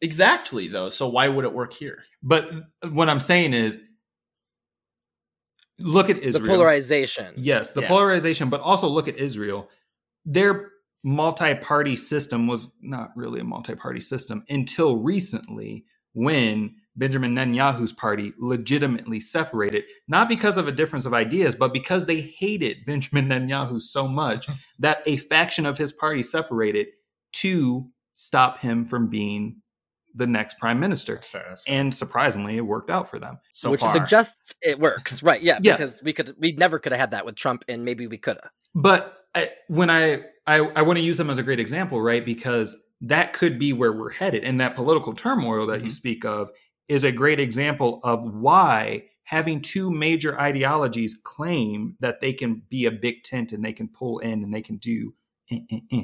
exactly 0.00 0.68
though. 0.68 0.88
So 0.88 1.08
why 1.08 1.28
would 1.28 1.44
it 1.44 1.52
work 1.52 1.72
here? 1.72 2.04
But 2.22 2.48
what 2.88 3.08
I'm 3.08 3.20
saying 3.20 3.54
is 3.54 3.80
look 5.78 6.08
at 6.10 6.18
Israel. 6.18 6.46
The 6.46 6.48
polarization. 6.48 7.34
Yes, 7.36 7.72
the 7.72 7.82
yeah. 7.82 7.88
polarization, 7.88 8.48
but 8.48 8.60
also 8.60 8.88
look 8.88 9.08
at 9.08 9.16
Israel. 9.16 9.68
Their 10.24 10.70
multi-party 11.02 11.96
system 11.96 12.46
was 12.46 12.70
not 12.80 13.10
really 13.16 13.40
a 13.40 13.44
multi-party 13.44 14.00
system 14.00 14.44
until 14.48 14.96
recently 14.96 15.84
when 16.14 16.74
Benjamin 16.96 17.34
Netanyahu's 17.34 17.92
party 17.92 18.32
legitimately 18.38 19.20
separated, 19.20 19.84
not 20.08 20.28
because 20.28 20.56
of 20.56 20.66
a 20.66 20.72
difference 20.72 21.04
of 21.04 21.14
ideas, 21.14 21.54
but 21.54 21.72
because 21.72 22.06
they 22.06 22.20
hated 22.20 22.78
Benjamin 22.86 23.28
Netanyahu 23.28 23.80
so 23.80 24.08
much 24.08 24.48
that 24.78 25.02
a 25.06 25.16
faction 25.16 25.66
of 25.66 25.78
his 25.78 25.92
party 25.92 26.22
separated 26.22 26.88
to 27.34 27.88
stop 28.14 28.60
him 28.60 28.84
from 28.84 29.08
being 29.08 29.60
the 30.14 30.26
next 30.26 30.58
prime 30.58 30.80
minister. 30.80 31.16
That's 31.16 31.28
fair, 31.28 31.44
that's 31.48 31.64
fair. 31.64 31.78
And 31.78 31.94
surprisingly, 31.94 32.56
it 32.56 32.62
worked 32.62 32.90
out 32.90 33.08
for 33.08 33.18
them. 33.18 33.38
So 33.52 33.70
Which 33.70 33.80
far. 33.80 33.90
suggests 33.90 34.54
it 34.62 34.80
works, 34.80 35.22
right? 35.22 35.42
Yeah, 35.42 35.58
yeah, 35.62 35.76
because 35.76 36.02
we 36.02 36.12
could, 36.12 36.34
we 36.38 36.52
never 36.52 36.78
could 36.78 36.92
have 36.92 37.00
had 37.00 37.10
that 37.12 37.26
with 37.26 37.36
Trump, 37.36 37.64
and 37.68 37.84
maybe 37.84 38.06
we 38.06 38.16
could 38.16 38.38
have. 38.42 38.50
But 38.74 39.14
I, 39.34 39.50
when 39.68 39.90
I, 39.90 40.22
I, 40.46 40.60
I 40.60 40.82
want 40.82 40.98
to 40.98 41.04
use 41.04 41.18
them 41.18 41.28
as 41.28 41.38
a 41.38 41.42
great 41.42 41.60
example, 41.60 42.00
right? 42.00 42.24
Because 42.24 42.74
that 43.02 43.34
could 43.34 43.58
be 43.58 43.74
where 43.74 43.92
we're 43.92 44.10
headed, 44.10 44.42
and 44.44 44.60
that 44.60 44.74
political 44.74 45.12
turmoil 45.12 45.66
that 45.66 45.76
mm-hmm. 45.76 45.84
you 45.84 45.90
speak 45.90 46.24
of 46.24 46.50
is 46.88 47.04
a 47.04 47.12
great 47.12 47.40
example 47.40 48.00
of 48.04 48.22
why 48.22 49.04
having 49.24 49.60
two 49.60 49.90
major 49.90 50.40
ideologies 50.40 51.18
claim 51.22 51.96
that 52.00 52.20
they 52.20 52.32
can 52.32 52.62
be 52.68 52.86
a 52.86 52.92
big 52.92 53.22
tent 53.24 53.52
and 53.52 53.64
they 53.64 53.72
can 53.72 53.88
pull 53.88 54.20
in 54.20 54.44
and 54.44 54.54
they 54.54 54.62
can 54.62 54.76
do 54.76 55.14
eh, 55.50 55.58
eh, 55.70 55.80
eh, 55.92 56.02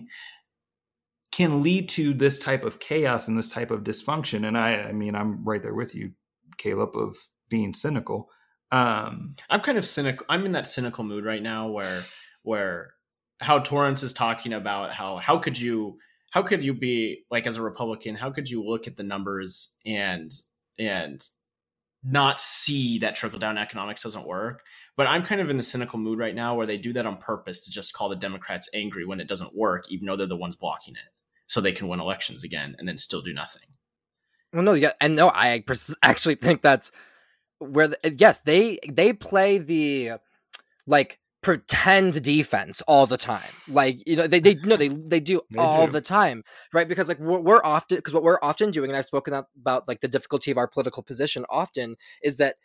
can 1.30 1.62
lead 1.62 1.88
to 1.88 2.12
this 2.12 2.38
type 2.38 2.64
of 2.64 2.80
chaos 2.80 3.28
and 3.28 3.38
this 3.38 3.48
type 3.48 3.70
of 3.70 3.84
dysfunction. 3.84 4.46
And 4.46 4.58
I, 4.58 4.74
I 4.74 4.92
mean, 4.92 5.14
I'm 5.14 5.44
right 5.44 5.62
there 5.62 5.74
with 5.74 5.94
you, 5.94 6.12
Caleb, 6.58 6.96
of 6.96 7.16
being 7.48 7.72
cynical. 7.72 8.28
Um, 8.70 9.36
I'm 9.48 9.60
kind 9.60 9.78
of 9.78 9.86
cynical. 9.86 10.26
I'm 10.28 10.44
in 10.44 10.52
that 10.52 10.66
cynical 10.66 11.04
mood 11.04 11.24
right 11.24 11.42
now 11.42 11.68
where, 11.68 12.02
where 12.42 12.94
how 13.40 13.60
Torrance 13.60 14.02
is 14.02 14.12
talking 14.12 14.52
about 14.52 14.92
how, 14.92 15.16
how 15.16 15.38
could 15.38 15.58
you, 15.58 15.98
how 16.32 16.42
could 16.42 16.64
you 16.64 16.74
be 16.74 17.24
like 17.30 17.46
as 17.46 17.56
a 17.56 17.62
Republican, 17.62 18.14
how 18.16 18.30
could 18.30 18.48
you 18.50 18.64
look 18.64 18.86
at 18.86 18.96
the 18.96 19.02
numbers 19.02 19.72
and 19.86 20.30
and 20.78 21.24
not 22.04 22.40
see 22.40 22.98
that 22.98 23.14
trickle 23.14 23.38
down 23.38 23.56
economics 23.56 24.02
doesn't 24.02 24.26
work. 24.26 24.62
But 24.96 25.06
I'm 25.06 25.22
kind 25.22 25.40
of 25.40 25.50
in 25.50 25.56
the 25.56 25.62
cynical 25.62 25.98
mood 25.98 26.18
right 26.18 26.34
now 26.34 26.54
where 26.54 26.66
they 26.66 26.76
do 26.76 26.92
that 26.94 27.06
on 27.06 27.16
purpose 27.16 27.64
to 27.64 27.70
just 27.70 27.94
call 27.94 28.08
the 28.08 28.16
Democrats 28.16 28.68
angry 28.74 29.04
when 29.04 29.20
it 29.20 29.28
doesn't 29.28 29.56
work, 29.56 29.84
even 29.88 30.06
though 30.06 30.16
they're 30.16 30.26
the 30.26 30.36
ones 30.36 30.56
blocking 30.56 30.94
it, 30.94 31.10
so 31.46 31.60
they 31.60 31.72
can 31.72 31.88
win 31.88 32.00
elections 32.00 32.42
again 32.42 32.74
and 32.78 32.88
then 32.88 32.98
still 32.98 33.22
do 33.22 33.32
nothing. 33.32 33.62
Well, 34.52 34.62
no, 34.62 34.74
yeah, 34.74 34.92
and 35.00 35.16
no, 35.16 35.28
I 35.28 35.64
actually 36.02 36.34
think 36.34 36.62
that's 36.62 36.90
where. 37.58 37.88
The, 37.88 38.14
yes, 38.18 38.40
they 38.40 38.78
they 38.86 39.12
play 39.12 39.58
the 39.58 40.12
like 40.86 41.18
pretend 41.43 42.22
defense 42.22 42.82
all 42.86 43.07
the 43.07 43.16
time. 43.16 43.43
Like 43.68 44.07
you 44.07 44.16
know, 44.16 44.26
they 44.26 44.40
they 44.40 44.55
no 44.55 44.76
they 44.76 44.88
they 44.88 45.20
do 45.20 45.43
They 45.51 45.59
all 45.59 45.86
do. 45.86 45.93
the 45.93 46.01
time, 46.01 46.45
right? 46.72 46.88
Because 46.88 47.09
like 47.09 47.18
we're, 47.18 47.40
we're 47.40 47.64
often 47.64 47.99
because 47.99 48.14
what 48.14 48.22
we're 48.22 48.38
often 48.43 48.70
doing, 48.70 48.90
and 48.90 48.97
I've 48.97 49.07
spoken 49.07 49.34
about 49.61 49.88
like 49.88 50.01
the 50.01 50.09
difficulty 50.09 50.51
of 50.51 50.59
our 50.59 50.68
political 50.68 51.03
position 51.03 51.45
often 51.51 51.97
is 52.22 52.36
that 52.36 52.57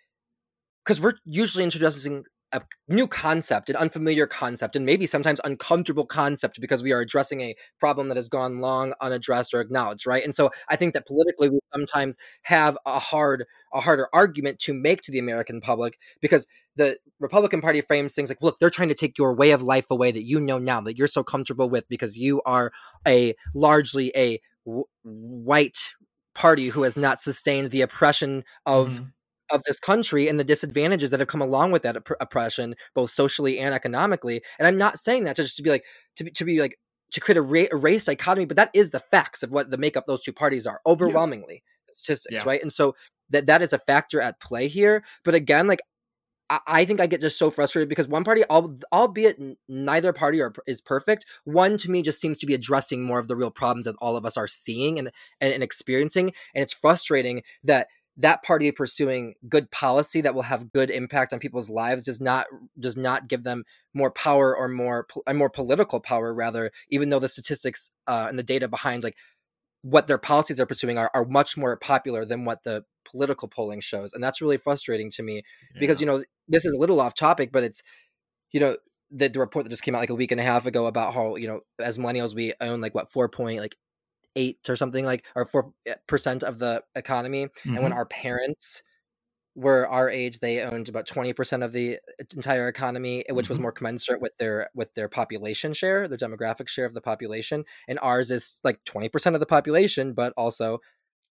because 0.83 1.01
we're 1.01 1.15
usually 1.25 1.63
introducing 1.63 2.23
a 2.53 2.61
new 2.87 3.07
concept, 3.07 3.69
an 3.69 3.75
unfamiliar 3.75 4.25
concept, 4.25 4.75
and 4.75 4.85
maybe 4.85 5.05
sometimes 5.05 5.41
uncomfortable 5.43 6.05
concept 6.05 6.61
because 6.61 6.81
we 6.81 6.93
are 6.93 7.01
addressing 7.01 7.41
a 7.41 7.55
problem 7.79 8.07
that 8.07 8.15
has 8.17 8.29
gone 8.29 8.59
long 8.59 8.93
unaddressed 9.01 9.53
or 9.53 9.59
acknowledged, 9.59 10.07
right? 10.07 10.23
And 10.23 10.33
so 10.33 10.49
I 10.69 10.77
think 10.77 10.93
that 10.93 11.05
politically 11.05 11.49
we 11.49 11.59
sometimes 11.73 12.17
have 12.43 12.77
a 12.85 12.99
hard 12.99 13.45
a 13.73 13.81
harder 13.81 14.07
argument 14.13 14.59
to 14.59 14.73
make 14.73 15.01
to 15.01 15.11
the 15.11 15.19
American 15.19 15.59
public 15.59 15.97
because 16.21 16.47
the 16.75 16.97
Republican 17.19 17.59
Party 17.61 17.81
frames 17.81 18.13
things 18.13 18.29
like, 18.29 18.41
look, 18.41 18.59
they're 18.59 18.69
trying 18.69 18.89
to 18.89 18.95
take 18.95 19.17
your 19.17 19.33
way 19.33 19.51
of 19.51 19.61
life 19.61 19.87
away 19.91 20.11
that 20.11 20.23
you 20.23 20.39
know 20.39 20.57
now 20.57 20.79
that 20.81 20.97
you're 20.97 21.07
so 21.07 21.23
comfortable 21.23 21.69
with 21.69 21.87
because 21.89 22.17
you 22.17 22.41
are 22.45 22.71
a 23.05 23.35
largely 23.53 24.11
a 24.15 24.39
w- 24.65 24.85
white 25.03 25.93
party 26.33 26.69
who 26.69 26.83
has 26.83 26.95
not 26.95 27.19
sustained 27.19 27.67
the 27.67 27.81
oppression 27.81 28.43
of 28.65 28.99
Mhm. 29.01 29.11
Of 29.51 29.63
this 29.63 29.79
country 29.79 30.27
and 30.27 30.39
the 30.39 30.43
disadvantages 30.43 31.09
that 31.11 31.19
have 31.19 31.27
come 31.29 31.41
along 31.41 31.71
with 31.71 31.83
that 31.83 31.97
opp- 31.97 32.17
oppression, 32.19 32.75
both 32.93 33.09
socially 33.09 33.59
and 33.59 33.73
economically. 33.73 34.41
And 34.59 34.67
I'm 34.67 34.77
not 34.77 34.99
saying 34.99 35.23
that 35.25 35.35
to 35.37 35.43
just 35.43 35.57
to 35.57 35.63
be 35.63 35.69
like 35.69 35.85
to 36.17 36.23
be, 36.23 36.31
to 36.31 36.45
be 36.45 36.59
like 36.59 36.77
to 37.11 37.19
create 37.19 37.37
a, 37.37 37.41
ra- 37.41 37.71
a 37.71 37.75
race 37.75 38.05
dichotomy, 38.05 38.45
but 38.45 38.57
that 38.57 38.71
is 38.73 38.91
the 38.91 38.99
facts 38.99 39.43
of 39.43 39.51
what 39.51 39.69
the 39.69 39.77
makeup 39.77 40.05
those 40.07 40.23
two 40.23 40.33
parties 40.33 40.67
are 40.67 40.81
overwhelmingly 40.85 41.63
statistics, 41.91 42.41
Yeah. 42.41 42.49
right? 42.49 42.61
And 42.61 42.71
so 42.71 42.95
that 43.29 43.45
that 43.47 43.61
is 43.61 43.73
a 43.73 43.79
factor 43.79 44.21
at 44.21 44.39
play 44.39 44.67
here. 44.67 45.03
But 45.23 45.35
again, 45.35 45.67
like 45.67 45.79
I, 46.49 46.59
I 46.67 46.85
think 46.85 46.99
I 46.99 47.07
get 47.07 47.21
just 47.21 47.37
so 47.37 47.49
frustrated 47.49 47.89
because 47.89 48.07
one 48.07 48.23
party, 48.23 48.43
al- 48.49 48.71
albeit 48.91 49.37
neither 49.67 50.13
party 50.13 50.41
are, 50.41 50.53
is 50.65 50.81
perfect, 50.81 51.25
one 51.43 51.77
to 51.77 51.91
me 51.91 52.01
just 52.01 52.21
seems 52.21 52.37
to 52.39 52.45
be 52.45 52.53
addressing 52.53 53.03
more 53.03 53.19
of 53.19 53.27
the 53.27 53.35
real 53.35 53.51
problems 53.51 53.85
that 53.85 53.95
all 53.99 54.15
of 54.15 54.25
us 54.25 54.37
are 54.37 54.47
seeing 54.47 54.99
and, 54.99 55.11
and, 55.41 55.53
and 55.53 55.63
experiencing. 55.63 56.33
And 56.55 56.61
it's 56.61 56.73
frustrating 56.73 57.43
that 57.63 57.87
that 58.17 58.43
party 58.43 58.71
pursuing 58.71 59.35
good 59.47 59.69
policy 59.69 60.21
that 60.21 60.33
will 60.33 60.43
have 60.43 60.71
good 60.71 60.89
impact 60.89 61.31
on 61.31 61.39
people's 61.39 61.69
lives 61.69 62.03
does 62.03 62.19
not 62.19 62.47
does 62.79 62.97
not 62.97 63.27
give 63.27 63.43
them 63.43 63.63
more 63.93 64.11
power 64.11 64.55
or 64.55 64.67
more 64.67 65.05
uh, 65.27 65.33
more 65.33 65.49
political 65.49 65.99
power 65.99 66.33
rather 66.33 66.71
even 66.89 67.09
though 67.09 67.19
the 67.19 67.29
statistics 67.29 67.91
uh, 68.07 68.25
and 68.27 68.37
the 68.37 68.43
data 68.43 68.67
behind 68.67 69.03
like 69.03 69.15
what 69.83 70.07
their 70.07 70.17
policies 70.17 70.59
are 70.59 70.65
pursuing 70.65 70.97
are, 70.97 71.11
are 71.13 71.25
much 71.25 71.55
more 71.55 71.77
popular 71.77 72.25
than 72.25 72.43
what 72.43 72.63
the 72.63 72.83
political 73.09 73.47
polling 73.47 73.79
shows 73.79 74.13
and 74.13 74.23
that's 74.23 74.41
really 74.41 74.57
frustrating 74.57 75.09
to 75.09 75.23
me 75.23 75.43
because 75.79 76.01
you 76.01 76.07
know 76.07 76.23
this 76.47 76.65
is 76.65 76.73
a 76.73 76.77
little 76.77 76.99
off 76.99 77.13
topic 77.13 77.51
but 77.51 77.63
it's 77.63 77.81
you 78.51 78.59
know 78.59 78.75
the, 79.11 79.29
the 79.29 79.39
report 79.39 79.63
that 79.63 79.69
just 79.69 79.83
came 79.83 79.95
out 79.95 79.99
like 79.99 80.09
a 80.09 80.15
week 80.15 80.31
and 80.31 80.41
a 80.41 80.43
half 80.43 80.65
ago 80.65 80.87
about 80.87 81.13
how 81.13 81.35
you 81.35 81.47
know 81.47 81.61
as 81.79 81.97
millennials 81.97 82.35
we 82.35 82.53
own 82.59 82.81
like 82.81 82.93
what 82.93 83.11
four 83.11 83.29
point 83.29 83.61
like 83.61 83.75
eight 84.35 84.59
or 84.69 84.75
something 84.75 85.05
like 85.05 85.25
or 85.35 85.45
four 85.45 85.73
eh, 85.85 85.95
percent 86.07 86.43
of 86.43 86.59
the 86.59 86.83
economy 86.95 87.43
and 87.75 87.83
when 87.83 87.91
Mhm. 87.91 87.97
our 87.97 88.05
parents 88.05 88.83
were 89.55 89.87
our 89.87 90.09
age 90.09 90.39
they 90.39 90.61
owned 90.61 90.87
about 90.87 91.07
20% 91.07 91.63
of 91.63 91.71
the 91.71 91.99
entire 92.35 92.67
economy 92.67 93.25
eh, 93.27 93.33
which 93.33 93.49
was 93.49 93.57
Mhm. 93.57 93.61
more 93.61 93.71
commensurate 93.71 94.21
with 94.21 94.37
their 94.37 94.69
with 94.75 94.93
their 94.93 95.09
population 95.09 95.73
share 95.73 96.07
their 96.07 96.17
demographic 96.17 96.67
share 96.67 96.85
of 96.85 96.93
the 96.93 97.01
population 97.01 97.65
and 97.87 97.97
ours 98.01 98.29
is 98.31 98.57
like 98.63 98.83
20% 98.85 99.35
of 99.35 99.39
the 99.39 99.45
population 99.47 100.13
but 100.13 100.33
also 100.37 100.79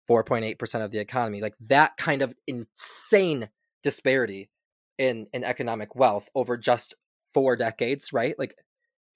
4.8% 0.09 0.85
of 0.85 0.91
the 0.91 0.99
economy 0.99 1.41
like 1.41 1.57
that 1.59 1.97
kind 1.99 2.23
of 2.23 2.35
insane 2.49 3.49
disparity 3.83 4.51
in 4.99 5.27
in 5.33 5.45
economic 5.45 5.95
wealth 5.95 6.29
over 6.35 6.57
just 6.57 6.95
four 7.35 7.55
decades 7.57 8.13
right 8.13 8.37
like 8.39 8.57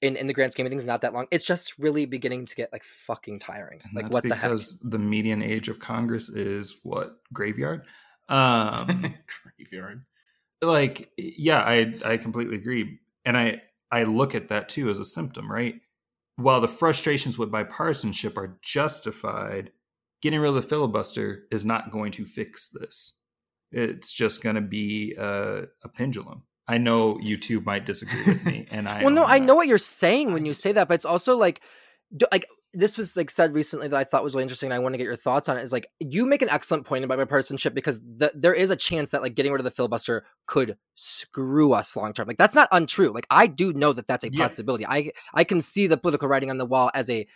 in 0.02 0.16
in 0.16 0.26
the 0.26 0.32
grand 0.32 0.52
scheme 0.52 0.66
of 0.66 0.70
things 0.70 0.84
not 0.84 1.02
that 1.02 1.12
long 1.12 1.26
it's 1.30 1.44
just 1.44 1.78
really 1.78 2.06
beginning 2.06 2.46
to 2.46 2.54
get 2.54 2.72
like 2.72 2.82
fucking 2.82 3.38
tiring 3.38 3.80
And 3.84 3.94
like 3.94 4.04
that's 4.06 4.14
what 4.14 4.22
the 4.24 4.34
heck 4.34 4.50
because 4.50 4.78
the 4.80 4.98
median 4.98 5.42
age 5.42 5.68
of 5.68 5.78
Congress 5.78 6.28
is 6.28 6.80
what 6.82 7.18
graveyard. 7.32 7.82
Um, 8.28 9.14
Graveyard. 9.58 10.04
like, 10.62 11.10
yeah, 11.18 11.58
I 11.58 11.94
I 12.04 12.16
completely 12.16 12.56
agree, 12.56 13.00
and 13.24 13.36
I 13.36 13.62
I 13.90 14.04
look 14.04 14.34
at 14.34 14.48
that 14.48 14.68
too 14.68 14.88
as 14.88 15.00
a 15.00 15.04
symptom, 15.04 15.50
right? 15.50 15.80
While 16.36 16.60
the 16.60 16.68
frustrations 16.68 17.36
with 17.36 17.50
bipartisanship 17.50 18.36
are 18.36 18.58
justified, 18.62 19.72
getting 20.22 20.40
rid 20.40 20.48
of 20.48 20.54
the 20.54 20.62
filibuster 20.62 21.44
is 21.50 21.66
not 21.66 21.90
going 21.90 22.12
to 22.12 22.24
fix 22.24 22.68
this. 22.68 23.14
It's 23.72 24.12
just 24.12 24.42
going 24.42 24.54
to 24.54 24.62
be 24.62 25.14
a, 25.18 25.64
a 25.82 25.88
pendulum. 25.88 26.44
I 26.70 26.78
know 26.78 27.18
you 27.20 27.36
two 27.36 27.60
might 27.60 27.84
disagree 27.84 28.24
with 28.24 28.44
me, 28.46 28.66
and 28.70 28.88
I 28.88 29.02
well 29.02 29.12
no 29.12 29.24
i 29.24 29.38
know 29.38 29.54
what 29.56 29.66
you're 29.66 29.78
saying 29.78 30.32
when 30.32 30.44
you 30.44 30.54
say 30.54 30.72
that 30.72 30.88
but 30.88 30.94
it's 30.94 31.04
also 31.04 31.36
like 31.36 31.60
do, 32.16 32.26
like 32.32 32.46
this 32.72 32.96
was 32.96 33.16
like 33.16 33.30
said 33.30 33.52
recently 33.52 33.88
that 33.88 33.96
i 33.96 34.04
thought 34.04 34.22
was 34.22 34.34
really 34.34 34.44
interesting 34.44 34.68
and 34.68 34.74
i 34.74 34.78
want 34.78 34.92
to 34.94 34.98
get 34.98 35.04
your 35.04 35.16
thoughts 35.16 35.48
on 35.48 35.58
it 35.58 35.62
is 35.62 35.72
like 35.72 35.88
you 35.98 36.24
make 36.24 36.42
an 36.42 36.48
excellent 36.48 36.86
point 36.86 37.04
about 37.04 37.18
bipartisanship 37.18 37.74
because 37.74 38.00
the, 38.00 38.30
there 38.34 38.54
is 38.54 38.70
a 38.70 38.76
chance 38.76 39.10
that 39.10 39.22
like 39.22 39.34
getting 39.34 39.50
rid 39.50 39.58
of 39.60 39.64
the 39.64 39.70
filibuster 39.72 40.24
could 40.46 40.76
screw 40.94 41.72
us 41.72 41.96
long 41.96 42.12
term. 42.12 42.28
Like 42.28 42.38
that's 42.38 42.54
not 42.54 42.68
untrue. 42.70 43.10
Like 43.12 43.26
i 43.30 43.48
do 43.48 43.72
know 43.72 43.92
that 43.92 44.06
that's 44.06 44.22
a 44.22 44.32
Yeah. 44.32 44.44
possibility. 44.44 44.86
I 44.86 45.10
i 45.34 45.42
can 45.42 45.60
see 45.60 45.88
the 45.88 45.96
political 45.96 46.28
writing 46.28 46.50
on 46.50 46.58
the 46.58 46.66
wall 46.66 46.92
as 46.94 47.10
a 47.10 47.26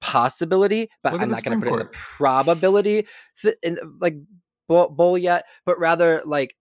possibility 0.00 0.90
but 1.02 1.12
Look 1.12 1.22
i'm 1.22 1.30
not 1.30 1.42
going 1.42 1.58
to 1.60 1.66
put 1.66 1.72
it 1.74 1.80
in 1.80 1.86
the 1.86 1.90
probability 1.92 3.06
th- 3.40 3.56
in, 3.62 3.78
like 4.00 4.16
bowl, 4.68 4.88
bowl 4.88 5.16
yet 5.16 5.46
but 5.64 5.78
rather 5.78 6.22
like 6.26 6.56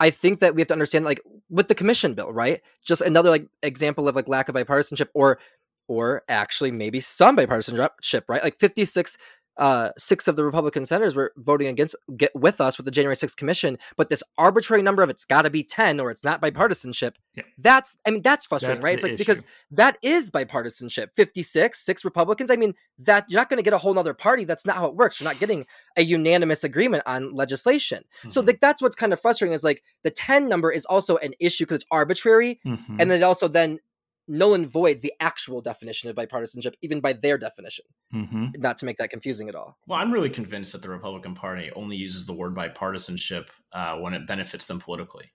I 0.00 0.10
think 0.10 0.38
that 0.40 0.54
we 0.54 0.62
have 0.62 0.68
to 0.68 0.74
understand, 0.74 1.04
like 1.04 1.20
with 1.50 1.68
the 1.68 1.74
commission 1.74 2.14
bill, 2.14 2.32
right? 2.32 2.60
Just 2.84 3.02
another 3.02 3.30
like 3.30 3.46
example 3.62 4.08
of 4.08 4.16
like 4.16 4.28
lack 4.28 4.48
of 4.48 4.54
bipartisanship, 4.54 5.08
or 5.14 5.38
or 5.88 6.22
actually 6.28 6.70
maybe 6.70 7.00
some 7.00 7.36
bipartisanship, 7.36 8.22
right? 8.28 8.42
Like 8.42 8.58
fifty 8.58 8.84
six, 8.84 9.18
uh, 9.56 9.90
six 9.98 10.26
of 10.28 10.36
the 10.36 10.44
Republican 10.44 10.86
senators 10.86 11.14
were 11.14 11.32
voting 11.36 11.66
against 11.66 11.94
get 12.16 12.30
with 12.34 12.60
us 12.60 12.78
with 12.78 12.84
the 12.86 12.90
January 12.90 13.14
6th 13.16 13.36
commission, 13.36 13.76
but 13.96 14.08
this 14.08 14.22
arbitrary 14.38 14.80
number 14.82 15.02
of 15.02 15.10
it's 15.10 15.24
got 15.24 15.42
to 15.42 15.50
be 15.50 15.62
ten 15.62 16.00
or 16.00 16.10
it's 16.10 16.24
not 16.24 16.40
bipartisanship. 16.40 17.12
Yeah. 17.34 17.42
That's 17.58 17.96
I 18.06 18.10
mean 18.10 18.22
that's 18.22 18.46
frustrating, 18.46 18.76
That's 18.80 18.84
right? 18.84 18.94
It's 18.94 19.02
like 19.02 19.12
issue. 19.12 19.18
because 19.18 19.44
that 19.72 19.98
is 20.02 20.30
bipartisanship. 20.30 21.08
Fifty 21.14 21.42
six, 21.42 21.84
six 21.84 22.04
Republicans. 22.04 22.50
I 22.50 22.56
mean 22.56 22.74
that 23.00 23.26
you're 23.28 23.40
not 23.40 23.48
going 23.50 23.58
to 23.58 23.62
get 23.62 23.72
a 23.74 23.78
whole 23.78 23.92
nother 23.94 24.14
party. 24.14 24.44
That's 24.44 24.64
not 24.64 24.76
how 24.76 24.86
it 24.86 24.94
works. 24.94 25.20
You're 25.20 25.28
not 25.28 25.38
getting 25.38 25.66
a 25.96 26.02
unanimous 26.02 26.64
agreement 26.64 27.02
on 27.06 27.34
legislation. 27.34 28.04
So 28.28 28.42
Mhm. 28.42 28.46
like 28.46 28.60
that's 28.60 28.80
what's 28.80 28.96
kind 28.96 29.12
of 29.12 29.20
frustrating 29.20 29.52
is 29.54 29.64
like 29.64 29.82
the 30.04 30.10
10 30.10 30.48
number 30.48 30.70
is 30.70 30.84
also 30.86 31.16
an 31.18 31.34
issue 31.40 31.64
because 31.64 31.76
it's 31.76 31.86
arbitrary 31.90 32.60
Mhm. 32.66 32.96
and 32.98 33.10
then 33.10 33.20
it 33.20 33.22
also 33.22 33.48
then 33.48 33.78
null 34.28 34.54
and 34.54 34.66
voids 34.66 35.00
the 35.00 35.12
actual 35.20 35.60
definition 35.60 36.08
of 36.08 36.16
bipartisanship 36.16 36.74
even 36.82 37.00
by 37.00 37.12
their 37.12 37.36
definition 37.38 37.84
Mhm. 38.14 38.56
not 38.58 38.78
to 38.78 38.86
make 38.86 38.98
that 38.98 39.10
confusing 39.10 39.48
at 39.48 39.54
all 39.54 39.76
Well, 39.86 39.98
I'm 39.98 40.12
really 40.12 40.30
convinced 40.30 40.72
that 40.72 40.82
the 40.82 40.90
Republican 40.90 41.34
Party 41.34 41.70
only 41.74 41.96
uses 41.96 42.26
the 42.26 42.32
word 42.34 42.54
bipartisanship 42.54 43.46
uh, 43.72 43.98
when 43.98 44.14
it 44.14 44.26
benefits 44.26 44.66
them 44.66 44.78
politically. 44.80 45.32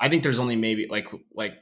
I 0.00 0.08
think 0.08 0.22
there's 0.22 0.38
only 0.40 0.56
maybe 0.56 0.86
like 0.88 1.08
like 1.32 1.52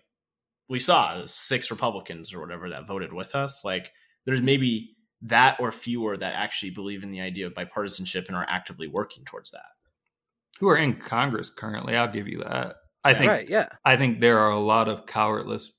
we 0.68 0.78
saw 0.78 1.26
six 1.26 1.70
Republicans 1.70 2.32
or 2.32 2.40
whatever 2.40 2.70
that 2.70 2.86
voted 2.86 3.12
with 3.12 3.34
us. 3.34 3.62
Like 3.64 3.92
there's 4.24 4.40
maybe 4.40 4.96
that 5.20 5.60
or 5.60 5.70
fewer 5.70 6.16
that 6.16 6.34
actually 6.34 6.70
believe 6.70 7.02
in 7.02 7.10
the 7.10 7.20
idea 7.20 7.46
of 7.46 7.52
bipartisanship 7.54 8.28
and 8.28 8.36
are 8.36 8.46
actively 8.48 8.88
working 8.88 9.24
towards 9.24 9.50
that. 9.50 9.66
who 10.60 10.68
are 10.68 10.76
in 10.76 10.94
Congress 10.96 11.50
currently. 11.50 11.96
I'll 11.96 12.08
give 12.08 12.28
you 12.28 12.38
that. 12.38 12.76
I 13.04 13.14
think 13.14 13.28
right 13.30 13.48
yeah 13.48 13.68
I 13.84 13.96
think 13.96 14.20
there 14.20 14.38
are 14.38 14.50
a 14.50 14.60
lot 14.60 14.88
of 14.88 15.06
cowardless, 15.06 15.72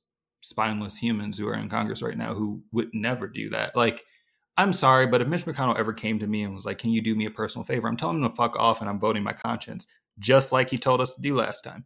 spineless 0.43 0.97
humans 0.97 1.37
who 1.37 1.47
are 1.47 1.55
in 1.55 1.69
Congress 1.69 2.03
right 2.03 2.17
now 2.17 2.33
who 2.33 2.61
would 2.71 2.89
never 2.93 3.27
do 3.27 3.49
that. 3.49 3.75
Like, 3.75 4.03
I'm 4.57 4.73
sorry, 4.73 5.07
but 5.07 5.21
if 5.21 5.27
Mitch 5.27 5.45
McConnell 5.45 5.79
ever 5.79 5.93
came 5.93 6.19
to 6.19 6.27
me 6.27 6.43
and 6.43 6.53
was 6.53 6.65
like, 6.65 6.77
"Can 6.77 6.91
you 6.91 7.01
do 7.01 7.15
me 7.15 7.25
a 7.25 7.31
personal 7.31 7.65
favor?" 7.65 7.87
I'm 7.87 7.97
telling 7.97 8.17
him 8.21 8.29
to 8.29 8.35
fuck 8.35 8.55
off, 8.57 8.81
and 8.81 8.89
I'm 8.89 8.99
voting 8.99 9.23
my 9.23 9.33
conscience, 9.33 9.87
just 10.19 10.51
like 10.51 10.69
he 10.69 10.77
told 10.77 11.01
us 11.01 11.13
to 11.13 11.21
do 11.21 11.35
last 11.35 11.63
time. 11.63 11.85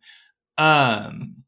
Um, 0.58 1.44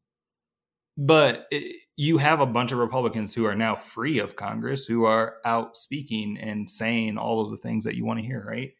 but 0.96 1.46
it, 1.50 1.76
you 1.96 2.18
have 2.18 2.40
a 2.40 2.46
bunch 2.46 2.72
of 2.72 2.78
Republicans 2.78 3.34
who 3.34 3.44
are 3.44 3.54
now 3.54 3.76
free 3.76 4.18
of 4.18 4.36
Congress, 4.36 4.86
who 4.86 5.04
are 5.04 5.36
out 5.44 5.76
speaking 5.76 6.38
and 6.38 6.70
saying 6.70 7.18
all 7.18 7.44
of 7.44 7.50
the 7.50 7.56
things 7.56 7.84
that 7.84 7.96
you 7.96 8.04
want 8.04 8.20
to 8.20 8.26
hear, 8.26 8.42
right? 8.46 8.72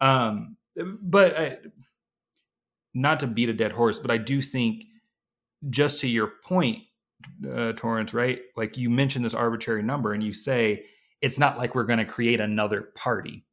Um, 0.00 0.56
but 1.02 1.36
I, 1.36 1.58
not 2.94 3.20
to 3.20 3.26
beat 3.26 3.48
a 3.48 3.52
dead 3.52 3.72
horse, 3.72 3.98
but 3.98 4.10
I 4.10 4.18
do 4.18 4.42
think, 4.42 4.84
just 5.68 6.00
to 6.00 6.08
your 6.08 6.32
point, 6.46 6.78
uh, 7.50 7.72
Torrance, 7.72 8.14
right? 8.14 8.40
Like 8.56 8.76
you 8.76 8.90
mentioned 8.90 9.24
this 9.24 9.34
arbitrary 9.34 9.82
number, 9.82 10.12
and 10.12 10.22
you 10.22 10.32
say 10.32 10.84
it's 11.20 11.38
not 11.38 11.58
like 11.58 11.74
we're 11.74 11.84
going 11.84 11.98
to 11.98 12.04
create 12.04 12.40
another 12.40 12.82
party. 12.94 13.44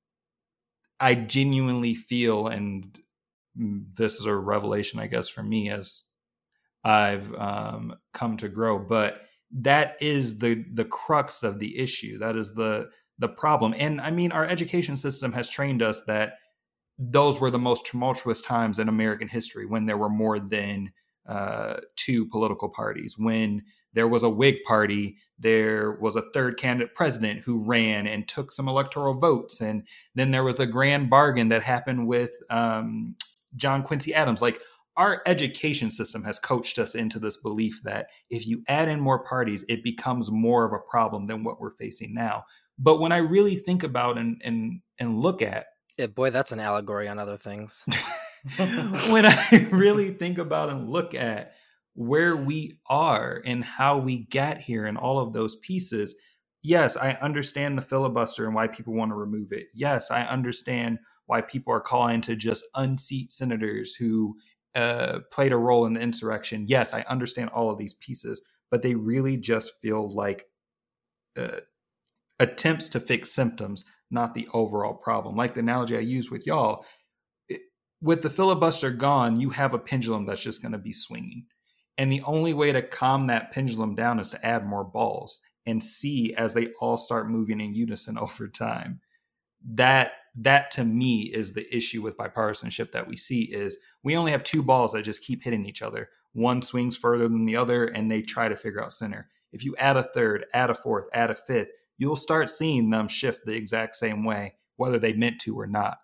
I 0.99 1.15
genuinely 1.15 1.95
feel, 1.95 2.47
and 2.47 2.97
this 3.55 4.15
is 4.15 4.25
a 4.25 4.35
revelation, 4.35 4.99
I 4.99 5.07
guess, 5.07 5.27
for 5.27 5.43
me 5.43 5.69
as 5.69 6.03
I've 6.83 7.33
um, 7.35 7.95
come 8.13 8.37
to 8.37 8.47
grow, 8.49 8.79
but 8.79 9.21
that 9.51 9.97
is 10.01 10.39
the 10.39 10.65
the 10.73 10.85
crux 10.85 11.43
of 11.43 11.59
the 11.59 11.77
issue. 11.79 12.19
That 12.19 12.35
is 12.35 12.53
the 12.53 12.89
the 13.17 13.29
problem. 13.29 13.73
And 13.77 14.01
I 14.01 14.11
mean, 14.11 14.31
our 14.31 14.45
education 14.45 14.97
system 14.97 15.31
has 15.33 15.49
trained 15.49 15.81
us 15.81 16.03
that 16.05 16.37
those 16.97 17.39
were 17.39 17.51
the 17.51 17.59
most 17.59 17.85
tumultuous 17.85 18.41
times 18.41 18.79
in 18.79 18.87
American 18.89 19.27
history 19.27 19.65
when 19.65 19.85
there 19.85 19.97
were 19.97 20.09
more 20.09 20.39
than 20.39 20.91
uh, 21.27 21.77
two 22.05 22.25
political 22.25 22.69
parties. 22.69 23.15
When 23.17 23.63
there 23.93 24.07
was 24.07 24.23
a 24.23 24.29
Whig 24.29 24.63
party, 24.65 25.17
there 25.39 25.93
was 25.93 26.15
a 26.15 26.29
third 26.33 26.57
candidate 26.57 26.95
president 26.95 27.41
who 27.41 27.63
ran 27.63 28.07
and 28.07 28.27
took 28.27 28.51
some 28.51 28.67
electoral 28.67 29.13
votes. 29.13 29.61
And 29.61 29.87
then 30.15 30.31
there 30.31 30.43
was 30.43 30.55
the 30.55 30.67
grand 30.67 31.09
bargain 31.09 31.49
that 31.49 31.63
happened 31.63 32.07
with 32.07 32.31
um, 32.49 33.15
John 33.55 33.83
Quincy 33.83 34.13
Adams. 34.13 34.41
Like 34.41 34.59
our 34.97 35.21
education 35.25 35.91
system 35.91 36.23
has 36.23 36.39
coached 36.39 36.77
us 36.79 36.95
into 36.95 37.19
this 37.19 37.37
belief 37.37 37.81
that 37.83 38.07
if 38.29 38.45
you 38.45 38.63
add 38.67 38.89
in 38.89 38.99
more 38.99 39.23
parties, 39.23 39.65
it 39.67 39.83
becomes 39.83 40.31
more 40.31 40.65
of 40.65 40.73
a 40.73 40.89
problem 40.89 41.27
than 41.27 41.43
what 41.43 41.59
we're 41.59 41.75
facing 41.75 42.13
now. 42.13 42.43
But 42.77 42.99
when 42.99 43.11
I 43.11 43.17
really 43.17 43.55
think 43.55 43.83
about 43.83 44.17
and 44.17 44.41
and 44.43 44.81
and 44.99 45.19
look 45.19 45.41
at 45.41 45.67
yeah, 45.97 46.07
boy, 46.07 46.29
that's 46.29 46.51
an 46.51 46.59
allegory 46.59 47.07
on 47.07 47.19
other 47.19 47.37
things. 47.37 47.85
when 49.07 49.25
I 49.25 49.67
really 49.71 50.11
think 50.11 50.37
about 50.37 50.69
and 50.69 50.89
look 50.89 51.13
at 51.13 51.53
where 51.95 52.35
we 52.35 52.73
are 52.87 53.41
and 53.45 53.63
how 53.63 53.97
we 53.97 54.19
get 54.25 54.61
here 54.61 54.85
and 54.85 54.97
all 54.97 55.17
of 55.17 55.33
those 55.33 55.55
pieces, 55.55 56.13
yes, 56.61 56.97
I 56.97 57.11
understand 57.13 57.77
the 57.77 57.81
filibuster 57.81 58.45
and 58.45 58.53
why 58.53 58.67
people 58.67 58.93
want 58.93 59.11
to 59.11 59.15
remove 59.15 59.51
it. 59.51 59.67
Yes, 59.73 60.11
I 60.11 60.23
understand 60.23 60.99
why 61.25 61.41
people 61.41 61.73
are 61.73 61.81
calling 61.81 62.21
to 62.21 62.35
just 62.35 62.65
unseat 62.75 63.31
senators 63.31 63.95
who 63.95 64.35
uh, 64.75 65.19
played 65.31 65.53
a 65.53 65.57
role 65.57 65.85
in 65.85 65.93
the 65.93 66.01
insurrection. 66.01 66.65
Yes, 66.67 66.93
I 66.93 67.01
understand 67.07 67.49
all 67.49 67.71
of 67.71 67.77
these 67.77 67.93
pieces, 67.93 68.41
but 68.69 68.81
they 68.81 68.95
really 68.95 69.37
just 69.37 69.73
feel 69.81 70.13
like 70.13 70.45
uh, 71.37 71.61
attempts 72.39 72.89
to 72.89 72.99
fix 72.99 73.31
symptoms, 73.31 73.85
not 74.11 74.33
the 74.33 74.47
overall 74.53 74.93
problem. 74.93 75.37
Like 75.37 75.53
the 75.53 75.61
analogy 75.61 75.95
I 75.95 76.01
use 76.01 76.29
with 76.29 76.45
y'all, 76.45 76.85
it, 77.47 77.61
with 78.01 78.21
the 78.21 78.29
filibuster 78.29 78.91
gone, 78.91 79.39
you 79.39 79.51
have 79.51 79.73
a 79.73 79.79
pendulum 79.79 80.25
that's 80.25 80.43
just 80.43 80.61
going 80.61 80.73
to 80.73 80.77
be 80.77 80.93
swinging. 80.93 81.45
And 81.97 82.11
the 82.11 82.23
only 82.23 82.53
way 82.53 82.71
to 82.71 82.81
calm 82.81 83.27
that 83.27 83.51
pendulum 83.51 83.95
down 83.95 84.19
is 84.19 84.31
to 84.31 84.45
add 84.45 84.65
more 84.65 84.83
balls 84.83 85.41
and 85.65 85.81
see 85.81 86.33
as 86.35 86.53
they 86.53 86.67
all 86.79 86.97
start 86.97 87.29
moving 87.29 87.59
in 87.61 87.73
unison 87.73 88.17
over 88.19 88.47
time. 88.47 89.01
That 89.67 90.13
that 90.37 90.69
to 90.71 90.83
me 90.83 91.21
is 91.21 91.53
the 91.53 91.73
issue 91.75 92.01
with 92.01 92.17
bipartisanship 92.17 92.91
that 92.91 93.07
we 93.07 93.15
see 93.15 93.43
is 93.43 93.77
we 94.03 94.17
only 94.17 94.31
have 94.31 94.43
two 94.43 94.61
balls 94.61 94.91
that 94.91 95.03
just 95.03 95.23
keep 95.23 95.43
hitting 95.43 95.65
each 95.65 95.81
other. 95.81 96.09
One 96.33 96.61
swings 96.61 96.97
further 96.97 97.29
than 97.29 97.45
the 97.45 97.55
other 97.55 97.85
and 97.85 98.11
they 98.11 98.21
try 98.21 98.49
to 98.49 98.57
figure 98.57 98.83
out 98.83 98.91
center. 98.91 99.29
If 99.53 99.63
you 99.63 99.75
add 99.77 99.95
a 99.95 100.03
third, 100.03 100.45
add 100.53 100.69
a 100.69 100.75
fourth, 100.75 101.05
add 101.13 101.31
a 101.31 101.35
fifth, 101.35 101.69
you'll 101.97 102.17
start 102.17 102.49
seeing 102.49 102.89
them 102.89 103.07
shift 103.07 103.45
the 103.45 103.53
exact 103.53 103.95
same 103.95 104.25
way, 104.25 104.55
whether 104.75 104.99
they 104.99 105.13
meant 105.13 105.39
to 105.41 105.57
or 105.57 105.67
not. 105.67 105.99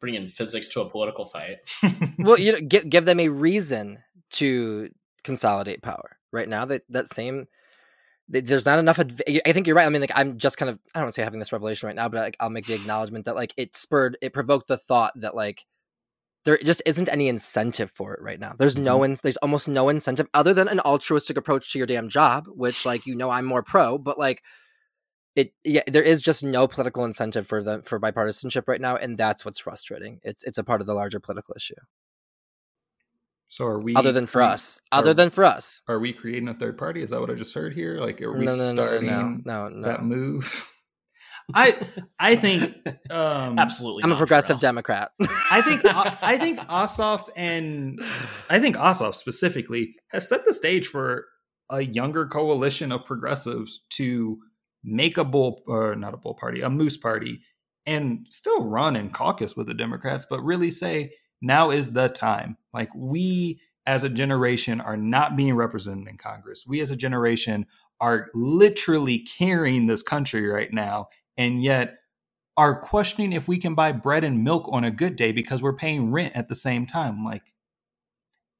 Bringing 0.00 0.28
physics 0.28 0.70
to 0.70 0.80
a 0.80 0.88
political 0.88 1.26
fight. 1.26 1.58
well, 2.18 2.38
you 2.38 2.52
know, 2.52 2.60
give, 2.60 2.88
give 2.88 3.04
them 3.04 3.20
a 3.20 3.28
reason 3.28 3.98
to 4.32 4.90
consolidate 5.24 5.82
power. 5.82 6.16
Right 6.32 6.48
now, 6.48 6.66
that 6.66 6.82
that 6.90 7.08
same 7.08 7.46
there's 8.28 8.66
not 8.66 8.78
enough. 8.78 8.98
Adv- 8.98 9.22
I 9.46 9.52
think 9.52 9.66
you're 9.66 9.76
right. 9.76 9.86
I 9.86 9.88
mean, 9.88 10.02
like 10.02 10.12
I'm 10.14 10.36
just 10.36 10.58
kind 10.58 10.68
of 10.68 10.78
I 10.94 10.98
don't 10.98 11.06
want 11.06 11.14
to 11.14 11.20
say 11.20 11.24
having 11.24 11.38
this 11.38 11.52
revelation 11.52 11.86
right 11.86 11.96
now, 11.96 12.08
but 12.08 12.20
like 12.20 12.36
I'll 12.40 12.50
make 12.50 12.66
the 12.66 12.74
acknowledgement 12.74 13.24
that 13.24 13.36
like 13.36 13.54
it 13.56 13.74
spurred, 13.74 14.18
it 14.20 14.34
provoked 14.34 14.68
the 14.68 14.76
thought 14.76 15.12
that 15.16 15.34
like 15.34 15.64
there 16.44 16.58
just 16.58 16.82
isn't 16.84 17.08
any 17.08 17.28
incentive 17.28 17.90
for 17.94 18.14
it 18.14 18.20
right 18.22 18.38
now. 18.38 18.54
There's 18.58 18.74
mm-hmm. 18.74 18.84
no 18.84 19.04
ins. 19.04 19.22
There's 19.22 19.38
almost 19.38 19.68
no 19.68 19.88
incentive 19.88 20.28
other 20.34 20.52
than 20.52 20.68
an 20.68 20.80
altruistic 20.80 21.38
approach 21.38 21.72
to 21.72 21.78
your 21.78 21.86
damn 21.86 22.10
job, 22.10 22.46
which 22.48 22.84
like 22.84 23.06
you 23.06 23.16
know 23.16 23.30
I'm 23.30 23.46
more 23.46 23.62
pro, 23.62 23.96
but 23.96 24.18
like 24.18 24.42
it 25.38 25.52
yeah 25.62 25.82
there 25.86 26.02
is 26.02 26.20
just 26.20 26.42
no 26.42 26.66
political 26.66 27.04
incentive 27.04 27.46
for 27.46 27.62
the 27.62 27.80
for 27.84 28.00
bipartisanship 28.00 28.66
right 28.66 28.80
now 28.80 28.96
and 28.96 29.16
that's 29.16 29.44
what's 29.44 29.60
frustrating 29.60 30.18
it's 30.24 30.42
it's 30.42 30.58
a 30.58 30.64
part 30.64 30.80
of 30.80 30.86
the 30.86 30.94
larger 30.94 31.20
political 31.20 31.54
issue 31.56 31.74
so 33.48 33.66
are 33.66 33.80
we 33.80 33.94
other 33.94 34.12
than 34.12 34.26
for 34.26 34.42
us. 34.42 34.80
other 34.92 35.14
than 35.14 35.30
for 35.30 35.44
us. 35.44 35.80
are 35.88 35.98
we 35.98 36.12
creating 36.12 36.48
a 36.48 36.54
third 36.54 36.78
party? 36.78 37.02
Is 37.02 37.10
that 37.10 37.20
what 37.20 37.30
i 37.30 37.34
just 37.34 37.54
heard 37.54 37.74
here? 37.74 37.98
Like 37.98 38.20
are 38.20 38.32
we 38.32 38.44
no, 38.44 38.54
no, 38.54 38.74
starting 38.74 39.06
no, 39.06 39.40
no, 39.44 39.68
no, 39.68 39.88
that 39.88 40.04
move? 40.04 40.72
I 41.54 41.80
I 42.18 42.36
think 42.44 42.74
um, 43.10 43.58
absolutely. 43.58 44.04
I'm 44.04 44.12
a 44.12 44.16
progressive 44.16 44.60
Democrat. 44.60 45.12
I 45.50 45.62
think 45.62 45.82
I 45.84 46.38
think 46.40 46.58
Ossoff 46.60 47.28
and 47.36 48.00
I 48.50 48.60
think 48.60 48.76
Ossoff 48.76 49.14
specifically 49.14 49.94
has 50.10 50.28
set 50.28 50.44
the 50.44 50.52
stage 50.52 50.86
for 50.86 51.24
a 51.70 51.82
younger 51.82 52.26
coalition 52.26 52.92
of 52.92 53.04
progressives 53.04 53.80
to 53.90 54.38
make 54.84 55.18
a 55.18 55.24
bull 55.24 55.62
or 55.66 55.94
not 55.94 56.14
a 56.14 56.18
bull 56.18 56.34
party, 56.34 56.60
a 56.60 56.70
moose 56.70 56.96
party, 56.96 57.40
and 57.86 58.26
still 58.30 58.64
run 58.64 58.96
and 58.96 59.12
caucus 59.12 59.56
with 59.56 59.66
the 59.66 59.74
Democrats, 59.74 60.26
but 60.28 60.42
really 60.42 60.70
say 60.70 61.12
now 61.40 61.70
is 61.70 61.92
the 61.92 62.08
time. 62.08 62.56
Like 62.72 62.90
we 62.94 63.60
as 63.86 64.04
a 64.04 64.08
generation 64.08 64.80
are 64.80 64.96
not 64.96 65.36
being 65.36 65.54
represented 65.54 66.08
in 66.08 66.18
Congress. 66.18 66.64
We 66.66 66.80
as 66.80 66.90
a 66.90 66.96
generation 66.96 67.66
are 68.00 68.28
literally 68.34 69.20
carrying 69.20 69.86
this 69.86 70.02
country 70.02 70.46
right 70.46 70.72
now, 70.72 71.08
and 71.36 71.62
yet 71.62 71.98
are 72.56 72.80
questioning 72.80 73.32
if 73.32 73.48
we 73.48 73.56
can 73.58 73.74
buy 73.74 73.92
bread 73.92 74.24
and 74.24 74.44
milk 74.44 74.68
on 74.70 74.84
a 74.84 74.90
good 74.90 75.16
day 75.16 75.32
because 75.32 75.62
we're 75.62 75.76
paying 75.76 76.10
rent 76.12 76.34
at 76.36 76.48
the 76.48 76.54
same 76.54 76.86
time. 76.86 77.24
Like, 77.24 77.54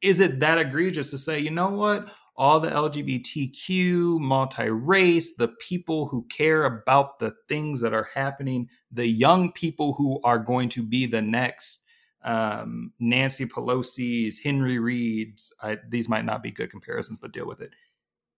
is 0.01 0.21
it 0.21 0.41
that 0.41 0.59
egregious 0.59 1.11
to 1.11 1.19
say, 1.19 1.41
you 1.41 1.51
know 1.51 1.71
what? 1.71 2.09
all 2.39 2.61
the 2.61 2.71
LGBTQ, 2.71 4.21
multi 4.21 4.71
race, 4.71 5.35
the 5.35 5.49
people 5.49 6.07
who 6.07 6.25
care 6.31 6.65
about 6.65 7.19
the 7.19 7.35
things 7.49 7.81
that 7.81 7.93
are 7.93 8.09
happening, 8.15 8.69
the 8.93 9.09
young 9.09 9.51
people 9.51 9.95
who 9.95 10.21
are 10.23 10.39
going 10.39 10.69
to 10.69 10.83
be 10.85 11.05
the 11.05 11.21
next 11.21 11.85
um, 12.25 12.93
Nancy 12.99 13.47
Pelosi's, 13.47 14.41
Henry 14.41 14.79
Reid's. 14.79 15.53
I, 15.63 15.79
these 15.89 16.09
might 16.09 16.25
not 16.25 16.43
be 16.43 16.51
good 16.51 16.71
comparisons, 16.71 17.19
but 17.21 17.33
deal 17.33 17.47
with 17.47 17.61
it. 17.61 17.71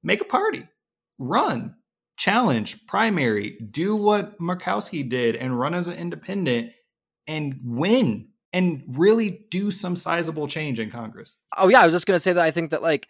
Make 0.03 0.21
a 0.21 0.25
party, 0.25 0.69
run, 1.19 1.75
challenge, 2.17 2.87
primary, 2.87 3.59
do 3.71 3.97
what 3.97 4.39
Murkowski 4.39 5.09
did 5.09 5.37
and 5.37 5.59
run 5.59 5.75
as 5.75 5.89
an 5.89 5.95
independent 5.95 6.73
and 7.27 7.59
win 7.65 8.29
and 8.53 8.83
really 8.89 9.47
do 9.51 9.71
some 9.71 9.97
sizable 9.97 10.49
change 10.49 10.81
in 10.81 10.91
Congress. 10.91 11.37
Oh, 11.57 11.69
yeah. 11.69 11.81
I 11.81 11.85
was 11.85 11.95
just 11.95 12.07
going 12.07 12.17
to 12.17 12.21
say 12.21 12.33
that 12.33 12.45
I 12.45 12.51
think 12.51 12.71
that, 12.71 12.83
like, 12.83 13.09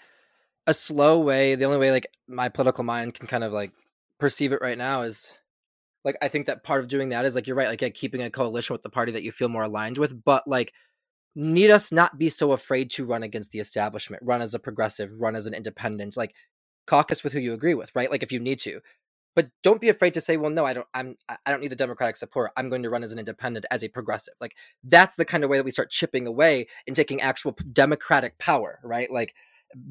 a 0.67 0.75
slow 0.75 1.19
way 1.19 1.55
the 1.55 1.65
only 1.65 1.79
way 1.79 1.91
like 1.91 2.07
my 2.29 2.49
political 2.49 2.85
mind 2.85 3.15
can 3.15 3.27
kind 3.27 3.43
of 3.43 3.53
like 3.53 3.73
perceive 4.19 4.53
it 4.53 4.61
right 4.61 4.79
now 4.79 5.03
is 5.03 5.33
like 6.05 6.17
i 6.23 6.29
think 6.29 6.47
that 6.47 6.63
part 6.63 6.81
of 6.81 6.89
doing 6.89 7.11
that 7.11 7.25
is 7.25 7.35
like 7.35 7.47
you're 7.47 7.57
right 7.57 7.69
like, 7.69 7.83
like 7.83 7.95
keeping 7.95 8.23
a 8.23 8.31
coalition 8.31 8.75
with 8.75 8.83
the 8.83 8.91
party 8.91 9.13
that 9.13 9.23
you 9.23 9.33
feel 9.33 9.49
more 9.49 9.65
aligned 9.65 9.99
with 9.99 10.25
but 10.25 10.47
like 10.47 10.73
need 11.37 11.71
us 11.71 11.93
not 11.93 12.19
be 12.19 12.29
so 12.29 12.53
afraid 12.53 12.91
to 12.91 13.05
run 13.05 13.23
against 13.23 13.51
the 13.53 13.61
establishment 13.61 14.23
run 14.25 14.43
as 14.43 14.55
a 14.55 14.59
progressive 14.59 15.11
run 15.19 15.37
as 15.37 15.47
an 15.47 15.55
independent 15.55 16.17
like 16.17 16.35
caucus 16.91 17.23
with 17.23 17.33
who 17.33 17.39
you 17.39 17.53
agree 17.53 17.75
with 17.75 17.91
right? 17.95 18.11
Like 18.11 18.23
if 18.23 18.33
you 18.33 18.41
need 18.41 18.61
to. 18.61 18.81
But 19.37 19.49
don't 19.63 19.81
be 19.81 19.89
afraid 19.89 20.15
to 20.15 20.21
say 20.21 20.37
well 20.37 20.51
no 20.51 20.67
i 20.67 20.73
don't 20.73 20.89
i'm 20.93 21.17
i 21.29 21.51
don't 21.51 21.61
need 21.61 21.71
the 21.71 21.77
democratic 21.77 22.17
support. 22.17 22.51
I'm 22.57 22.69
going 22.69 22.83
to 22.83 22.91
run 22.91 23.05
as 23.05 23.13
an 23.13 23.19
independent 23.19 23.65
as 23.71 23.85
a 23.85 23.89
progressive. 23.89 24.35
Like 24.41 24.57
that's 24.83 25.15
the 25.15 25.25
kind 25.25 25.45
of 25.45 25.51
way 25.51 25.57
that 25.57 25.65
we 25.65 25.71
start 25.71 25.91
chipping 25.91 26.27
away 26.27 26.67
and 26.87 26.97
taking 26.97 27.21
actual 27.21 27.57
democratic 27.73 28.39
power 28.39 28.81
right? 28.83 29.11
Like 29.11 29.35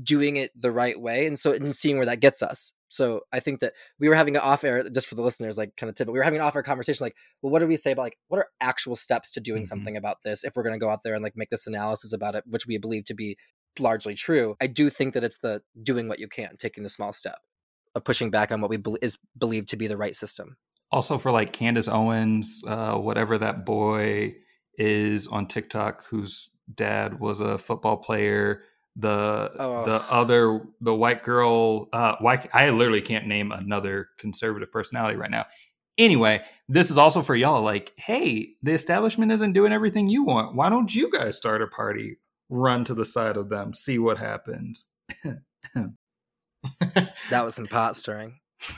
doing 0.04 0.36
it 0.36 0.52
the 0.60 0.72
right 0.72 1.00
way 1.00 1.26
and 1.26 1.40
so 1.40 1.54
and 1.54 1.76
seeing 1.76 1.98
where 1.98 2.06
that 2.06 2.20
gets 2.20 2.42
us. 2.42 2.74
So 2.92 3.22
i 3.32 3.40
think 3.40 3.60
that 3.60 3.74
we 4.00 4.10
were 4.10 4.16
having 4.16 4.36
an 4.36 4.42
off 4.42 4.64
air 4.64 4.84
just 4.90 5.08
for 5.08 5.16
the 5.16 5.22
listeners 5.22 5.58
like 5.58 5.76
kind 5.78 5.90
of 5.90 5.96
tip 5.96 6.08
but 6.08 6.12
we 6.12 6.18
were 6.18 6.24
having 6.24 6.40
an 6.40 6.46
off 6.46 6.56
air 6.56 6.64
conversation 6.64 7.06
like 7.06 7.16
well 7.42 7.52
what 7.52 7.60
do 7.60 7.68
we 7.68 7.76
say 7.76 7.92
about 7.92 8.02
like 8.02 8.18
what 8.30 8.40
are 8.40 8.48
actual 8.60 8.96
steps 8.96 9.32
to 9.32 9.40
doing 9.40 9.62
mm-hmm. 9.62 9.68
something 9.68 9.96
about 9.96 10.18
this 10.24 10.44
if 10.44 10.56
we're 10.56 10.64
going 10.64 10.74
to 10.74 10.84
go 10.84 10.90
out 10.90 11.02
there 11.04 11.14
and 11.14 11.24
like 11.24 11.38
make 11.38 11.52
this 11.52 11.68
analysis 11.68 12.14
about 12.14 12.34
it 12.34 12.44
which 12.48 12.66
we 12.66 12.78
believe 12.80 13.06
to 13.06 13.14
be 13.14 13.38
largely 13.78 14.16
true? 14.16 14.56
I 14.62 14.68
do 14.68 14.90
think 14.90 15.14
that 15.14 15.24
it's 15.24 15.40
the 15.40 15.62
doing 15.82 16.08
what 16.08 16.20
you 16.20 16.28
can 16.28 16.56
taking 16.58 16.84
the 16.84 16.90
small 16.90 17.14
step 17.14 17.38
of 17.96 18.04
pushing 18.04 18.32
back 18.32 18.52
on 18.52 18.62
what 18.62 18.70
we 18.70 18.78
be- 18.78 18.98
is 19.02 19.18
believed 19.38 19.70
to 19.70 19.78
be 19.78 19.88
the 19.88 19.98
right 19.98 20.16
system. 20.16 20.58
Also 20.92 21.18
for 21.18 21.32
like 21.32 21.54
candace 21.54 21.88
owens 21.88 22.62
uh, 22.68 22.96
whatever 22.96 23.38
that 23.38 23.66
boy 23.66 24.36
is 24.78 25.28
on 25.28 25.46
tiktok 25.46 26.06
whose 26.06 26.50
dad 26.74 27.20
was 27.20 27.42
a 27.42 27.58
football 27.58 27.98
player 27.98 28.64
the 28.96 29.52
oh. 29.58 29.86
the 29.86 30.04
other 30.12 30.62
the 30.82 30.94
white 30.94 31.24
girl 31.24 31.88
uh 31.94 32.16
white 32.20 32.50
i 32.54 32.70
literally 32.70 33.02
can't 33.02 33.28
name 33.28 33.52
another 33.52 34.10
conservative 34.18 34.72
personality 34.72 35.18
right 35.18 35.32
now. 35.32 35.46
Anyway 35.98 36.42
this 36.68 36.90
is 36.90 36.98
also 36.98 37.22
for 37.22 37.36
y'all 37.36 37.62
like 37.62 37.94
hey 37.98 38.56
the 38.62 38.72
establishment 38.72 39.32
isn't 39.32 39.54
doing 39.54 39.74
everything 39.74 40.10
you 40.10 40.24
want. 40.24 40.56
Why 40.56 40.70
don't 40.70 40.94
you 40.94 41.12
guys 41.12 41.38
start 41.38 41.62
a 41.62 41.68
party? 41.68 42.18
Run 42.50 42.84
to 42.86 42.94
the 42.94 43.06
side 43.06 43.38
of 43.38 43.50
them 43.50 43.74
see 43.74 44.00
what 44.00 44.18
happens. 44.18 44.88
That 47.30 47.46
was 47.46 47.56
some 47.56 47.68
pot 47.68 47.96
stirring. 47.96 48.40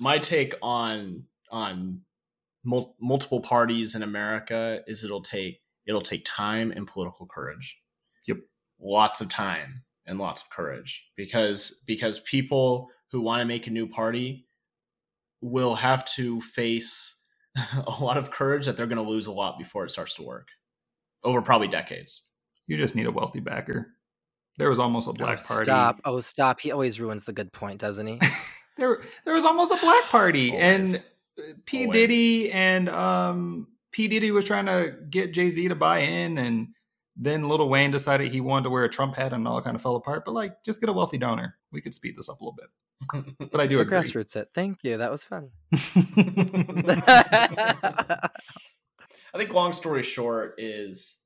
My 0.00 0.18
take 0.18 0.54
on 0.60 1.24
on 1.50 2.00
mul- 2.64 2.96
multiple 3.00 3.40
parties 3.40 3.94
in 3.94 4.02
america 4.02 4.80
is 4.86 5.04
it'll 5.04 5.22
take 5.22 5.60
it'll 5.86 6.00
take 6.00 6.24
time 6.24 6.72
and 6.72 6.86
political 6.86 7.26
courage 7.26 7.78
Yep. 8.26 8.38
Lots 8.80 9.20
of 9.20 9.28
time 9.28 9.82
and 10.06 10.18
lots 10.18 10.42
of 10.42 10.50
courage 10.50 11.04
because 11.16 11.82
because 11.86 12.20
people 12.20 12.88
who 13.10 13.20
want 13.20 13.40
to 13.40 13.44
make 13.44 13.66
a 13.66 13.70
new 13.70 13.86
party 13.86 14.46
will 15.40 15.74
have 15.74 16.04
to 16.04 16.40
face 16.40 17.22
a 17.56 18.02
lot 18.02 18.16
of 18.16 18.30
courage 18.30 18.66
that 18.66 18.76
they're 18.76 18.86
going 18.86 19.02
to 19.02 19.10
lose 19.10 19.26
a 19.26 19.32
lot 19.32 19.58
before 19.58 19.84
it 19.84 19.90
starts 19.90 20.14
to 20.14 20.22
work 20.22 20.48
over 21.24 21.42
probably 21.42 21.68
decades. 21.68 22.24
You 22.66 22.76
just 22.76 22.94
need 22.94 23.06
a 23.06 23.10
wealthy 23.10 23.40
backer. 23.40 23.88
There 24.58 24.68
was 24.68 24.78
almost 24.78 25.08
a 25.08 25.12
black 25.12 25.40
oh, 25.42 25.48
party. 25.48 25.64
Stop! 25.64 26.00
Oh, 26.04 26.20
stop! 26.20 26.60
He 26.60 26.72
always 26.72 27.00
ruins 27.00 27.24
the 27.24 27.32
good 27.32 27.52
point, 27.52 27.80
doesn't 27.80 28.06
he? 28.06 28.20
there, 28.76 29.02
there 29.24 29.34
was 29.34 29.44
almost 29.44 29.72
a 29.72 29.76
black 29.76 30.04
party, 30.04 30.50
Always. 30.50 30.94
and 30.94 31.02
P 31.64 31.86
Always. 31.86 31.92
Diddy 31.92 32.52
and 32.52 32.88
um 32.88 33.66
P 33.92 34.08
Diddy 34.08 34.30
was 34.30 34.44
trying 34.44 34.66
to 34.66 34.94
get 35.08 35.32
Jay 35.32 35.50
Z 35.50 35.68
to 35.68 35.74
buy 35.74 36.00
in, 36.00 36.38
and 36.38 36.68
then 37.24 37.48
Lil 37.48 37.68
Wayne 37.68 37.90
decided 37.90 38.32
he 38.32 38.40
wanted 38.40 38.64
to 38.64 38.70
wear 38.70 38.84
a 38.84 38.88
Trump 38.88 39.14
hat, 39.14 39.32
and 39.32 39.46
all 39.46 39.62
kind 39.62 39.76
of 39.76 39.82
fell 39.82 39.96
apart. 39.96 40.24
But 40.24 40.34
like, 40.34 40.64
just 40.64 40.80
get 40.80 40.88
a 40.90 40.92
wealthy 40.92 41.18
donor. 41.18 41.56
We 41.70 41.80
could 41.80 41.94
speed 41.94 42.16
this 42.16 42.28
up 42.28 42.40
a 42.40 42.44
little 42.44 42.56
bit. 42.56 42.68
But 43.50 43.60
I 43.60 43.66
do 43.66 43.76
so 43.76 43.82
agree. 43.82 43.98
grassroots 43.98 44.36
it. 44.36 44.48
Thank 44.54 44.78
you. 44.82 44.96
That 44.96 45.10
was 45.10 45.24
fun. 45.24 45.50
I 49.34 49.38
think 49.38 49.52
long 49.52 49.72
story 49.72 50.02
short 50.02 50.54
is, 50.58 51.20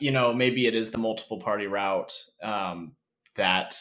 you 0.00 0.10
know, 0.10 0.32
maybe 0.32 0.66
it 0.66 0.74
is 0.74 0.90
the 0.90 0.98
multiple 0.98 1.40
party 1.40 1.66
route 1.66 2.12
um, 2.42 2.92
that 3.36 3.76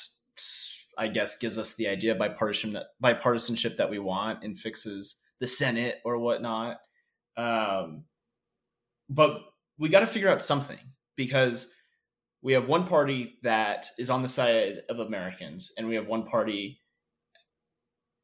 I 0.97 1.07
guess 1.07 1.38
gives 1.38 1.57
us 1.57 1.76
the 1.76 1.88
idea 1.88 2.16
bipartisan 2.16 2.78
bipartisanship 3.03 3.78
that 3.78 3.89
we 3.89 3.99
want 3.99 4.43
and 4.43 4.57
fixes 4.57 5.24
the 5.39 5.47
Senate 5.47 5.99
or 6.03 6.18
whatnot. 6.18 6.78
Um, 7.38 8.05
but 9.09 9.41
we 9.78 9.90
got 9.90 10.02
to 10.02 10.08
figure 10.08 10.30
out 10.30 10.42
something 10.42 10.80
because 11.16 11.74
we 12.42 12.54
have 12.54 12.68
one 12.68 12.86
party 12.86 13.40
that 13.44 13.88
is 13.98 14.10
on 14.10 14.22
the 14.22 14.28
side 14.28 14.82
of 14.90 15.00
Americans, 15.00 15.72
and 15.78 15.88
we 15.88 15.96
have 15.96 16.08
one 16.08 16.24
party 16.24 16.82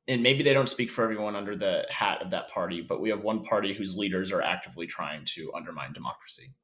and 0.10 0.24
maybe 0.24 0.42
they 0.42 0.54
don't 0.54 0.68
speak 0.68 0.90
for 0.90 1.04
everyone 1.04 1.36
under 1.36 1.56
the 1.56 1.86
hat 1.88 2.20
of 2.24 2.32
that 2.32 2.50
party, 2.50 2.82
but 2.82 3.00
we 3.00 3.12
have 3.12 3.22
one 3.22 3.44
party 3.44 3.76
whose 3.76 3.96
leaders 3.96 4.32
are 4.32 4.42
actively 4.42 4.88
trying 4.88 5.24
to 5.24 5.54
undermine 5.54 5.94
democracy. 5.94 6.56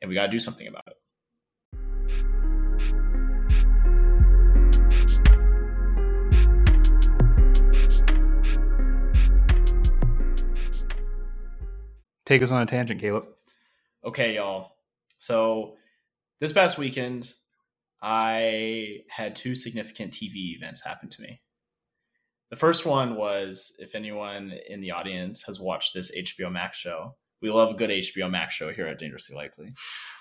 And 0.00 0.08
we 0.08 0.14
got 0.14 0.26
to 0.26 0.32
do 0.32 0.40
something 0.40 0.66
about 0.66 0.84
it. 0.86 2.39
Take 12.30 12.42
us 12.42 12.52
on 12.52 12.62
a 12.62 12.66
tangent, 12.66 13.00
Caleb. 13.00 13.24
Okay, 14.04 14.36
y'all. 14.36 14.76
So 15.18 15.74
this 16.38 16.52
past 16.52 16.78
weekend, 16.78 17.34
I 18.00 18.98
had 19.08 19.34
two 19.34 19.56
significant 19.56 20.12
TV 20.12 20.54
events 20.54 20.80
happen 20.80 21.08
to 21.08 21.22
me. 21.22 21.40
The 22.50 22.56
first 22.56 22.86
one 22.86 23.16
was 23.16 23.74
if 23.80 23.96
anyone 23.96 24.52
in 24.68 24.80
the 24.80 24.92
audience 24.92 25.42
has 25.48 25.58
watched 25.58 25.92
this 25.92 26.16
HBO 26.16 26.52
Max 26.52 26.78
show, 26.78 27.16
we 27.42 27.50
love 27.50 27.72
a 27.72 27.74
good 27.74 27.90
HBO 27.90 28.30
Max 28.30 28.54
show 28.54 28.72
here 28.72 28.86
at 28.86 28.98
Dangerously 28.98 29.34
Likely. 29.34 29.72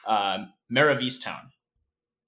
Um, 0.08 0.52
Mare 0.68 0.90
of 0.90 1.02
Easttown. 1.02 1.50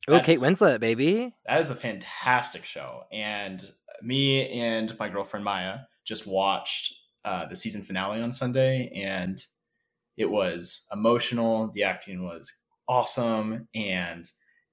Oh, 0.07 0.19
Kate 0.19 0.37
Winslet, 0.37 0.79
baby. 0.79 1.33
That 1.47 1.59
is 1.59 1.71
a 1.71 1.75
fantastic 1.75 2.65
show. 2.65 3.05
And 3.11 3.63
me 4.03 4.47
and 4.47 4.95
my 4.99 5.09
girlfriend 5.09 5.43
Maya 5.43 5.79
just 6.05 6.27
watched 6.27 6.93
uh, 7.25 7.47
the 7.47 7.55
season 7.55 7.81
finale 7.81 8.21
on 8.21 8.31
Sunday, 8.31 8.91
and 8.95 9.43
it 10.17 10.29
was 10.29 10.85
emotional. 10.91 11.71
The 11.73 11.83
acting 11.83 12.23
was 12.23 12.51
awesome, 12.87 13.67
and 13.73 14.25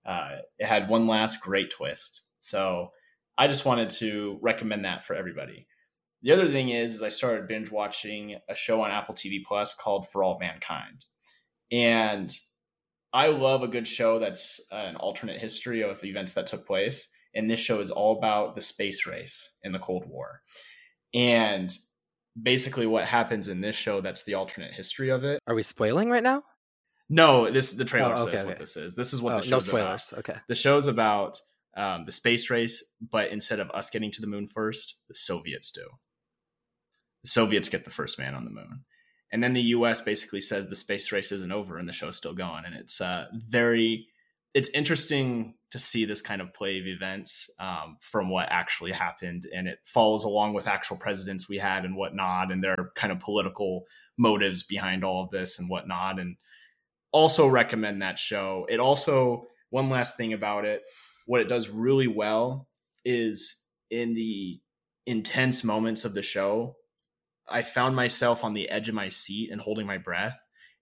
uh, 0.07 0.36
it 0.59 0.66
had 0.66 0.89
one 0.89 1.07
last 1.07 1.41
great 1.41 1.70
twist. 1.70 2.22
So 2.41 2.91
I 3.36 3.47
just 3.47 3.64
wanted 3.64 3.91
to 3.91 4.39
recommend 4.43 4.84
that 4.84 5.05
for 5.05 5.14
everybody. 5.14 5.66
The 6.22 6.32
other 6.32 6.51
thing 6.51 6.70
is, 6.70 6.97
is 6.97 7.03
I 7.03 7.11
started 7.11 7.47
binge 7.47 7.70
watching 7.70 8.36
a 8.49 8.55
show 8.55 8.80
on 8.80 8.91
Apple 8.91 9.14
TV 9.14 9.45
Plus 9.45 9.74
called 9.74 10.09
For 10.09 10.24
All 10.24 10.39
Mankind, 10.41 11.05
and 11.70 12.34
I 13.12 13.28
love 13.28 13.62
a 13.62 13.68
good 13.68 13.89
show 13.89 14.18
that's 14.18 14.61
an 14.70 14.97
alternate 14.97 15.39
history 15.39 15.82
of 15.82 16.05
events 16.05 16.34
that 16.34 16.47
took 16.47 16.66
place. 16.66 17.09
And 17.34 17.51
this 17.51 17.61
show 17.61 17.80
is 17.80 17.91
all 17.91 18.16
about 18.18 18.55
the 18.55 18.61
space 18.61 19.07
race 19.07 19.51
in 19.62 19.72
the 19.72 19.78
Cold 19.78 20.05
War. 20.07 20.43
And 21.14 21.70
basically, 22.41 22.86
what 22.86 23.05
happens 23.05 23.49
in 23.49 23.61
this 23.61 23.76
show 23.76 24.01
that's 24.01 24.24
the 24.24 24.34
alternate 24.34 24.72
history 24.72 25.11
of 25.11 25.24
it. 25.24 25.41
Are 25.47 25.55
we 25.55 25.62
spoiling 25.62 26.11
right 26.11 26.22
now? 26.22 26.43
No, 27.11 27.51
this 27.51 27.72
the 27.72 27.84
trailer 27.84 28.14
Oh, 28.14 28.22
okay, 28.22 28.32
says 28.32 28.41
okay. 28.41 28.49
what 28.51 28.59
this 28.59 28.76
is. 28.76 28.95
This 28.95 29.12
is 29.12 29.22
what 29.22 29.34
Oh, 29.34 29.41
the 29.41 29.45
no 29.47 29.49
show's 29.51 29.68
about. 29.68 30.01
spoilers. 30.01 30.12
Okay. 30.20 30.39
The 30.49 30.55
show's 30.55 30.86
about 30.89 31.41
um, 31.76 32.05
the 32.05 32.12
space 32.12 32.51
race, 32.51 32.84
but 33.11 33.30
instead 33.30 33.61
of 33.61 33.70
us 33.70 33.89
getting 33.91 34.11
to 34.12 34.20
the 34.20 34.26
moon 34.26 34.47
first, 34.49 35.03
the 35.09 35.14
Soviets 35.14 35.70
do. 35.70 35.86
The 37.24 37.30
Soviets 37.30 37.68
get 37.68 37.84
the 37.84 37.91
first 37.91 38.18
man 38.18 38.34
on 38.34 38.45
the 38.45 38.51
moon. 38.51 38.84
And 39.32 39.43
then 39.43 39.53
the 39.53 39.62
US 39.76 40.01
basically 40.01 40.41
says 40.41 40.68
the 40.68 40.76
space 40.76 41.12
race 41.12 41.32
isn't 41.32 41.53
over 41.53 41.76
and 41.78 41.89
the 41.89 41.93
show's 41.93 42.16
still 42.16 42.34
going. 42.34 42.64
And 42.66 42.74
it's 42.74 43.01
uh, 43.01 43.26
very, 43.32 44.07
it's 44.59 44.70
interesting 44.70 45.54
to 45.70 45.78
see 45.78 46.04
this 46.04 46.20
kind 46.20 46.40
of 46.40 46.52
play 46.52 46.80
of 46.80 46.86
events 46.88 47.48
um, 47.61 47.96
from 48.00 48.28
what 48.28 48.48
actually 48.50 48.90
happened. 48.90 49.44
And 49.54 49.68
it 49.68 49.78
follows 49.84 50.24
along 50.24 50.54
with 50.54 50.66
actual 50.66 50.96
presidents 50.96 51.48
we 51.48 51.59
had 51.59 51.84
and 51.84 51.96
whatnot, 51.96 52.50
and 52.50 52.61
their 52.61 52.90
kind 52.96 53.12
of 53.12 53.20
political 53.20 53.84
motives 54.16 54.64
behind 54.64 55.04
all 55.04 55.22
of 55.22 55.30
this 55.30 55.61
and 55.61 55.70
whatnot. 55.70 56.18
And 56.18 56.38
also 57.12 57.46
recommend 57.46 58.02
that 58.02 58.18
show. 58.18 58.66
It 58.68 58.80
also, 58.80 59.46
one 59.70 59.90
last 59.90 60.16
thing 60.16 60.32
about 60.32 60.64
it, 60.64 60.82
what 61.26 61.40
it 61.40 61.48
does 61.48 61.70
really 61.70 62.09
well 62.09 62.66
is 63.04 63.64
in 63.90 64.14
the 64.14 64.59
intense 65.06 65.62
moments 65.62 66.04
of 66.04 66.14
the 66.14 66.22
show, 66.22 66.74
I 67.48 67.62
found 67.62 67.94
myself 67.94 68.42
on 68.42 68.54
the 68.54 68.68
edge 68.70 68.88
of 68.88 68.96
my 68.96 69.09
seat 69.09 69.50
and 69.52 69.61
holding 69.61 69.86
my 69.86 69.98
breath. 69.98 70.36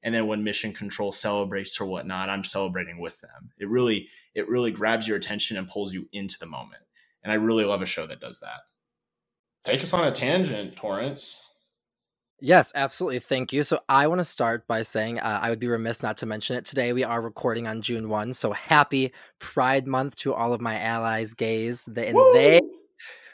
And 0.06 0.14
then 0.14 0.28
when 0.28 0.44
Mission 0.44 0.72
Control 0.72 1.10
celebrates 1.10 1.80
or 1.80 1.84
whatnot, 1.84 2.30
I'm 2.30 2.44
celebrating 2.44 3.00
with 3.00 3.20
them. 3.20 3.50
It 3.58 3.68
really, 3.68 4.08
it 4.36 4.48
really 4.48 4.70
grabs 4.70 5.08
your 5.08 5.16
attention 5.16 5.56
and 5.56 5.68
pulls 5.68 5.92
you 5.92 6.08
into 6.12 6.38
the 6.38 6.46
moment. 6.46 6.84
And 7.24 7.32
I 7.32 7.34
really 7.34 7.64
love 7.64 7.82
a 7.82 7.86
show 7.86 8.06
that 8.06 8.20
does 8.20 8.38
that. 8.38 8.60
Take 9.64 9.82
us 9.82 9.92
on 9.92 10.06
a 10.06 10.12
tangent, 10.12 10.76
Torrance. 10.76 11.50
Yes, 12.38 12.70
absolutely. 12.76 13.18
Thank 13.18 13.52
you. 13.52 13.64
So 13.64 13.80
I 13.88 14.06
want 14.06 14.20
to 14.20 14.24
start 14.24 14.68
by 14.68 14.82
saying 14.82 15.18
uh, 15.18 15.40
I 15.42 15.50
would 15.50 15.58
be 15.58 15.66
remiss 15.66 16.04
not 16.04 16.18
to 16.18 16.26
mention 16.26 16.54
it 16.54 16.64
today. 16.64 16.92
We 16.92 17.02
are 17.02 17.20
recording 17.20 17.66
on 17.66 17.82
June 17.82 18.08
1. 18.08 18.32
So 18.34 18.52
happy 18.52 19.12
Pride 19.40 19.88
Month 19.88 20.14
to 20.16 20.34
all 20.34 20.52
of 20.52 20.60
my 20.60 20.78
allies, 20.78 21.34
gays. 21.34 21.84
The, 21.84 22.10
and 22.10 22.16
they, 22.32 22.60
Woo! 22.62 22.75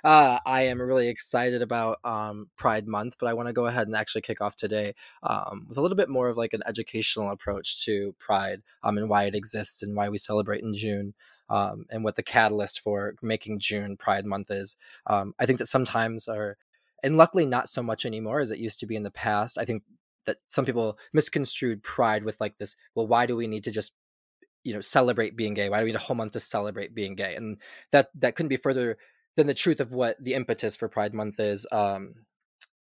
Uh, 0.04 0.38
I 0.44 0.62
am 0.62 0.80
really 0.80 1.08
excited 1.08 1.62
about 1.62 1.98
um, 2.04 2.48
Pride 2.56 2.86
Month, 2.86 3.16
but 3.18 3.26
I 3.26 3.34
want 3.34 3.48
to 3.48 3.52
go 3.52 3.66
ahead 3.66 3.86
and 3.86 3.96
actually 3.96 4.22
kick 4.22 4.40
off 4.40 4.56
today 4.56 4.94
um, 5.22 5.66
with 5.68 5.78
a 5.78 5.80
little 5.80 5.96
bit 5.96 6.08
more 6.08 6.28
of 6.28 6.36
like 6.36 6.52
an 6.54 6.62
educational 6.66 7.30
approach 7.30 7.84
to 7.84 8.14
Pride 8.18 8.62
um, 8.82 8.98
and 8.98 9.08
why 9.08 9.24
it 9.24 9.34
exists 9.34 9.82
and 9.82 9.96
why 9.96 10.08
we 10.08 10.18
celebrate 10.18 10.62
in 10.62 10.74
June. 10.74 11.14
Um, 11.48 11.84
and 11.90 12.02
what 12.02 12.16
the 12.16 12.22
catalyst 12.22 12.80
for 12.80 13.14
making 13.20 13.58
June 13.58 13.98
Pride 13.98 14.24
Month 14.24 14.50
is. 14.50 14.78
Um, 15.06 15.34
I 15.38 15.44
think 15.44 15.58
that 15.58 15.66
sometimes 15.66 16.26
our 16.26 16.56
and 17.02 17.16
luckily 17.16 17.44
not 17.44 17.68
so 17.68 17.82
much 17.82 18.06
anymore 18.06 18.40
as 18.40 18.50
it 18.50 18.58
used 18.58 18.80
to 18.80 18.86
be 18.86 18.96
in 18.96 19.02
the 19.02 19.10
past 19.10 19.58
i 19.58 19.64
think 19.64 19.82
that 20.24 20.36
some 20.46 20.64
people 20.64 20.98
misconstrued 21.12 21.82
pride 21.82 22.24
with 22.24 22.40
like 22.40 22.56
this 22.58 22.76
well 22.94 23.06
why 23.06 23.26
do 23.26 23.36
we 23.36 23.46
need 23.46 23.64
to 23.64 23.70
just 23.70 23.92
you 24.64 24.72
know 24.72 24.80
celebrate 24.80 25.36
being 25.36 25.54
gay 25.54 25.68
why 25.68 25.78
do 25.78 25.84
we 25.84 25.90
need 25.90 25.96
a 25.96 26.00
whole 26.00 26.16
month 26.16 26.32
to 26.32 26.40
celebrate 26.40 26.94
being 26.94 27.14
gay 27.14 27.34
and 27.34 27.58
that 27.90 28.08
that 28.14 28.36
couldn't 28.36 28.48
be 28.48 28.56
further 28.56 28.96
than 29.36 29.46
the 29.46 29.54
truth 29.54 29.80
of 29.80 29.92
what 29.92 30.22
the 30.22 30.34
impetus 30.34 30.76
for 30.76 30.88
pride 30.88 31.14
month 31.14 31.40
is 31.40 31.66
um 31.72 32.14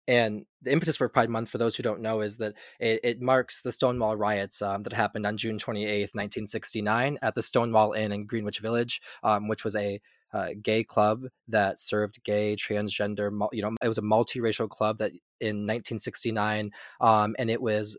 and 0.08 0.46
the 0.62 0.72
impetus 0.72 0.98
for 0.98 1.10
Pride 1.10 1.30
Month, 1.30 1.50
for 1.50 1.58
those 1.58 1.76
who 1.76 1.84
don't 1.84 2.02
know, 2.02 2.22
is 2.22 2.38
that 2.38 2.54
it, 2.80 3.02
it 3.04 3.22
marks 3.22 3.62
the 3.62 3.72
Stonewall 3.72 4.16
riots 4.16 4.62
um, 4.62 4.84
that 4.84 4.94
happened 4.94 5.26
on 5.26 5.38
June 5.38 5.58
28th, 5.58 6.16
1969, 6.16 7.20
at 7.22 7.36
the 7.36 7.42
Stonewall 7.42 7.92
Inn 7.92 8.14
in 8.14 8.26
Greenwich 8.26 8.60
Village, 8.60 9.02
um, 9.24 9.48
which 9.50 9.66
was 9.66 9.76
a 9.76 10.00
uh, 10.34 10.50
gay 10.62 10.84
club 10.84 11.26
that 11.50 11.80
served 11.80 12.24
gay, 12.24 12.56
transgender, 12.56 13.32
you 13.52 13.62
know, 13.62 13.76
it 13.82 13.88
was 13.88 13.98
a 13.98 14.02
multiracial 14.02 14.70
club 14.70 14.98
that 15.00 15.12
in 15.42 15.66
1969, 15.66 16.72
um, 17.02 17.36
and 17.38 17.50
it 17.50 17.62
was 17.62 17.98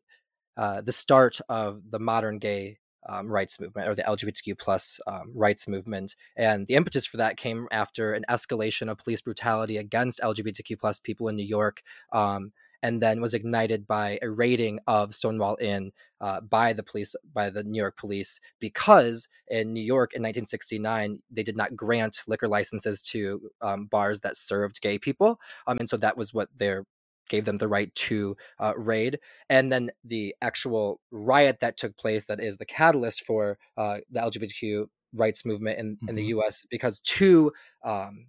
uh, 0.57 0.81
the 0.81 0.93
start 0.93 1.41
of 1.49 1.83
the 1.91 1.99
modern 1.99 2.39
gay 2.39 2.79
um, 3.09 3.29
rights 3.29 3.61
movement 3.61 3.89
or 3.89 3.95
the 3.95 4.03
LGBTQ 4.03 4.59
plus 4.59 5.01
um, 5.07 5.31
rights 5.35 5.69
movement. 5.69 6.17
And 6.37 6.67
the 6.67 6.75
impetus 6.75 7.07
for 7.07 7.17
that 7.19 7.37
came 7.37 7.69
after 7.71 8.13
an 8.13 8.25
escalation 8.29 8.91
of 8.91 8.99
police 8.99 9.21
brutality 9.21 9.77
against 9.77 10.21
LGBTQ 10.21 10.79
plus 10.79 10.99
people 11.01 11.29
in 11.29 11.37
New 11.37 11.47
York. 11.47 11.83
Um, 12.13 12.53
and 12.83 13.03
then 13.03 13.21
was 13.21 13.35
ignited 13.35 13.87
by 13.87 14.19
a 14.23 14.31
raiding 14.31 14.79
of 14.87 15.15
Stonewall 15.15 15.57
Inn 15.61 15.93
uh, 16.21 16.41
by 16.41 16.73
the 16.73 16.83
police, 16.83 17.15
by 17.33 17.51
the 17.51 17.65
New 17.65 17.81
York 17.81 17.97
police, 17.97 18.41
because 18.61 19.29
in 19.49 19.73
New 19.73 19.83
York 19.83 20.13
in 20.13 20.23
1969 20.23 21.21
they 21.31 21.43
did 21.43 21.57
not 21.57 21.77
grant 21.77 22.23
liquor 22.27 22.49
licenses 22.49 23.03
to 23.03 23.51
um, 23.63 23.87
bars 23.87 24.21
that 24.21 24.37
served 24.37 24.81
gay 24.81 24.99
people, 24.99 25.41
um, 25.67 25.79
and 25.79 25.89
so 25.89 25.97
that 25.97 26.17
was 26.17 26.33
what 26.33 26.49
their 26.57 26.85
gave 27.29 27.45
them 27.45 27.59
the 27.59 27.69
right 27.69 27.95
to 27.95 28.37
uh, 28.59 28.73
raid. 28.77 29.19
And 29.49 29.71
then 29.73 29.91
the 30.05 30.35
actual 30.43 31.01
riot 31.11 31.59
that 31.61 31.77
took 31.77 31.97
place, 31.97 32.25
that 32.27 32.41
is 32.41 32.57
the 32.57 32.67
catalyst 32.67 33.25
for 33.27 33.59
uh, 33.77 33.99
the 34.11 34.21
LGBTQ 34.21 34.87
rights 35.15 35.45
movement 35.45 35.79
in, 35.79 35.99
in 36.07 36.15
the 36.15 36.23
Mhm. 36.25 36.29
U.S. 36.29 36.67
because 36.71 37.01
two 37.01 37.53
um, 37.85 38.27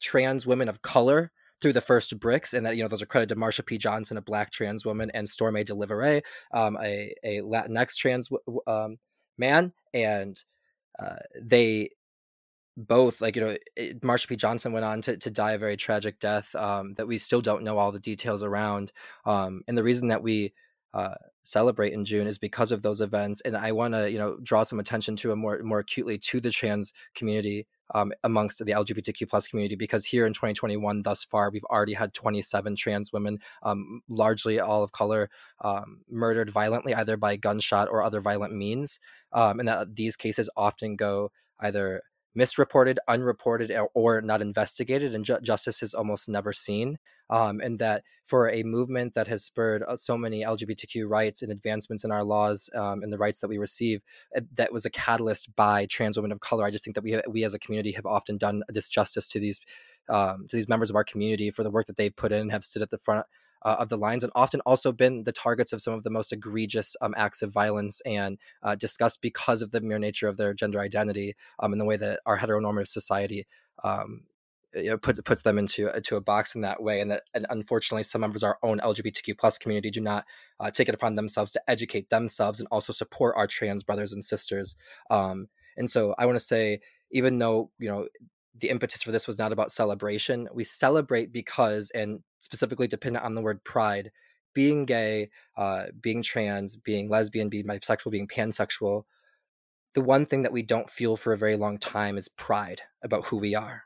trans 0.00 0.46
women 0.46 0.68
of 0.68 0.82
color 0.82 1.32
through 1.60 1.72
the 1.72 1.80
first 1.80 2.18
bricks, 2.20 2.54
and 2.54 2.64
that 2.66 2.76
you 2.76 2.82
know 2.82 2.88
those 2.88 3.02
are 3.02 3.06
credited 3.06 3.36
to 3.36 3.40
Marsha 3.40 3.66
P. 3.66 3.78
Johnson, 3.78 4.16
a 4.16 4.22
black 4.22 4.52
trans 4.52 4.84
woman, 4.86 5.10
and 5.12 5.26
Stormé 5.26 5.64
DeLarverie, 5.64 6.22
um, 6.54 6.76
a 6.80 7.12
a 7.24 7.40
Latinx 7.40 7.96
trans 7.96 8.28
um, 8.66 8.98
man, 9.36 9.72
and 9.92 10.42
uh, 10.98 11.16
they 11.40 11.90
both 12.78 13.20
like 13.20 13.34
you 13.34 13.44
know 13.44 13.56
it, 13.76 14.00
Marsha 14.02 14.28
P. 14.28 14.36
Johnson 14.36 14.72
went 14.72 14.84
on 14.84 15.00
to, 15.02 15.16
to 15.16 15.30
die 15.30 15.52
a 15.52 15.58
very 15.58 15.76
tragic 15.76 16.20
death 16.20 16.54
um, 16.54 16.94
that 16.94 17.08
we 17.08 17.18
still 17.18 17.40
don't 17.40 17.64
know 17.64 17.76
all 17.76 17.90
the 17.90 17.98
details 17.98 18.42
around, 18.42 18.92
um, 19.24 19.62
and 19.66 19.76
the 19.76 19.82
reason 19.82 20.08
that 20.08 20.22
we 20.22 20.54
uh, 20.94 21.14
celebrate 21.42 21.92
in 21.92 22.04
June 22.04 22.28
is 22.28 22.38
because 22.38 22.70
of 22.70 22.82
those 22.82 23.00
events. 23.00 23.40
And 23.40 23.56
I 23.56 23.72
want 23.72 23.94
to 23.94 24.10
you 24.10 24.18
know 24.18 24.38
draw 24.42 24.62
some 24.62 24.78
attention 24.78 25.16
to 25.16 25.32
a 25.32 25.36
more 25.36 25.60
more 25.62 25.80
acutely 25.80 26.18
to 26.18 26.40
the 26.40 26.50
trans 26.50 26.92
community 27.14 27.66
um, 27.94 28.12
amongst 28.22 28.58
the 28.58 28.72
LGBTQ 28.72 29.28
plus 29.28 29.48
community 29.48 29.74
because 29.74 30.04
here 30.04 30.26
in 30.26 30.32
2021 30.32 31.02
thus 31.02 31.24
far 31.24 31.50
we've 31.50 31.64
already 31.64 31.94
had 31.94 32.14
27 32.14 32.76
trans 32.76 33.12
women, 33.12 33.40
um, 33.62 34.02
largely 34.08 34.60
all 34.60 34.82
of 34.84 34.92
color, 34.92 35.30
um, 35.62 36.02
murdered 36.08 36.50
violently 36.50 36.94
either 36.94 37.16
by 37.16 37.34
gunshot 37.36 37.88
or 37.88 38.02
other 38.02 38.20
violent 38.20 38.54
means, 38.54 39.00
um, 39.32 39.58
and 39.58 39.68
that 39.68 39.96
these 39.96 40.16
cases 40.16 40.48
often 40.56 40.94
go 40.96 41.32
either 41.60 42.02
misreported, 42.38 42.98
unreported, 43.08 43.72
or, 43.94 44.20
not 44.20 44.40
investigated, 44.40 45.12
and 45.12 45.24
ju- 45.24 45.40
justice 45.42 45.82
is 45.82 45.92
almost 45.92 46.28
never 46.28 46.52
seen. 46.52 46.98
Um, 47.30 47.60
and 47.60 47.78
that 47.80 48.04
for 48.26 48.48
a 48.48 48.62
movement 48.62 49.14
that 49.14 49.26
has 49.26 49.44
spurred 49.44 49.82
uh, 49.82 49.96
so 49.96 50.16
many 50.16 50.44
LGBTQ 50.44 51.10
rights 51.10 51.42
and 51.42 51.50
advancements 51.50 52.04
in 52.04 52.12
our 52.12 52.22
laws 52.22 52.70
um, 52.74 53.02
and 53.02 53.12
the 53.12 53.18
rights 53.18 53.40
that 53.40 53.48
we 53.48 53.58
receive, 53.58 54.00
that 54.54 54.72
was 54.72 54.86
a 54.86 54.90
catalyst 54.90 55.54
by 55.56 55.84
trans 55.86 56.16
women 56.16 56.32
of 56.32 56.38
color. 56.38 56.64
I 56.64 56.70
just 56.70 56.84
think 56.84 56.94
that 56.94 57.04
we 57.04 57.20
we 57.28 57.44
as 57.44 57.54
a 57.54 57.58
community 57.58 57.92
have 57.92 58.06
often 58.06 58.38
done 58.38 58.62
a 58.68 58.72
disjustice 58.72 59.28
to 59.32 59.40
these 59.40 59.60
um, 60.08 60.46
to 60.48 60.56
these 60.56 60.68
members 60.68 60.90
of 60.90 60.96
our 60.96 61.04
community 61.04 61.50
for 61.50 61.64
the 61.64 61.70
work 61.70 61.86
that 61.86 61.96
they've 61.96 62.14
put 62.14 62.32
in, 62.32 62.40
and 62.40 62.52
have 62.52 62.64
stood 62.64 62.82
at 62.82 62.90
the 62.90 62.98
front 62.98 63.26
uh, 63.62 63.76
of 63.78 63.88
the 63.88 63.96
lines 63.96 64.24
and 64.24 64.32
often 64.34 64.60
also 64.60 64.92
been 64.92 65.24
the 65.24 65.32
targets 65.32 65.72
of 65.72 65.82
some 65.82 65.94
of 65.94 66.02
the 66.02 66.10
most 66.10 66.32
egregious 66.32 66.96
um, 67.00 67.14
acts 67.16 67.42
of 67.42 67.52
violence 67.52 68.00
and 68.02 68.38
uh, 68.62 68.76
because 69.20 69.62
of 69.62 69.70
the 69.70 69.80
mere 69.80 69.98
nature 69.98 70.28
of 70.28 70.36
their 70.36 70.54
gender 70.54 70.80
identity 70.80 71.34
um, 71.60 71.72
and 71.72 71.80
the 71.80 71.84
way 71.84 71.96
that 71.96 72.20
our 72.26 72.38
heteronormative 72.38 72.88
society 72.88 73.46
um, 73.84 74.22
you 74.74 74.90
know, 74.90 74.98
puts 74.98 75.20
puts 75.22 75.42
them 75.42 75.58
into 75.58 75.88
into 75.96 76.16
a 76.16 76.20
box 76.20 76.54
in 76.54 76.60
that 76.60 76.82
way, 76.82 77.00
and 77.00 77.10
that 77.10 77.22
and 77.32 77.46
unfortunately, 77.48 78.02
some 78.02 78.20
members 78.20 78.42
of 78.42 78.48
our 78.48 78.58
own 78.62 78.80
LGBTQ 78.80 79.38
plus 79.38 79.56
community 79.56 79.90
do 79.90 80.00
not 80.00 80.26
uh, 80.60 80.70
take 80.70 80.88
it 80.88 80.94
upon 80.94 81.14
themselves 81.14 81.52
to 81.52 81.62
educate 81.68 82.10
themselves 82.10 82.60
and 82.60 82.68
also 82.70 82.92
support 82.92 83.34
our 83.36 83.46
trans 83.46 83.82
brothers 83.82 84.12
and 84.12 84.22
sisters. 84.22 84.76
Um, 85.10 85.48
and 85.78 85.90
so, 85.90 86.14
I 86.18 86.26
want 86.26 86.36
to 86.36 86.44
say, 86.44 86.80
even 87.10 87.38
though 87.38 87.70
you 87.78 87.88
know 87.88 88.08
the 88.60 88.70
impetus 88.70 89.02
for 89.02 89.12
this 89.12 89.26
was 89.26 89.38
not 89.38 89.52
about 89.52 89.70
celebration. 89.70 90.48
We 90.52 90.64
celebrate 90.64 91.32
because, 91.32 91.90
and 91.90 92.20
specifically 92.40 92.86
dependent 92.86 93.24
on 93.24 93.34
the 93.34 93.42
word 93.42 93.64
pride, 93.64 94.10
being 94.54 94.84
gay, 94.84 95.30
uh, 95.56 95.84
being 96.00 96.22
trans, 96.22 96.76
being 96.76 97.08
lesbian, 97.08 97.48
being 97.48 97.66
bisexual, 97.66 98.10
being 98.10 98.28
pansexual, 98.28 99.04
the 99.94 100.00
one 100.00 100.24
thing 100.24 100.42
that 100.42 100.52
we 100.52 100.62
don't 100.62 100.90
feel 100.90 101.16
for 101.16 101.32
a 101.32 101.38
very 101.38 101.56
long 101.56 101.78
time 101.78 102.16
is 102.16 102.28
pride 102.28 102.82
about 103.02 103.26
who 103.26 103.36
we 103.36 103.54
are. 103.54 103.84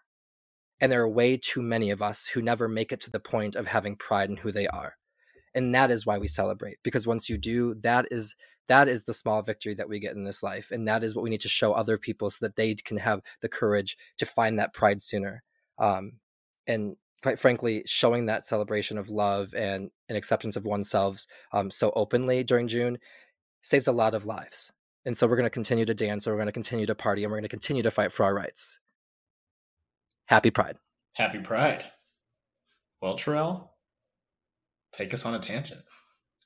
And 0.80 0.90
there 0.90 1.02
are 1.02 1.08
way 1.08 1.36
too 1.36 1.62
many 1.62 1.90
of 1.90 2.02
us 2.02 2.26
who 2.26 2.42
never 2.42 2.68
make 2.68 2.90
it 2.90 3.00
to 3.00 3.10
the 3.10 3.20
point 3.20 3.54
of 3.54 3.68
having 3.68 3.96
pride 3.96 4.30
in 4.30 4.38
who 4.38 4.50
they 4.50 4.66
are. 4.66 4.96
And 5.54 5.74
that 5.74 5.90
is 5.90 6.04
why 6.04 6.18
we 6.18 6.26
celebrate, 6.26 6.78
because 6.82 7.06
once 7.06 7.28
you 7.28 7.38
do, 7.38 7.74
that 7.82 8.08
is 8.10 8.34
that 8.68 8.88
is 8.88 9.04
the 9.04 9.14
small 9.14 9.42
victory 9.42 9.74
that 9.74 9.88
we 9.88 9.98
get 9.98 10.14
in 10.14 10.24
this 10.24 10.42
life 10.42 10.70
and 10.70 10.86
that 10.86 11.02
is 11.02 11.14
what 11.14 11.22
we 11.22 11.30
need 11.30 11.40
to 11.40 11.48
show 11.48 11.72
other 11.72 11.98
people 11.98 12.30
so 12.30 12.46
that 12.46 12.56
they 12.56 12.74
can 12.74 12.96
have 12.96 13.20
the 13.40 13.48
courage 13.48 13.96
to 14.18 14.24
find 14.24 14.58
that 14.58 14.72
pride 14.72 15.02
sooner 15.02 15.42
um, 15.78 16.12
and 16.66 16.96
quite 17.22 17.38
frankly 17.38 17.82
showing 17.86 18.26
that 18.26 18.46
celebration 18.46 18.98
of 18.98 19.08
love 19.08 19.54
and, 19.54 19.90
and 20.08 20.18
acceptance 20.18 20.56
of 20.56 20.64
oneself 20.64 21.24
um, 21.52 21.70
so 21.70 21.92
openly 21.94 22.42
during 22.44 22.68
june 22.68 22.98
saves 23.62 23.86
a 23.86 23.92
lot 23.92 24.14
of 24.14 24.26
lives 24.26 24.72
and 25.04 25.16
so 25.16 25.26
we're 25.26 25.36
going 25.36 25.44
to 25.44 25.50
continue 25.50 25.84
to 25.84 25.94
dance 25.94 26.26
and 26.26 26.32
we're 26.32 26.38
going 26.38 26.46
to 26.46 26.52
continue 26.52 26.86
to 26.86 26.94
party 26.94 27.22
and 27.22 27.30
we're 27.30 27.38
going 27.38 27.42
to 27.42 27.48
continue 27.48 27.82
to 27.82 27.90
fight 27.90 28.12
for 28.12 28.24
our 28.24 28.34
rights 28.34 28.80
happy 30.26 30.50
pride 30.50 30.76
happy 31.14 31.38
pride 31.38 31.84
well 33.00 33.16
terrell 33.16 33.72
take 34.92 35.14
us 35.14 35.24
on 35.24 35.34
a 35.34 35.38
tangent 35.38 35.82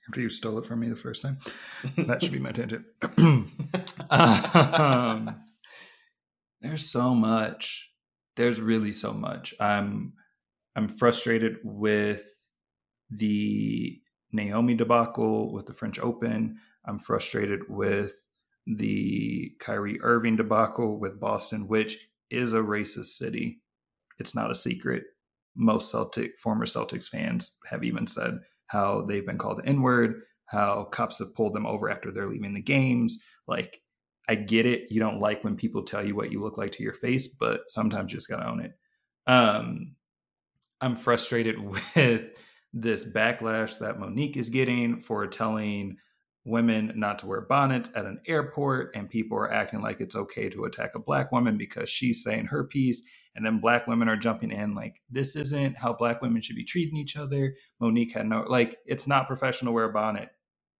after 0.08 0.20
you 0.20 0.28
stole 0.28 0.58
it 0.58 0.66
from 0.66 0.80
me 0.80 0.88
the 0.88 0.96
first 0.96 1.22
time. 1.22 1.38
that 1.96 2.22
should 2.22 2.32
be 2.32 2.38
my 2.38 2.52
tangent. 2.52 2.84
um, 4.10 5.36
there's 6.60 6.90
so 6.90 7.14
much. 7.14 7.90
There's 8.36 8.60
really 8.60 8.92
so 8.92 9.12
much. 9.12 9.54
I'm 9.58 10.12
I'm 10.76 10.88
frustrated 10.88 11.56
with 11.64 12.22
the 13.10 13.98
Naomi 14.30 14.74
debacle 14.74 15.52
with 15.52 15.66
the 15.66 15.72
French 15.72 15.98
Open. 15.98 16.58
I'm 16.84 16.98
frustrated 16.98 17.60
with 17.68 18.12
the 18.66 19.52
Kyrie 19.58 20.00
Irving 20.02 20.36
debacle 20.36 21.00
with 21.00 21.18
Boston, 21.18 21.66
which 21.66 21.96
is 22.30 22.52
a 22.52 22.58
racist 22.58 23.16
city. 23.16 23.62
It's 24.18 24.34
not 24.34 24.50
a 24.50 24.54
secret. 24.54 25.04
Most 25.56 25.90
Celtic 25.90 26.38
former 26.38 26.66
Celtics 26.66 27.08
fans 27.08 27.52
have 27.70 27.82
even 27.82 28.06
said 28.06 28.38
how 28.66 29.06
they've 29.08 29.24
been 29.24 29.38
called 29.38 29.58
the 29.58 29.66
N 29.66 29.80
word, 29.80 30.20
how 30.44 30.84
cops 30.84 31.20
have 31.20 31.34
pulled 31.34 31.54
them 31.54 31.64
over 31.64 31.88
after 31.88 32.10
they're 32.10 32.28
leaving 32.28 32.52
the 32.52 32.60
games. 32.60 33.24
Like, 33.46 33.80
I 34.28 34.34
get 34.34 34.66
it. 34.66 34.90
You 34.90 35.00
don't 35.00 35.20
like 35.20 35.42
when 35.42 35.56
people 35.56 35.84
tell 35.84 36.04
you 36.04 36.14
what 36.14 36.32
you 36.32 36.42
look 36.42 36.58
like 36.58 36.72
to 36.72 36.82
your 36.82 36.92
face, 36.92 37.28
but 37.28 37.70
sometimes 37.70 38.12
you 38.12 38.16
just 38.18 38.28
gotta 38.28 38.46
own 38.46 38.60
it. 38.60 38.72
Um, 39.26 39.94
I'm 40.80 40.96
frustrated 40.96 41.58
with 41.94 42.42
this 42.72 43.04
backlash 43.04 43.78
that 43.78 43.98
Mo'Nique 43.98 44.36
is 44.36 44.50
getting 44.50 45.00
for 45.00 45.26
telling 45.26 45.96
women 46.44 46.92
not 46.94 47.18
to 47.18 47.26
wear 47.26 47.40
bonnets 47.40 47.90
at 47.96 48.06
an 48.06 48.20
airport, 48.26 48.94
and 48.94 49.10
people 49.10 49.36
are 49.36 49.52
acting 49.52 49.82
like 49.82 50.00
it's 50.00 50.14
okay 50.14 50.48
to 50.48 50.64
attack 50.64 50.94
a 50.94 51.00
black 51.00 51.32
woman 51.32 51.56
because 51.56 51.90
she's 51.90 52.22
saying 52.22 52.46
her 52.46 52.64
piece 52.64 53.02
and 53.34 53.44
then 53.44 53.60
black 53.60 53.86
women 53.86 54.08
are 54.08 54.16
jumping 54.16 54.50
in 54.50 54.74
like 54.74 55.02
this 55.10 55.36
isn't 55.36 55.76
how 55.76 55.92
black 55.92 56.22
women 56.22 56.40
should 56.40 56.56
be 56.56 56.64
treating 56.64 56.96
each 56.96 57.16
other. 57.16 57.54
Mo'Nique 57.80 58.12
had 58.12 58.26
no 58.26 58.44
like 58.48 58.78
it's 58.86 59.06
not 59.06 59.26
professional 59.26 59.72
to 59.72 59.74
wear 59.74 59.84
a 59.84 59.92
bonnet. 59.92 60.30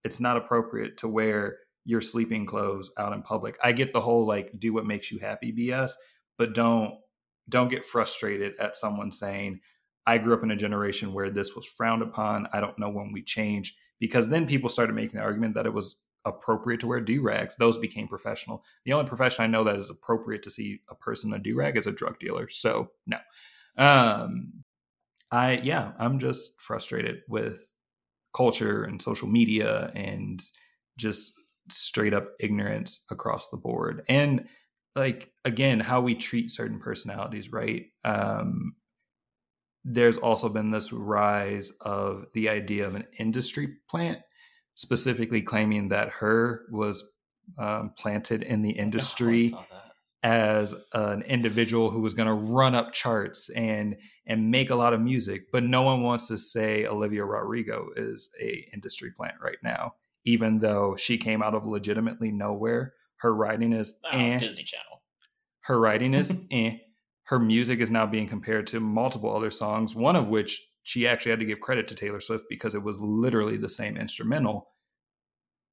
It's 0.05 0.21
not 0.21 0.39
appropriate 0.39 0.97
to 0.99 1.09
wear 1.09 1.59
your 1.85 2.01
sleeping 2.01 2.47
clothes 2.47 2.91
out 2.97 3.13
in 3.13 3.23
public. 3.23 3.59
I 3.63 3.73
get 3.73 3.93
the 3.93 4.01
whole 4.01 4.27
like 4.27 4.59
do 4.59 4.73
what 4.73 4.87
makes 4.87 5.13
you 5.13 5.19
happy 5.19 5.53
bs 5.53 5.93
but 6.39 6.55
don't 6.55 6.95
don't 7.49 7.69
get 7.69 7.85
frustrated 7.85 8.57
at 8.59 8.75
someone 8.75 9.13
saying 9.13 9.61
i 10.07 10.19
grew 10.19 10.35
up 10.35 10.43
in 10.43 10.51
a 10.51 10.57
generation 10.57 11.13
where 11.13 11.31
this 11.31 11.55
was 11.55 11.67
frowned 11.67 12.03
upon 12.03 12.47
i 12.53 12.61
don't 12.61 12.79
know 12.79 12.89
when 12.89 13.13
we 13.13 13.23
changed 13.23 13.77
because 14.01 14.29
then 14.29 14.47
people 14.47 14.69
started 14.69 14.95
making 14.95 15.19
the 15.19 15.25
argument 15.25 15.55
that 15.55 15.67
it 15.67 15.73
was 15.73 15.97
appropriate 16.27 16.81
to 16.81 16.87
wear 16.87 17.01
do 17.01 17.23
rags. 17.23 17.57
Those 17.57 17.79
became 17.79 18.09
professional. 18.09 18.65
The 18.85 18.93
only 18.93 19.09
profession 19.09 19.45
I 19.45 19.47
know 19.47 19.65
that 19.65 19.77
is 19.77 19.89
appropriate 19.89 20.43
to 20.43 20.51
see 20.51 20.81
a 20.91 20.95
person 20.95 21.33
in 21.33 21.41
a 21.41 21.43
do 21.43 21.57
rag 21.57 21.77
is 21.77 21.87
a 21.87 21.93
drug 21.93 22.19
dealer. 22.19 22.49
So 22.51 22.91
no, 23.07 23.19
um, 23.79 24.65
I 25.31 25.61
yeah, 25.63 25.93
I'm 25.99 26.19
just 26.19 26.61
frustrated 26.61 27.23
with 27.29 27.73
culture 28.35 28.85
and 28.85 29.01
social 29.01 29.29
media 29.29 29.91
and 29.95 30.43
just 30.99 31.35
straight 31.71 32.13
up 32.13 32.33
ignorance 32.41 33.05
across 33.11 33.49
the 33.49 33.57
board. 33.57 34.05
And 34.09 34.49
like 34.95 35.31
again, 35.45 35.81
how 35.81 36.01
we 36.01 36.15
treat 36.15 36.51
certain 36.51 36.81
personalities, 36.81 37.53
right? 37.53 37.87
Um, 38.05 38.75
there's 39.89 40.17
also 40.17 40.49
been 40.49 40.73
this 40.73 40.93
rise 40.93 41.71
of 41.81 42.27
the 42.35 42.49
idea 42.49 42.87
of 42.87 42.97
an 42.97 43.05
industry 43.19 43.77
plant 43.89 44.19
specifically 44.75 45.41
claiming 45.41 45.89
that 45.89 46.09
H.E.R. 46.09 46.63
was 46.71 47.05
um, 47.57 47.93
planted 47.97 48.43
in 48.43 48.63
the 48.63 48.73
industry 48.73 49.55
as 50.25 50.75
an 50.93 51.23
individual 51.23 51.91
who 51.91 52.01
was 52.01 52.15
going 52.15 52.27
to 52.27 52.35
run 52.35 52.75
up 52.75 52.93
charts 52.93 53.49
and 53.51 53.97
and 54.27 54.51
make 54.51 54.71
a 54.71 54.75
lot 54.75 54.93
of 54.93 55.01
music 55.01 55.53
but 55.53 55.63
no 55.63 55.83
one 55.83 56.03
wants 56.03 56.27
to 56.27 56.37
say 56.37 56.85
olivia 56.85 57.25
rodrigo 57.25 57.87
is 57.95 58.31
a 58.41 58.67
industry 58.73 59.13
plant 59.17 59.37
right 59.41 59.59
now 59.63 59.95
even 60.25 60.59
though 60.59 60.97
she 60.97 61.17
came 61.17 61.43
out 61.43 61.55
of 61.55 61.65
legitimately 61.65 62.33
nowhere 62.33 62.95
her 63.19 63.33
writing 63.33 63.73
is 63.73 63.95
oh, 64.05 64.19
eh. 64.19 64.39
disney 64.39 64.65
channel 64.65 65.03
her 65.61 65.79
writing 65.79 66.13
is 66.13 66.33
eh. 66.51 66.79
Her 67.27 67.39
music 67.39 67.81
is 67.81 67.91
now 67.91 68.07
being 68.07 68.29
compared 68.29 68.67
to 68.69 68.81
multiple 68.81 69.35
other 69.35 69.51
songs 69.51 69.95
one 69.95 70.17
of 70.17 70.29
which 70.29 70.67
she 70.83 71.07
actually 71.07 71.31
had 71.31 71.41
to 71.41 71.47
give 71.47 71.61
credit 71.61 71.89
to 71.89 71.95
Taylor 71.97 72.21
Swift 72.21 72.45
because 72.49 72.77
it 72.77 72.83
was 72.83 73.01
literally 73.01 73.57
the 73.57 73.69
same 73.69 73.97
instrumental. 73.97 74.69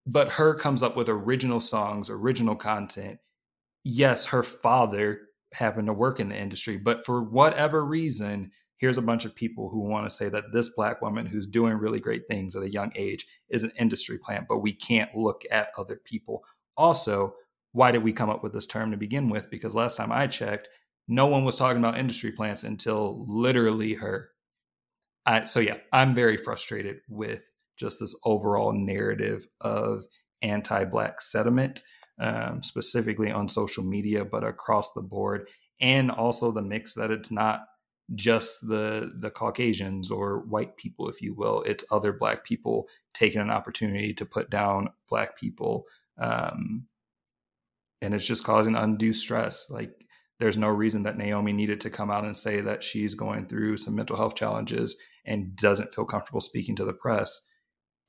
But 0.07 0.27
H.E.R. 0.27 0.55
comes 0.55 0.81
up 0.81 0.97
with 0.97 1.07
original 1.07 1.59
songs, 1.59 2.09
original 2.09 2.55
content. 2.55 3.19
Yes, 3.83 4.25
her 4.27 4.41
father 4.41 5.21
happened 5.53 5.87
to 5.87 5.93
work 5.93 6.19
in 6.19 6.29
the 6.29 6.37
industry, 6.37 6.77
but 6.77 7.05
for 7.05 7.21
whatever 7.21 7.85
reason, 7.85 8.51
here's 8.77 8.97
a 8.97 9.03
bunch 9.03 9.23
of 9.23 9.35
people 9.35 9.69
who 9.69 9.81
want 9.81 10.09
to 10.09 10.15
say 10.15 10.29
that 10.29 10.51
this 10.51 10.69
black 10.69 11.01
woman 11.01 11.27
who's 11.27 11.45
doing 11.45 11.75
really 11.75 11.99
great 11.99 12.23
things 12.27 12.55
at 12.55 12.63
a 12.63 12.71
young 12.71 12.91
age 12.95 13.27
is 13.49 13.63
an 13.63 13.71
industry 13.77 14.17
plant, 14.17 14.45
but 14.49 14.57
we 14.57 14.73
can't 14.73 15.15
look 15.15 15.43
at 15.51 15.67
other 15.77 16.01
people. 16.03 16.43
Also, 16.75 17.35
why 17.71 17.91
did 17.91 18.03
we 18.03 18.13
come 18.13 18.31
up 18.31 18.41
with 18.41 18.53
this 18.53 18.65
term 18.65 18.89
to 18.89 18.97
begin 18.97 19.29
with? 19.29 19.51
Because 19.51 19.75
last 19.75 19.95
time 19.95 20.11
I 20.11 20.25
checked, 20.25 20.69
no 21.07 21.27
one 21.27 21.43
was 21.43 21.55
talking 21.55 21.79
about 21.79 21.97
industry 21.97 22.31
plants 22.31 22.63
until 22.63 23.25
literally 23.27 23.93
H.E.R. 23.93 24.29
I, 25.25 25.45
so 25.45 25.59
yeah, 25.59 25.77
I'm 25.91 26.13
very 26.13 26.37
frustrated 26.37 26.97
with 27.07 27.49
just 27.77 27.99
this 27.99 28.15
overall 28.25 28.73
narrative 28.73 29.47
of 29.61 30.05
anti-black 30.41 31.21
sentiment, 31.21 31.81
um, 32.19 32.61
specifically 32.61 33.31
on 33.31 33.47
social 33.47 33.83
media, 33.83 34.25
but 34.25 34.43
across 34.43 34.93
the 34.93 35.01
board, 35.01 35.49
and 35.79 36.11
also 36.11 36.51
the 36.51 36.61
mix 36.61 36.93
that 36.95 37.11
it's 37.11 37.31
not 37.31 37.61
just 38.15 38.67
the 38.67 39.11
the 39.19 39.29
Caucasians 39.29 40.11
or 40.11 40.39
white 40.39 40.77
people, 40.77 41.09
if 41.09 41.21
you 41.21 41.33
will. 41.33 41.63
It's 41.63 41.85
other 41.89 42.13
black 42.13 42.43
people 42.43 42.87
taking 43.13 43.41
an 43.41 43.49
opportunity 43.49 44.13
to 44.15 44.25
put 44.25 44.49
down 44.49 44.89
black 45.09 45.37
people, 45.37 45.85
um, 46.17 46.87
and 48.01 48.13
it's 48.13 48.27
just 48.27 48.43
causing 48.43 48.75
undue 48.75 49.13
stress. 49.13 49.69
Like 49.69 49.91
there's 50.43 50.57
no 50.57 50.67
reason 50.67 51.03
that 51.03 51.17
Naomi 51.17 51.53
needed 51.53 51.79
to 51.79 51.89
come 51.89 52.11
out 52.11 52.25
and 52.25 52.35
say 52.35 52.59
that 52.59 52.83
she's 52.83 53.13
going 53.13 53.45
through 53.45 53.77
some 53.77 53.95
mental 53.95 54.17
health 54.17 54.35
challenges 54.35 54.97
and 55.25 55.55
doesn't 55.55 55.93
feel 55.93 56.03
comfortable 56.03 56.41
speaking 56.41 56.75
to 56.75 56.83
the 56.83 56.91
press. 56.91 57.47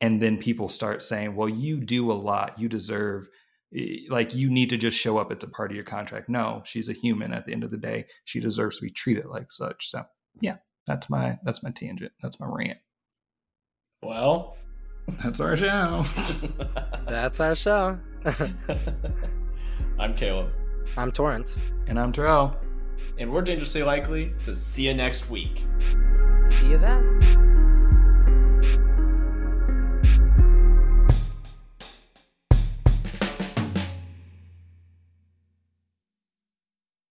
And 0.01 0.21
then 0.21 0.37
people 0.39 0.69
start 0.69 1.05
saying, 1.05 1.37
well, 1.37 1.49
you 1.49 1.79
do 1.79 2.11
a 2.11 2.13
lot. 2.13 2.59
You 2.59 2.69
deserve, 2.69 3.29
eh, 3.73 3.99
like, 4.09 4.35
you 4.35 4.51
need 4.51 4.69
to 4.71 4.77
just 4.77 4.99
show 4.99 5.19
up. 5.19 5.31
It's 5.31 5.45
a 5.45 5.49
part 5.49 5.71
of 5.71 5.77
your 5.77 5.85
contract. 5.85 6.29
No, 6.29 6.63
she's 6.65 6.89
a 6.89 6.93
human 6.93 7.33
at 7.33 7.47
the 7.47 7.53
end 7.53 7.63
of 7.63 7.71
the 7.71 7.77
day. 7.77 8.07
She 8.25 8.41
deserves 8.41 8.79
to 8.79 8.83
be 8.83 8.91
treated 8.91 9.27
like 9.27 9.53
such. 9.53 9.89
So, 9.89 10.03
yeah, 10.41 10.57
that's 10.89 11.09
my, 11.09 11.39
that's 11.45 11.63
my 11.63 11.71
tangent. 11.71 12.11
That's 12.21 12.41
my 12.41 12.49
rant. 12.51 12.79
Well, 14.03 14.57
that's 15.23 15.39
our 15.39 15.55
show. 15.55 16.05
that's 17.07 17.39
our 17.39 17.55
show. 17.55 17.97
I'm 20.01 20.17
Caleb. 20.17 20.51
I'm 20.97 21.13
Torrance. 21.13 21.59
And 21.87 21.99
I'm 21.99 22.13
Terrell. 22.13 22.57
And 23.19 23.33
we're 23.33 23.43
dangerously 23.43 23.83
likely 23.83 24.33
to 24.45 24.55
see 24.57 24.87
you 24.87 24.95
next 24.95 25.31
week. 25.31 25.65
See 26.47 26.69
you 26.69 26.79
then. 26.79 27.64